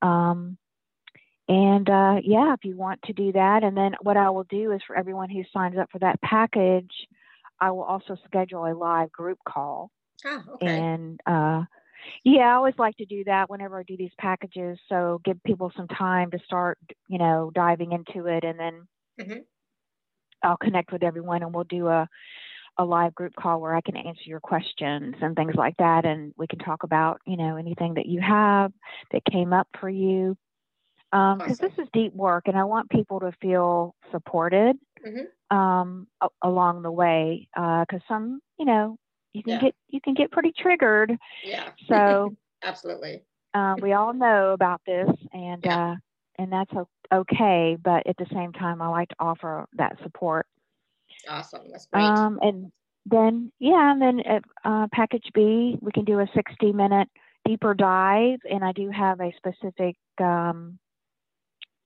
[0.03, 0.57] Um,
[1.49, 4.73] and uh, yeah, if you want to do that, and then what I will do
[4.73, 6.91] is for everyone who signs up for that package,
[7.61, 9.91] I will also schedule a live group call.
[10.25, 10.67] Oh, okay.
[10.67, 11.63] And uh,
[12.25, 14.79] yeah, I always like to do that whenever I do these packages.
[14.89, 16.79] So give people some time to start,
[17.09, 18.89] you know, diving into it, and then
[19.21, 19.39] mm-hmm.
[20.43, 22.09] I'll connect with everyone, and we'll do a
[22.79, 26.05] a live group call where I can answer your questions and things like that.
[26.05, 28.73] And we can talk about, you know, anything that you have
[29.13, 30.37] that came up for you.
[31.13, 31.57] Because um, awesome.
[31.61, 34.77] this is deep work and I want people to feel supported
[35.07, 35.57] mm-hmm.
[35.57, 37.49] um, a- along the way.
[37.55, 38.99] Because uh, some, you know,
[39.33, 39.61] you can yeah.
[39.61, 41.17] get you can get pretty triggered.
[41.45, 41.69] Yeah.
[41.89, 43.23] So absolutely.
[43.53, 45.91] Uh, we all know about this, and yeah.
[45.91, 45.95] uh,
[46.39, 46.73] and that's
[47.13, 47.77] okay.
[47.83, 50.47] But at the same time, I like to offer that support
[51.29, 51.63] Awesome.
[51.71, 52.03] That's great.
[52.03, 52.73] Um, and
[53.07, 57.09] then, yeah, and then at uh, package B, we can do a 60 minute
[57.47, 58.41] deeper dive.
[58.51, 60.79] And I do have a specific um,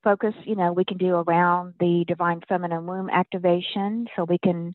[0.03, 4.07] focus, you know, we can do around the divine feminine womb activation.
[4.17, 4.75] So we can,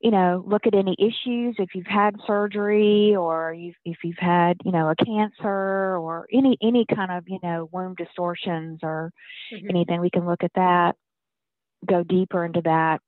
[0.00, 4.56] you know, look at any issues if you've had surgery or you've, if you've had,
[4.64, 9.12] you know, a cancer or any any kind of, you know, womb distortions or
[9.52, 9.66] mm-hmm.
[9.70, 10.00] anything.
[10.00, 10.96] We can look at that,
[11.86, 13.00] go deeper into that.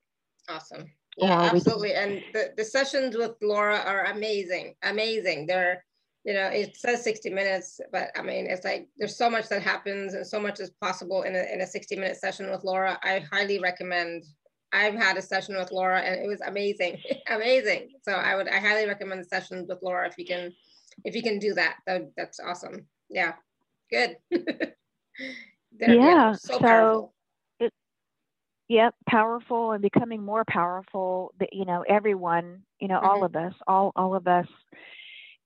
[0.49, 0.87] Awesome.
[1.17, 1.95] Yeah, absolutely.
[1.95, 5.47] And the, the sessions with Laura are amazing, amazing.
[5.47, 5.85] They're,
[6.25, 9.63] you know, it says 60 minutes, but I mean, it's like there's so much that
[9.63, 12.99] happens and so much is possible in a, in a 60 minute session with Laura.
[13.03, 14.25] I highly recommend.
[14.73, 16.99] I've had a session with Laura and it was amazing,
[17.29, 17.93] amazing.
[18.03, 20.53] So I would, I highly recommend the sessions with Laura if you can,
[21.05, 21.77] if you can do that.
[21.87, 22.87] that that's awesome.
[23.09, 23.35] Yeah,
[23.91, 24.17] good.
[24.31, 24.75] yeah,
[25.79, 27.13] yeah, so, so
[28.69, 33.07] yep powerful and becoming more powerful that you know everyone you know mm-hmm.
[33.07, 34.47] all of us all all of us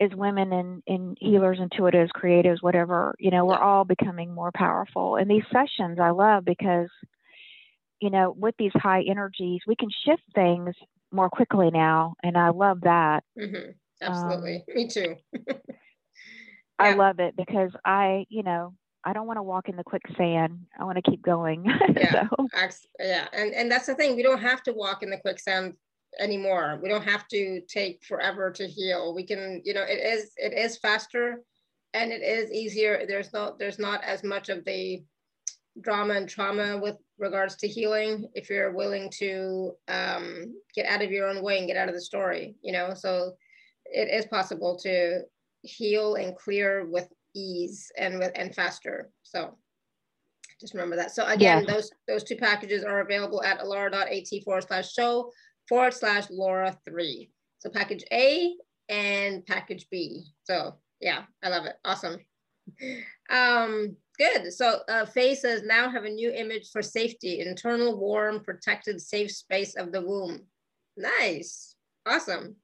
[0.00, 5.16] as women and, and healers intuitives creatives whatever you know we're all becoming more powerful
[5.16, 6.88] and these sessions i love because
[8.00, 10.74] you know with these high energies we can shift things
[11.12, 13.70] more quickly now and i love that mm-hmm.
[14.00, 15.16] absolutely um, me too
[15.46, 15.54] yeah.
[16.78, 18.72] i love it because i you know
[19.04, 20.66] I don't want to walk in the quicksand.
[20.78, 21.64] I want to keep going.
[21.96, 22.46] Yeah, so.
[22.98, 24.16] yeah, and and that's the thing.
[24.16, 25.74] We don't have to walk in the quicksand
[26.18, 26.78] anymore.
[26.82, 29.14] We don't have to take forever to heal.
[29.14, 31.42] We can, you know, it is it is faster,
[31.92, 33.04] and it is easier.
[33.06, 35.02] There's not, there's not as much of the
[35.80, 41.10] drama and trauma with regards to healing if you're willing to um, get out of
[41.10, 43.32] your own way and get out of the story you know so
[43.84, 45.20] it is possible to
[45.62, 49.56] heal and clear with ease and with and faster so
[50.60, 51.74] just remember that so again yes.
[51.74, 55.30] those those two packages are available at alara.at forward slash show
[55.68, 58.54] forward slash laura three so package a
[58.88, 62.18] and package b so yeah i love it awesome
[63.30, 64.52] um Good.
[64.52, 69.30] So uh, Faye says now have a new image for safety, internal, warm, protected, safe
[69.30, 70.42] space of the womb.
[70.94, 71.74] Nice.
[72.06, 72.56] Awesome.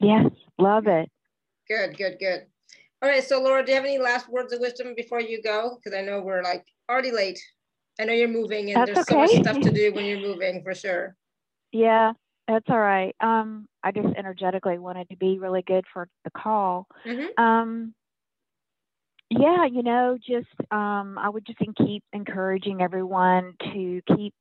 [0.00, 0.26] Yes,
[0.58, 1.08] love it.
[1.68, 2.46] Good, good, good.
[3.02, 3.22] All right.
[3.22, 5.76] So Laura, do you have any last words of wisdom before you go?
[5.76, 7.40] Because I know we're like already late.
[8.00, 9.26] I know you're moving and that's there's okay.
[9.26, 11.16] so much stuff to do when you're moving for sure.
[11.72, 12.12] Yeah,
[12.46, 13.14] that's all right.
[13.20, 16.86] Um, I just energetically wanted to be really good for the call.
[17.06, 17.42] Mm-hmm.
[17.42, 17.94] Um,
[19.28, 24.34] yeah, you know, just um, I would just keep encouraging everyone to keep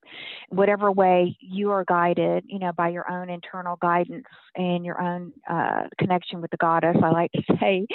[0.49, 5.33] whatever way you are guided, you know, by your own internal guidance and your own
[5.49, 6.97] uh, connection with the goddess.
[7.03, 7.87] I like to say,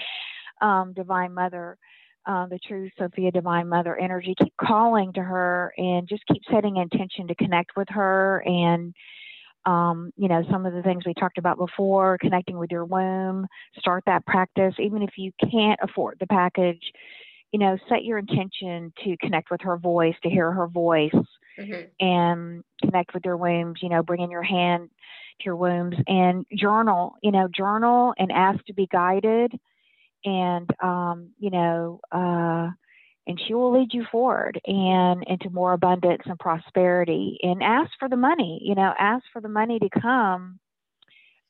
[0.60, 1.78] um, Divine Mother,
[2.26, 4.34] uh, the true Sophia Divine Mother energy.
[4.42, 8.94] Keep calling to her and just keep setting intention to connect with her and
[9.66, 13.46] um, you know, some of the things we talked about before, connecting with your womb,
[13.78, 14.74] start that practice.
[14.78, 16.92] Even if you can't afford the package,
[17.52, 21.10] you know, set your intention to connect with her voice, to hear her voice,
[21.58, 22.04] mm-hmm.
[22.04, 23.80] and connect with your wombs.
[23.82, 24.88] You know, bring in your hand
[25.40, 27.16] to your wombs and journal.
[27.22, 29.52] You know, journal and ask to be guided,
[30.24, 32.70] and um, you know, uh,
[33.26, 38.08] and she will lead you forward and into more abundance and prosperity and ask for
[38.08, 40.58] the money you know ask for the money to come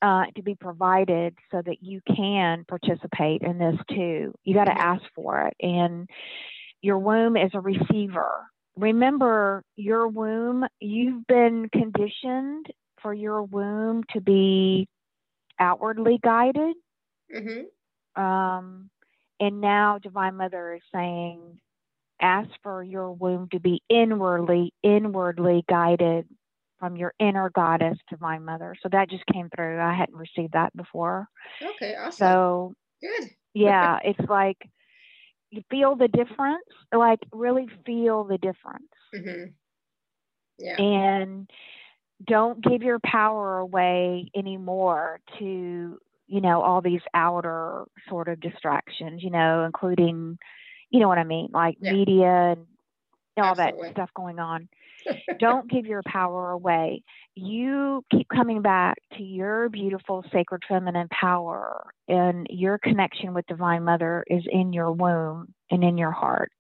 [0.02, 4.72] uh, to be provided so that you can participate in this too you got to
[4.72, 4.80] mm-hmm.
[4.80, 6.08] ask for it and
[6.82, 12.66] your womb is a receiver remember your womb you've been conditioned
[13.02, 14.88] for your womb to be
[15.58, 16.76] outwardly guided
[17.34, 17.62] mm-hmm.
[18.16, 18.90] Um,
[19.38, 21.58] and now Divine Mother is saying,
[22.20, 26.28] ask for your womb to be inwardly, inwardly guided
[26.78, 28.74] from your inner goddess, Divine Mother.
[28.82, 29.80] So that just came through.
[29.80, 31.28] I hadn't received that before.
[31.62, 32.12] Okay, awesome.
[32.12, 33.30] So good.
[33.54, 34.58] yeah, it's like
[35.50, 38.84] you feel the difference, like really feel the difference.
[39.14, 39.50] Mm-hmm.
[40.58, 40.76] Yeah.
[40.76, 41.50] And
[42.26, 45.98] don't give your power away anymore to
[46.30, 50.38] you know, all these outer sort of distractions, you know, including,
[50.88, 51.92] you know what I mean, like yeah.
[51.92, 52.66] media and
[53.36, 53.88] all Absolutely.
[53.88, 54.68] that stuff going on.
[55.40, 57.02] Don't give your power away.
[57.34, 63.82] You keep coming back to your beautiful sacred feminine power, and your connection with Divine
[63.82, 66.52] Mother is in your womb and in your heart.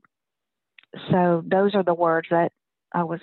[1.12, 2.50] So, those are the words that
[2.92, 3.20] I was,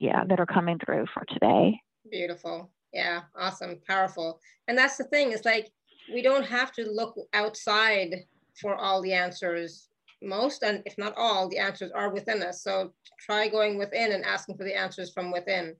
[0.00, 1.78] yeah, that are coming through for today.
[2.10, 2.70] Beautiful.
[2.92, 4.40] Yeah, awesome, powerful.
[4.68, 5.70] And that's the thing, is like
[6.12, 8.24] we don't have to look outside
[8.60, 9.88] for all the answers.
[10.22, 12.62] Most, and if not all, the answers are within us.
[12.62, 15.76] So try going within and asking for the answers from within.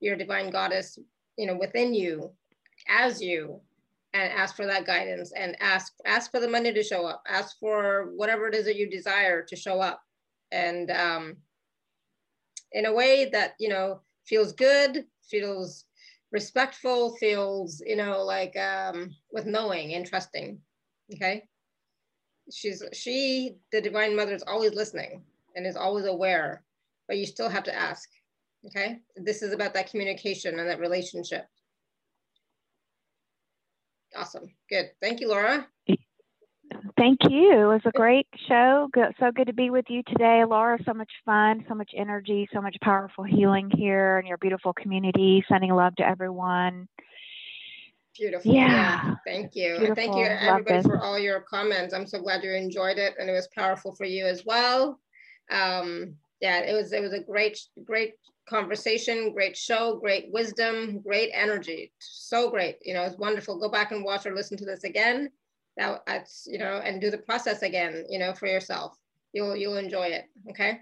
[0.00, 0.98] Your divine goddess,
[1.36, 2.30] you know, within you,
[2.88, 3.60] as you,
[4.12, 7.22] and ask for that guidance and ask ask for the money to show up.
[7.28, 10.02] Ask for whatever it is that you desire to show up,
[10.52, 11.36] and um,
[12.72, 15.84] in a way that you know feels good, feels
[16.34, 20.60] respectful feels you know like um with knowing and trusting
[21.14, 21.44] okay?
[22.52, 25.22] She's she the divine mother is always listening
[25.54, 26.64] and is always aware
[27.06, 28.10] but you still have to ask
[28.66, 28.98] okay?
[29.16, 31.46] This is about that communication and that relationship.
[34.16, 34.52] Awesome.
[34.68, 34.90] Good.
[35.00, 35.68] Thank you laura
[36.98, 37.52] Thank you.
[37.52, 38.88] It was a great show.
[39.18, 40.78] So good to be with you today, Laura.
[40.84, 45.44] So much fun, so much energy, so much powerful healing here in your beautiful community.
[45.48, 46.88] Sending love to everyone.
[48.16, 48.52] Beautiful.
[48.52, 48.68] Yeah.
[48.68, 49.14] yeah.
[49.26, 49.78] Thank you.
[49.78, 49.86] Beautiful.
[49.86, 51.94] And thank you everybody for all your comments.
[51.94, 55.00] I'm so glad you enjoyed it and it was powerful for you as well.
[55.50, 58.14] Um, yeah, it was it was a great, great
[58.46, 61.92] conversation, great show, great wisdom, great energy.
[61.98, 62.76] So great.
[62.82, 63.58] You know, it's wonderful.
[63.58, 65.30] Go back and watch or listen to this again
[65.76, 68.96] that that's you know and do the process again you know for yourself.
[69.32, 70.80] You'll you'll enjoy it okay?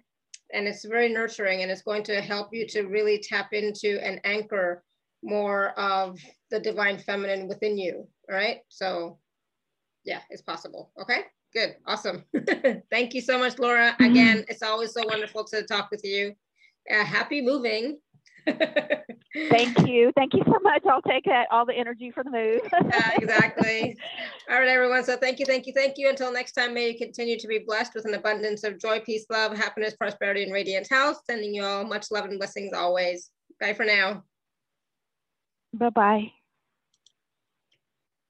[0.52, 4.20] And it's very nurturing and it's going to help you to really tap into and
[4.24, 4.84] anchor
[5.22, 6.18] more of
[6.50, 8.60] the divine feminine within you all right?
[8.68, 9.18] So
[10.04, 11.22] yeah it's possible okay?
[11.54, 12.24] Good awesome.
[12.90, 13.96] Thank you so much laura.
[14.00, 16.34] Again it's always so wonderful to talk with you.
[16.90, 17.98] Uh, happy moving
[19.50, 20.12] Thank you.
[20.14, 20.82] Thank you so much.
[20.88, 22.60] I'll take that, all the energy for the move.
[22.72, 23.96] yeah, exactly.
[24.50, 25.04] All right, everyone.
[25.04, 26.08] So thank you, thank you, thank you.
[26.08, 29.24] Until next time, may you continue to be blessed with an abundance of joy, peace,
[29.30, 31.20] love, happiness, prosperity, and radiant health.
[31.26, 33.30] Sending you all much love and blessings always.
[33.60, 34.24] Bye for now.
[35.74, 36.32] Bye-bye.